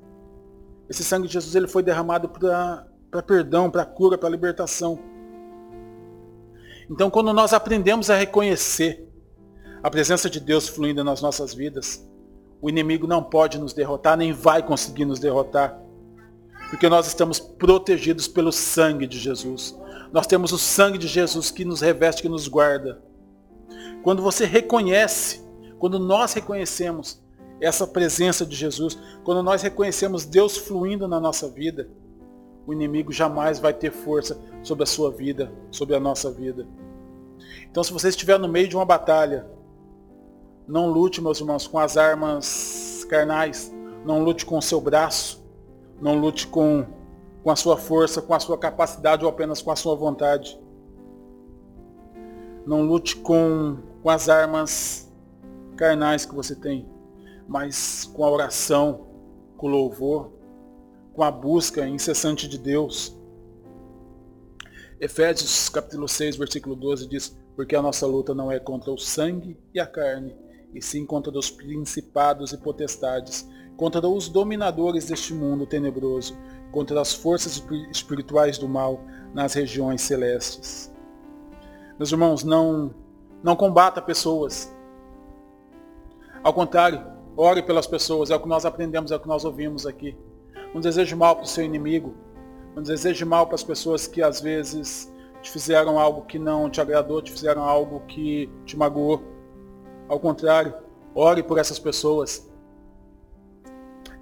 Esse 0.88 1.04
sangue 1.04 1.26
de 1.26 1.34
Jesus 1.34 1.54
ele 1.54 1.66
foi 1.66 1.82
derramado 1.82 2.28
para 2.28 2.88
perdão, 3.26 3.70
para 3.70 3.84
cura, 3.84 4.16
para 4.16 4.28
libertação. 4.30 4.98
Então, 6.88 7.10
quando 7.10 7.32
nós 7.32 7.52
aprendemos 7.52 8.08
a 8.08 8.16
reconhecer 8.16 9.06
a 9.82 9.90
presença 9.90 10.30
de 10.30 10.40
Deus 10.40 10.68
fluindo 10.68 11.04
nas 11.04 11.20
nossas 11.20 11.52
vidas, 11.52 12.06
o 12.62 12.70
inimigo 12.70 13.06
não 13.06 13.22
pode 13.22 13.58
nos 13.58 13.74
derrotar, 13.74 14.16
nem 14.16 14.32
vai 14.32 14.62
conseguir 14.62 15.04
nos 15.04 15.18
derrotar. 15.18 15.85
Porque 16.70 16.88
nós 16.88 17.06
estamos 17.06 17.38
protegidos 17.38 18.26
pelo 18.26 18.52
sangue 18.52 19.06
de 19.06 19.18
Jesus. 19.18 19.78
Nós 20.12 20.26
temos 20.26 20.52
o 20.52 20.58
sangue 20.58 20.98
de 20.98 21.06
Jesus 21.06 21.50
que 21.50 21.64
nos 21.64 21.80
reveste, 21.80 22.22
que 22.22 22.28
nos 22.28 22.48
guarda. 22.48 23.02
Quando 24.02 24.22
você 24.22 24.44
reconhece, 24.44 25.44
quando 25.78 25.98
nós 25.98 26.32
reconhecemos 26.32 27.22
essa 27.60 27.86
presença 27.86 28.44
de 28.44 28.54
Jesus, 28.54 28.98
quando 29.24 29.42
nós 29.42 29.62
reconhecemos 29.62 30.24
Deus 30.24 30.56
fluindo 30.56 31.08
na 31.08 31.18
nossa 31.18 31.48
vida, 31.48 31.88
o 32.66 32.72
inimigo 32.72 33.12
jamais 33.12 33.58
vai 33.58 33.72
ter 33.72 33.92
força 33.92 34.38
sobre 34.62 34.82
a 34.82 34.86
sua 34.86 35.10
vida, 35.10 35.52
sobre 35.70 35.94
a 35.94 36.00
nossa 36.00 36.30
vida. 36.30 36.66
Então 37.70 37.82
se 37.82 37.92
você 37.92 38.08
estiver 38.08 38.38
no 38.38 38.48
meio 38.48 38.68
de 38.68 38.76
uma 38.76 38.84
batalha, 38.84 39.46
não 40.66 40.90
lute, 40.90 41.20
meus 41.20 41.38
irmãos, 41.38 41.66
com 41.66 41.78
as 41.78 41.96
armas 41.96 43.06
carnais, 43.08 43.72
não 44.04 44.22
lute 44.22 44.44
com 44.44 44.58
o 44.58 44.62
seu 44.62 44.80
braço, 44.80 45.45
não 46.00 46.14
lute 46.18 46.46
com, 46.46 46.86
com 47.42 47.50
a 47.50 47.56
sua 47.56 47.76
força, 47.76 48.20
com 48.20 48.34
a 48.34 48.40
sua 48.40 48.58
capacidade 48.58 49.24
ou 49.24 49.30
apenas 49.30 49.62
com 49.62 49.70
a 49.70 49.76
sua 49.76 49.94
vontade. 49.94 50.58
Não 52.66 52.82
lute 52.82 53.16
com, 53.16 53.78
com 54.02 54.10
as 54.10 54.28
armas 54.28 55.12
carnais 55.76 56.26
que 56.26 56.34
você 56.34 56.54
tem, 56.54 56.88
mas 57.48 58.10
com 58.12 58.24
a 58.24 58.30
oração, 58.30 59.06
com 59.56 59.66
o 59.66 59.70
louvor, 59.70 60.32
com 61.12 61.22
a 61.22 61.30
busca 61.30 61.86
incessante 61.86 62.48
de 62.48 62.58
Deus. 62.58 63.16
Efésios 65.00 65.68
capítulo 65.68 66.08
6, 66.08 66.36
versículo 66.36 66.74
12 66.74 67.08
diz, 67.08 67.36
porque 67.54 67.76
a 67.76 67.82
nossa 67.82 68.06
luta 68.06 68.34
não 68.34 68.50
é 68.50 68.58
contra 68.58 68.90
o 68.90 68.98
sangue 68.98 69.58
e 69.72 69.80
a 69.80 69.86
carne, 69.86 70.36
e 70.74 70.82
sim 70.82 71.06
contra 71.06 71.36
os 71.36 71.50
principados 71.50 72.52
e 72.52 72.58
potestades, 72.58 73.48
contra 73.76 74.06
os 74.08 74.28
dominadores 74.28 75.06
deste 75.06 75.34
mundo 75.34 75.66
tenebroso, 75.66 76.36
contra 76.70 77.00
as 77.00 77.12
forças 77.12 77.62
espirituais 77.90 78.58
do 78.58 78.68
mal 78.68 79.00
nas 79.34 79.54
regiões 79.54 80.02
celestes. 80.02 80.92
Meus 81.98 82.10
irmãos, 82.12 82.44
não, 82.44 82.94
não 83.42 83.56
combata 83.56 84.00
pessoas. 84.00 84.74
Ao 86.42 86.52
contrário, 86.52 87.02
ore 87.36 87.62
pelas 87.62 87.86
pessoas, 87.86 88.30
é 88.30 88.36
o 88.36 88.40
que 88.40 88.48
nós 88.48 88.64
aprendemos, 88.64 89.10
é 89.10 89.16
o 89.16 89.20
que 89.20 89.28
nós 89.28 89.44
ouvimos 89.44 89.86
aqui. 89.86 90.16
Não 90.74 90.80
deseje 90.80 91.14
mal 91.14 91.36
para 91.36 91.44
o 91.44 91.48
seu 91.48 91.64
inimigo. 91.64 92.14
Não 92.74 92.82
deseje 92.82 93.24
mal 93.24 93.46
para 93.46 93.54
as 93.54 93.62
pessoas 93.62 94.06
que 94.06 94.22
às 94.22 94.40
vezes 94.40 95.12
te 95.42 95.50
fizeram 95.50 95.98
algo 95.98 96.22
que 96.22 96.38
não 96.38 96.68
te 96.68 96.80
agradou, 96.80 97.22
te 97.22 97.32
fizeram 97.32 97.62
algo 97.62 98.00
que 98.06 98.50
te 98.64 98.76
magoou. 98.76 99.22
Ao 100.08 100.20
contrário, 100.20 100.74
Ore 101.18 101.42
por 101.42 101.56
essas 101.56 101.78
pessoas. 101.78 102.46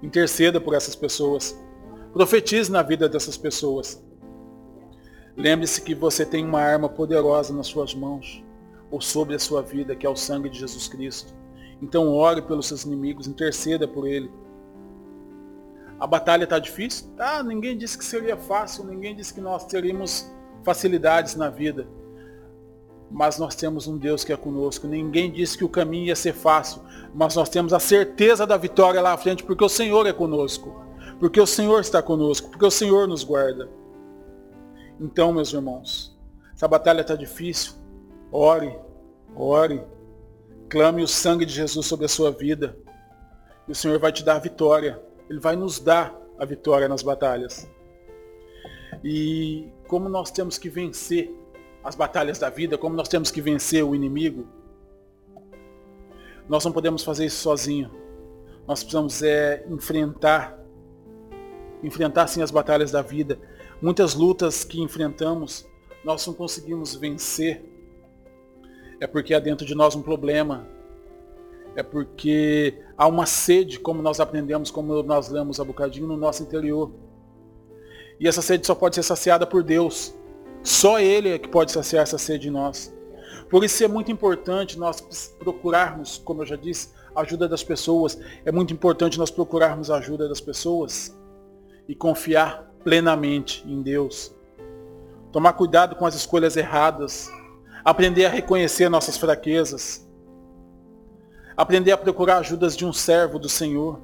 Interceda 0.05 0.61
por 0.61 0.75
essas 0.75 0.95
pessoas. 0.95 1.59
Profetize 2.13 2.71
na 2.71 2.83
vida 2.83 3.09
dessas 3.09 3.35
pessoas. 3.37 3.99
Lembre-se 5.35 5.81
que 5.81 5.95
você 5.95 6.23
tem 6.23 6.45
uma 6.45 6.61
arma 6.61 6.87
poderosa 6.87 7.51
nas 7.51 7.65
suas 7.65 7.95
mãos, 7.95 8.43
ou 8.91 9.01
sobre 9.01 9.33
a 9.33 9.39
sua 9.39 9.63
vida, 9.63 9.95
que 9.95 10.05
é 10.05 10.09
o 10.09 10.15
sangue 10.15 10.47
de 10.47 10.59
Jesus 10.59 10.87
Cristo. 10.87 11.33
Então 11.81 12.13
ore 12.13 12.43
pelos 12.43 12.67
seus 12.67 12.83
inimigos, 12.83 13.27
interceda 13.27 13.87
por 13.87 14.07
ele. 14.07 14.31
A 15.99 16.05
batalha 16.05 16.43
está 16.43 16.59
difícil? 16.59 17.07
Ah, 17.17 17.41
ninguém 17.41 17.75
disse 17.75 17.97
que 17.97 18.05
seria 18.05 18.37
fácil, 18.37 18.83
ninguém 18.83 19.15
disse 19.15 19.33
que 19.33 19.41
nós 19.41 19.65
teríamos 19.65 20.31
facilidades 20.63 21.35
na 21.35 21.49
vida. 21.49 21.87
Mas 23.09 23.39
nós 23.39 23.55
temos 23.55 23.87
um 23.87 23.97
Deus 23.97 24.23
que 24.23 24.31
é 24.31 24.37
conosco. 24.37 24.87
Ninguém 24.87 25.31
disse 25.31 25.57
que 25.57 25.63
o 25.63 25.69
caminho 25.69 26.05
ia 26.05 26.15
ser 26.15 26.33
fácil, 26.33 26.83
mas 27.15 27.33
nós 27.33 27.47
temos 27.47 27.71
a 27.71 27.79
certeza 27.79 28.45
da 28.45 28.57
vitória 28.57 29.01
lá 29.01 29.13
à 29.13 29.17
frente, 29.17 29.41
porque 29.41 29.63
o 29.63 29.69
Senhor 29.69 30.05
é 30.05 30.11
conosco. 30.11 30.83
Porque 31.17 31.39
o 31.39 31.47
Senhor 31.47 31.79
está 31.79 32.03
conosco, 32.03 32.49
porque 32.49 32.65
o 32.65 32.71
Senhor 32.71 33.07
nos 33.07 33.23
guarda. 33.23 33.69
Então, 34.99 35.31
meus 35.31 35.53
irmãos, 35.53 36.13
essa 36.53 36.67
batalha 36.67 36.99
está 36.99 37.15
difícil. 37.15 37.71
Ore, 38.33 38.77
ore. 39.33 39.81
Clame 40.67 41.03
o 41.03 41.07
sangue 41.07 41.45
de 41.45 41.53
Jesus 41.53 41.85
sobre 41.85 42.05
a 42.05 42.09
sua 42.09 42.31
vida. 42.31 42.77
E 43.65 43.71
o 43.71 43.75
Senhor 43.75 43.97
vai 43.97 44.11
te 44.11 44.21
dar 44.21 44.35
a 44.35 44.39
vitória. 44.39 45.01
Ele 45.29 45.39
vai 45.39 45.55
nos 45.55 45.79
dar 45.79 46.13
a 46.37 46.43
vitória 46.43 46.89
nas 46.89 47.01
batalhas. 47.01 47.65
E 49.01 49.69
como 49.87 50.09
nós 50.09 50.31
temos 50.31 50.57
que 50.57 50.67
vencer 50.67 51.33
as 51.81 51.95
batalhas 51.95 52.39
da 52.39 52.49
vida, 52.49 52.77
como 52.77 52.93
nós 52.93 53.07
temos 53.07 53.31
que 53.31 53.39
vencer 53.39 53.85
o 53.85 53.95
inimigo, 53.95 54.45
nós 56.47 56.63
não 56.63 56.71
podemos 56.71 57.03
fazer 57.03 57.25
isso 57.25 57.41
sozinho. 57.41 57.91
Nós 58.67 58.83
precisamos 58.83 59.21
é, 59.21 59.65
enfrentar, 59.69 60.59
enfrentar 61.83 62.27
sim 62.27 62.41
as 62.41 62.51
batalhas 62.51 62.91
da 62.91 63.01
vida. 63.01 63.39
Muitas 63.81 64.15
lutas 64.15 64.63
que 64.63 64.81
enfrentamos, 64.81 65.67
nós 66.03 66.25
não 66.25 66.33
conseguimos 66.33 66.95
vencer. 66.95 67.63
É 68.99 69.05
porque 69.05 69.33
há 69.33 69.39
dentro 69.39 69.65
de 69.65 69.75
nós 69.75 69.95
um 69.95 70.01
problema, 70.01 70.67
é 71.75 71.83
porque 71.83 72.81
há 72.97 73.05
uma 73.07 73.25
sede, 73.25 73.79
como 73.79 74.01
nós 74.01 74.19
aprendemos, 74.19 74.71
como 74.71 75.03
nós 75.03 75.29
lemos 75.29 75.59
há 75.59 75.63
bocadinho, 75.63 76.07
no 76.07 76.15
nosso 76.15 76.41
interior. 76.41 76.91
E 78.19 78.27
essa 78.27 78.41
sede 78.41 78.65
só 78.65 78.73
pode 78.73 78.95
ser 78.95 79.03
saciada 79.03 79.45
por 79.45 79.61
Deus. 79.61 80.15
Só 80.63 80.99
Ele 80.99 81.29
é 81.29 81.37
que 81.37 81.49
pode 81.49 81.71
saciar 81.71 82.03
essa 82.03 82.17
sede 82.17 82.47
em 82.47 82.51
nós. 82.51 82.94
Por 83.49 83.63
isso 83.63 83.83
é 83.83 83.87
muito 83.87 84.11
importante 84.11 84.77
nós 84.77 85.01
procurarmos, 85.39 86.17
como 86.17 86.41
eu 86.41 86.45
já 86.45 86.55
disse, 86.55 86.89
a 87.15 87.21
ajuda 87.21 87.47
das 87.47 87.63
pessoas. 87.63 88.17
É 88.43 88.51
muito 88.51 88.73
importante 88.73 89.17
nós 89.17 89.31
procurarmos 89.31 89.89
a 89.91 89.97
ajuda 89.97 90.27
das 90.27 90.41
pessoas 90.41 91.15
e 91.87 91.95
confiar 91.95 92.71
plenamente 92.83 93.63
em 93.67 93.81
Deus. 93.81 94.33
Tomar 95.31 95.53
cuidado 95.53 95.95
com 95.95 96.05
as 96.05 96.15
escolhas 96.15 96.57
erradas. 96.57 97.31
Aprender 97.83 98.25
a 98.25 98.29
reconhecer 98.29 98.89
nossas 98.89 99.17
fraquezas 99.17 100.05
aprender 101.55 101.91
a 101.91 101.97
procurar 101.97 102.37
ajudas 102.37 102.75
de 102.75 102.85
um 102.85 102.91
servo 102.91 103.39
do 103.39 103.47
Senhor, 103.47 103.99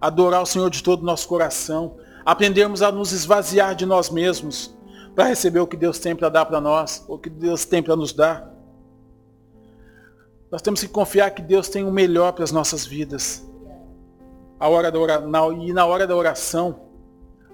adorar 0.00 0.42
o 0.42 0.46
Senhor 0.46 0.70
de 0.70 0.82
todo 0.82 1.02
o 1.02 1.06
nosso 1.06 1.26
coração, 1.26 1.96
aprendermos 2.24 2.82
a 2.82 2.92
nos 2.92 3.12
esvaziar 3.12 3.74
de 3.74 3.84
nós 3.84 4.10
mesmos 4.10 4.74
para 5.14 5.24
receber 5.24 5.60
o 5.60 5.66
que 5.66 5.76
Deus 5.76 5.98
tem 5.98 6.14
para 6.14 6.28
dar 6.28 6.44
para 6.44 6.60
nós, 6.60 7.04
o 7.08 7.18
que 7.18 7.30
Deus 7.30 7.64
tem 7.64 7.82
para 7.82 7.96
nos 7.96 8.12
dar. 8.12 8.54
Nós 10.56 10.62
temos 10.62 10.80
que 10.80 10.88
confiar 10.88 11.32
que 11.32 11.42
Deus 11.42 11.68
tem 11.68 11.84
o 11.84 11.92
melhor 11.92 12.32
para 12.32 12.42
as 12.42 12.50
nossas 12.50 12.86
vidas. 12.86 13.46
A 14.58 14.66
hora 14.70 14.90
da 14.90 14.98
oração, 14.98 15.62
e 15.62 15.70
na 15.70 15.84
hora 15.84 16.06
da 16.06 16.16
oração, 16.16 16.80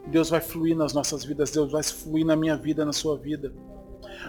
Deus 0.06 0.30
vai 0.30 0.40
fluir 0.40 0.76
nas 0.76 0.92
nossas 0.92 1.24
vidas, 1.24 1.50
Deus 1.50 1.72
vai 1.72 1.82
fluir 1.82 2.24
na 2.24 2.36
minha 2.36 2.56
vida, 2.56 2.84
na 2.84 2.92
sua 2.92 3.18
vida. 3.18 3.52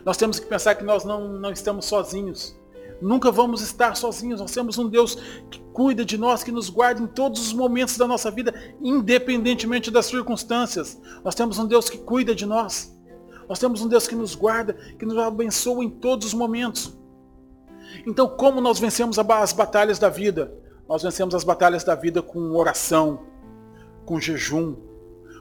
Nós 0.04 0.18
temos 0.18 0.40
que 0.40 0.48
pensar 0.48 0.74
que 0.74 0.84
nós 0.84 1.06
não, 1.06 1.34
não 1.34 1.52
estamos 1.52 1.86
sozinhos. 1.86 2.60
Nunca 3.00 3.32
vamos 3.32 3.62
estar 3.62 3.96
sozinhos. 3.96 4.42
Nós 4.42 4.52
temos 4.52 4.76
um 4.80 4.90
Deus 4.90 5.20
que 5.52 5.60
cuida 5.72 6.04
de 6.04 6.18
nós, 6.18 6.44
que 6.44 6.52
nos 6.52 6.68
guarda 6.68 7.00
em 7.00 7.06
todos 7.06 7.46
os 7.46 7.54
momentos 7.54 7.96
da 7.96 8.08
nossa 8.08 8.32
vida, 8.32 8.56
independentemente 8.82 9.92
das 9.92 10.08
circunstâncias. 10.08 11.00
Nós 11.24 11.36
temos 11.36 11.60
um 11.60 11.68
Deus 11.68 11.92
que 11.92 12.00
cuida 12.00 12.34
de 12.34 12.48
nós. 12.48 12.92
Nós 13.48 13.60
temos 13.60 13.84
um 13.84 13.88
Deus 13.88 14.08
que 14.08 14.16
nos 14.16 14.34
guarda, 14.34 14.74
que 14.98 15.06
nos 15.06 15.20
abençoa 15.20 15.84
em 15.84 15.92
todos 15.92 16.26
os 16.26 16.34
momentos. 16.34 17.03
Então, 18.06 18.28
como 18.28 18.62
nós 18.62 18.80
vencemos 18.80 19.18
as 19.20 19.54
batalhas 19.54 20.00
da 20.00 20.10
vida? 20.10 20.54
Nós 20.88 21.04
vencemos 21.04 21.34
as 21.34 21.44
batalhas 21.44 21.84
da 21.84 21.96
vida 21.96 22.22
com 22.22 22.52
oração, 22.52 23.22
com 24.06 24.20
jejum, 24.20 24.76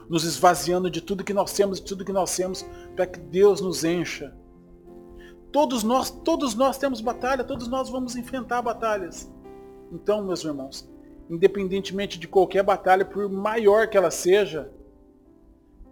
nos 0.09 0.23
esvaziando 0.23 0.89
de 0.89 1.01
tudo 1.01 1.23
que 1.23 1.33
nós 1.33 1.53
temos, 1.53 1.79
de 1.79 1.85
tudo 1.85 2.05
que 2.05 2.13
nós 2.13 2.35
temos, 2.35 2.65
para 2.95 3.05
que 3.05 3.19
Deus 3.19 3.61
nos 3.61 3.83
encha 3.83 4.33
Todos 5.53 5.83
nós, 5.83 6.09
todos 6.09 6.55
nós 6.55 6.79
temos 6.79 6.99
batalha, 6.99 7.43
todos 7.43 7.67
nós 7.67 7.87
vamos 7.87 8.15
enfrentar 8.15 8.59
batalhas. 8.63 9.31
Então, 9.91 10.23
meus 10.23 10.43
irmãos, 10.43 10.89
independentemente 11.29 12.17
de 12.19 12.27
qualquer 12.27 12.63
batalha, 12.63 13.05
por 13.05 13.29
maior 13.29 13.87
que 13.87 13.95
ela 13.95 14.09
seja, 14.09 14.71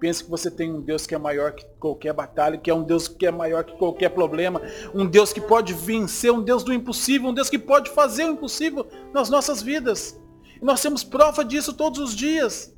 pense 0.01 0.23
que 0.23 0.31
você 0.31 0.49
tem 0.49 0.73
um 0.73 0.81
Deus 0.81 1.05
que 1.05 1.13
é 1.13 1.17
maior 1.19 1.51
que 1.53 1.63
qualquer 1.79 2.11
batalha, 2.11 2.57
que 2.57 2.71
é 2.71 2.73
um 2.73 2.81
Deus 2.83 3.07
que 3.07 3.23
é 3.23 3.31
maior 3.31 3.63
que 3.63 3.77
qualquer 3.77 4.09
problema, 4.09 4.59
um 4.95 5.05
Deus 5.05 5.31
que 5.31 5.39
pode 5.39 5.75
vencer, 5.75 6.31
um 6.31 6.41
Deus 6.41 6.63
do 6.63 6.73
impossível, 6.73 7.29
um 7.29 7.33
Deus 7.33 7.51
que 7.51 7.59
pode 7.59 7.91
fazer 7.91 8.25
o 8.25 8.31
impossível 8.31 8.87
nas 9.13 9.29
nossas 9.29 9.61
vidas. 9.61 10.19
E 10.59 10.65
nós 10.65 10.81
temos 10.81 11.03
prova 11.03 11.45
disso 11.45 11.71
todos 11.71 11.99
os 11.99 12.15
dias. 12.15 12.75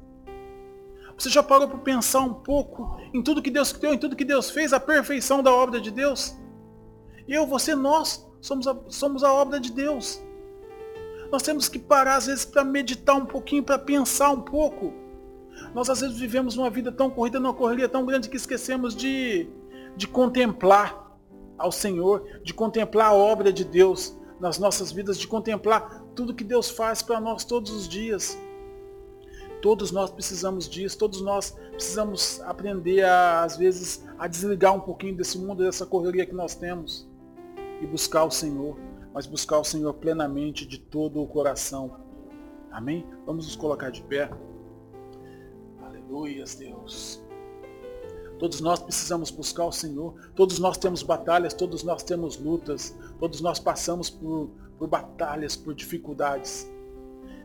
Você 1.17 1.29
já 1.29 1.41
parou 1.41 1.69
para 1.69 1.77
pensar 1.77 2.19
um 2.19 2.33
pouco 2.33 2.99
em 3.13 3.23
tudo 3.23 3.41
que 3.41 3.49
Deus 3.49 3.71
criou, 3.71 3.93
em 3.93 3.97
tudo 3.97 4.17
que 4.17 4.25
Deus 4.25 4.51
fez, 4.51 4.73
a 4.73 4.79
perfeição 4.79 5.41
da 5.41 5.53
obra 5.53 5.79
de 5.79 5.91
Deus? 5.91 6.35
Eu, 7.25 7.47
você, 7.47 7.73
nós 7.73 8.29
somos 8.41 8.67
a, 8.67 8.77
somos 8.89 9.23
a 9.23 9.31
obra 9.31 9.61
de 9.61 9.71
Deus. 9.71 10.21
Nós 11.31 11.41
temos 11.41 11.69
que 11.69 11.79
parar 11.79 12.17
às 12.17 12.25
vezes 12.25 12.43
para 12.43 12.65
meditar 12.65 13.15
um 13.15 13.25
pouquinho, 13.25 13.63
para 13.63 13.79
pensar 13.79 14.29
um 14.31 14.41
pouco. 14.41 15.02
Nós 15.73 15.89
às 15.89 16.01
vezes 16.01 16.17
vivemos 16.17 16.57
uma 16.57 16.69
vida 16.69 16.91
tão 16.91 17.09
corrida, 17.09 17.39
numa 17.39 17.53
correria 17.53 17.89
tão 17.89 18.05
grande 18.05 18.29
que 18.29 18.37
esquecemos 18.37 18.95
de, 18.95 19.47
de 19.95 20.07
contemplar 20.07 21.17
ao 21.57 21.71
Senhor, 21.71 22.27
de 22.43 22.53
contemplar 22.53 23.07
a 23.07 23.13
obra 23.13 23.51
de 23.51 23.63
Deus 23.63 24.17
nas 24.39 24.59
nossas 24.59 24.91
vidas, 24.91 25.17
de 25.17 25.27
contemplar 25.27 26.03
tudo 26.15 26.33
que 26.33 26.43
Deus 26.43 26.69
faz 26.69 27.01
para 27.01 27.19
nós 27.19 27.43
todos 27.43 27.71
os 27.71 27.87
dias. 27.87 28.37
Todos 29.61 29.91
nós 29.91 30.11
precisamos 30.11 30.67
disso, 30.67 30.97
todos 30.97 31.21
nós 31.21 31.51
precisamos 31.71 32.41
aprender 32.41 33.03
a, 33.05 33.43
às 33.43 33.55
vezes, 33.55 34.05
a 34.19 34.27
desligar 34.27 34.75
um 34.75 34.81
pouquinho 34.81 35.15
desse 35.15 35.37
mundo, 35.37 35.63
dessa 35.63 35.85
correria 35.85 36.25
que 36.25 36.33
nós 36.33 36.53
temos 36.53 37.07
e 37.81 37.87
buscar 37.87 38.25
o 38.25 38.31
Senhor, 38.31 38.77
mas 39.13 39.25
buscar 39.25 39.59
o 39.59 39.63
Senhor 39.63 39.93
plenamente 39.93 40.65
de 40.65 40.77
todo 40.77 41.21
o 41.21 41.27
coração. 41.27 41.95
Amém? 42.69 43.05
Vamos 43.25 43.45
nos 43.45 43.55
colocar 43.55 43.89
de 43.89 44.01
pé. 44.01 44.29
Aleluias, 46.03 46.55
Deus. 46.55 47.21
Todos 48.37 48.59
nós 48.59 48.79
precisamos 48.79 49.31
buscar 49.31 49.65
o 49.65 49.71
Senhor. 49.71 50.13
Todos 50.35 50.59
nós 50.59 50.77
temos 50.77 51.01
batalhas, 51.01 51.53
todos 51.53 51.83
nós 51.83 52.03
temos 52.03 52.37
lutas, 52.37 52.97
todos 53.19 53.39
nós 53.39 53.57
passamos 53.59 54.09
por, 54.09 54.49
por 54.77 54.87
batalhas, 54.87 55.55
por 55.55 55.73
dificuldades. 55.73 56.69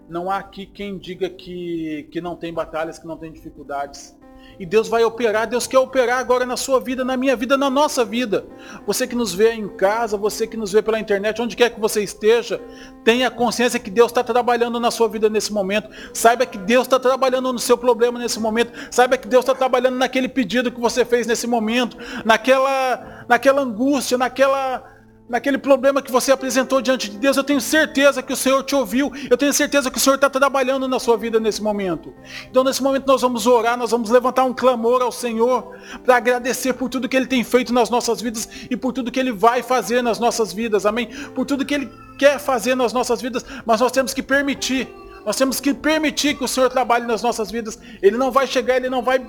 Não 0.08 0.30
há 0.30 0.38
aqui 0.38 0.66
quem 0.66 0.98
diga 0.98 1.30
que, 1.30 2.08
que 2.10 2.20
não 2.20 2.34
tem 2.34 2.52
batalhas, 2.52 2.98
que 2.98 3.06
não 3.06 3.16
tem 3.16 3.30
dificuldades. 3.30 4.17
E 4.58 4.66
Deus 4.66 4.88
vai 4.88 5.04
operar, 5.04 5.46
Deus 5.46 5.66
quer 5.66 5.78
operar 5.78 6.18
agora 6.18 6.44
na 6.44 6.56
sua 6.56 6.80
vida, 6.80 7.04
na 7.04 7.16
minha 7.16 7.36
vida, 7.36 7.56
na 7.56 7.70
nossa 7.70 8.04
vida. 8.04 8.44
Você 8.86 9.06
que 9.06 9.14
nos 9.14 9.32
vê 9.32 9.52
em 9.52 9.68
casa, 9.68 10.16
você 10.16 10.46
que 10.46 10.56
nos 10.56 10.72
vê 10.72 10.82
pela 10.82 10.98
internet, 10.98 11.40
onde 11.40 11.54
quer 11.54 11.70
que 11.70 11.80
você 11.80 12.02
esteja, 12.02 12.60
tenha 13.04 13.30
consciência 13.30 13.78
que 13.78 13.90
Deus 13.90 14.10
está 14.10 14.24
trabalhando 14.24 14.80
na 14.80 14.90
sua 14.90 15.08
vida 15.08 15.30
nesse 15.30 15.52
momento. 15.52 15.88
Saiba 16.12 16.44
que 16.44 16.58
Deus 16.58 16.86
está 16.86 16.98
trabalhando 16.98 17.52
no 17.52 17.58
seu 17.58 17.78
problema 17.78 18.18
nesse 18.18 18.40
momento. 18.40 18.72
Saiba 18.90 19.16
que 19.16 19.28
Deus 19.28 19.44
está 19.44 19.54
trabalhando 19.54 19.96
naquele 19.96 20.28
pedido 20.28 20.72
que 20.72 20.80
você 20.80 21.04
fez 21.04 21.26
nesse 21.26 21.46
momento, 21.46 21.96
naquela, 22.24 23.24
naquela 23.28 23.62
angústia, 23.62 24.18
naquela 24.18 24.97
naquele 25.28 25.58
problema 25.58 26.00
que 26.00 26.10
você 26.10 26.32
apresentou 26.32 26.80
diante 26.80 27.10
de 27.10 27.18
Deus, 27.18 27.36
eu 27.36 27.44
tenho 27.44 27.60
certeza 27.60 28.22
que 28.22 28.32
o 28.32 28.36
Senhor 28.36 28.62
te 28.62 28.74
ouviu, 28.74 29.12
eu 29.28 29.36
tenho 29.36 29.52
certeza 29.52 29.90
que 29.90 29.98
o 29.98 30.00
Senhor 30.00 30.16
está 30.16 30.30
trabalhando 30.30 30.88
na 30.88 30.98
sua 30.98 31.16
vida 31.16 31.38
nesse 31.38 31.62
momento. 31.62 32.14
Então 32.50 32.64
nesse 32.64 32.82
momento 32.82 33.06
nós 33.06 33.20
vamos 33.20 33.46
orar, 33.46 33.76
nós 33.76 33.90
vamos 33.90 34.08
levantar 34.08 34.44
um 34.44 34.54
clamor 34.54 35.02
ao 35.02 35.12
Senhor 35.12 35.76
para 36.04 36.16
agradecer 36.16 36.72
por 36.72 36.88
tudo 36.88 37.08
que 37.08 37.16
Ele 37.16 37.26
tem 37.26 37.44
feito 37.44 37.72
nas 37.72 37.90
nossas 37.90 38.22
vidas 38.22 38.48
e 38.70 38.76
por 38.76 38.92
tudo 38.92 39.12
que 39.12 39.20
Ele 39.20 39.32
vai 39.32 39.62
fazer 39.62 40.02
nas 40.02 40.18
nossas 40.18 40.52
vidas, 40.52 40.86
amém? 40.86 41.08
Por 41.34 41.44
tudo 41.44 41.64
que 41.64 41.74
Ele 41.74 41.90
quer 42.18 42.38
fazer 42.38 42.74
nas 42.74 42.92
nossas 42.92 43.20
vidas, 43.20 43.44
mas 43.66 43.80
nós 43.80 43.92
temos 43.92 44.14
que 44.14 44.22
permitir, 44.22 44.88
nós 45.26 45.36
temos 45.36 45.60
que 45.60 45.74
permitir 45.74 46.34
que 46.36 46.44
o 46.44 46.48
Senhor 46.48 46.70
trabalhe 46.70 47.06
nas 47.06 47.22
nossas 47.22 47.50
vidas. 47.50 47.78
Ele 48.02 48.16
não 48.16 48.30
vai 48.30 48.46
chegar, 48.46 48.76
Ele 48.76 48.88
não 48.88 49.02
vai, 49.02 49.24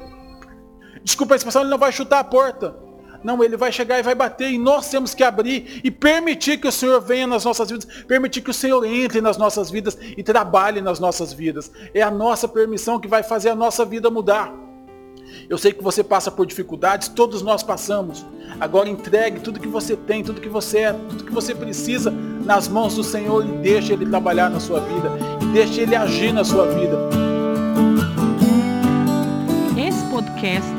desculpa 1.04 1.36
a 1.36 1.38
expressão, 1.38 1.62
Ele 1.62 1.70
não 1.70 1.78
vai 1.78 1.92
chutar 1.92 2.20
a 2.20 2.24
porta. 2.24 2.89
Não, 3.24 3.44
ele 3.44 3.58
vai 3.58 3.72
chegar 3.72 4.00
e 4.00 4.04
vai 4.04 4.16
bater 4.16 4.50
e 4.50 4.58
nós 4.58 4.90
temos 4.90 5.14
que 5.14 5.24
abrir 5.24 5.82
e 5.84 5.92
permitir 5.92 6.58
que 6.58 6.68
o 6.68 6.72
Senhor 6.72 7.00
venha 7.02 7.28
nas 7.28 7.44
nossas 7.44 7.70
vidas, 7.70 7.88
permitir 8.08 8.42
que 8.42 8.50
o 8.50 8.54
Senhor 8.54 8.84
entre 8.86 9.22
nas 9.22 9.38
nossas 9.38 9.70
vidas 9.70 9.98
e 10.18 10.24
trabalhe 10.24 10.82
nas 10.82 11.00
nossas 11.00 11.34
vidas. 11.34 11.72
É 11.94 12.02
a 12.02 12.12
nossa 12.12 12.48
permissão 12.48 13.00
que 13.00 13.08
vai 13.08 13.24
fazer 13.24 13.50
a 13.50 13.56
nossa 13.56 13.84
vida 13.84 14.10
mudar. 14.10 14.54
Eu 15.50 15.58
sei 15.58 15.72
que 15.74 15.84
você 15.84 16.04
passa 16.04 16.32
por 16.32 16.46
dificuldades, 16.46 17.08
todos 17.08 17.42
nós 17.42 17.64
passamos. 17.64 18.26
Agora 18.60 18.90
entregue 18.90 19.40
tudo 19.40 19.60
que 19.60 19.68
você 19.68 19.96
tem, 19.96 20.24
tudo 20.24 20.42
que 20.42 20.50
você 20.50 20.80
é, 20.80 20.94
tudo 20.94 21.24
que 21.24 21.32
você 21.32 21.54
precisa 21.54 22.12
nas 22.46 22.68
mãos 22.68 22.96
do 22.96 23.04
Senhor 23.04 23.46
e 23.46 23.52
deixe 23.60 23.94
Ele 23.94 24.06
trabalhar 24.06 24.50
na 24.50 24.60
sua 24.60 24.80
vida. 24.80 25.12
E 25.42 25.46
deixe 25.54 25.82
Ele 25.82 25.96
agir 25.96 26.34
na 26.34 26.44
sua 26.44 26.66
vida. 26.68 26.98
Esse 29.78 30.04
podcast 30.06 30.79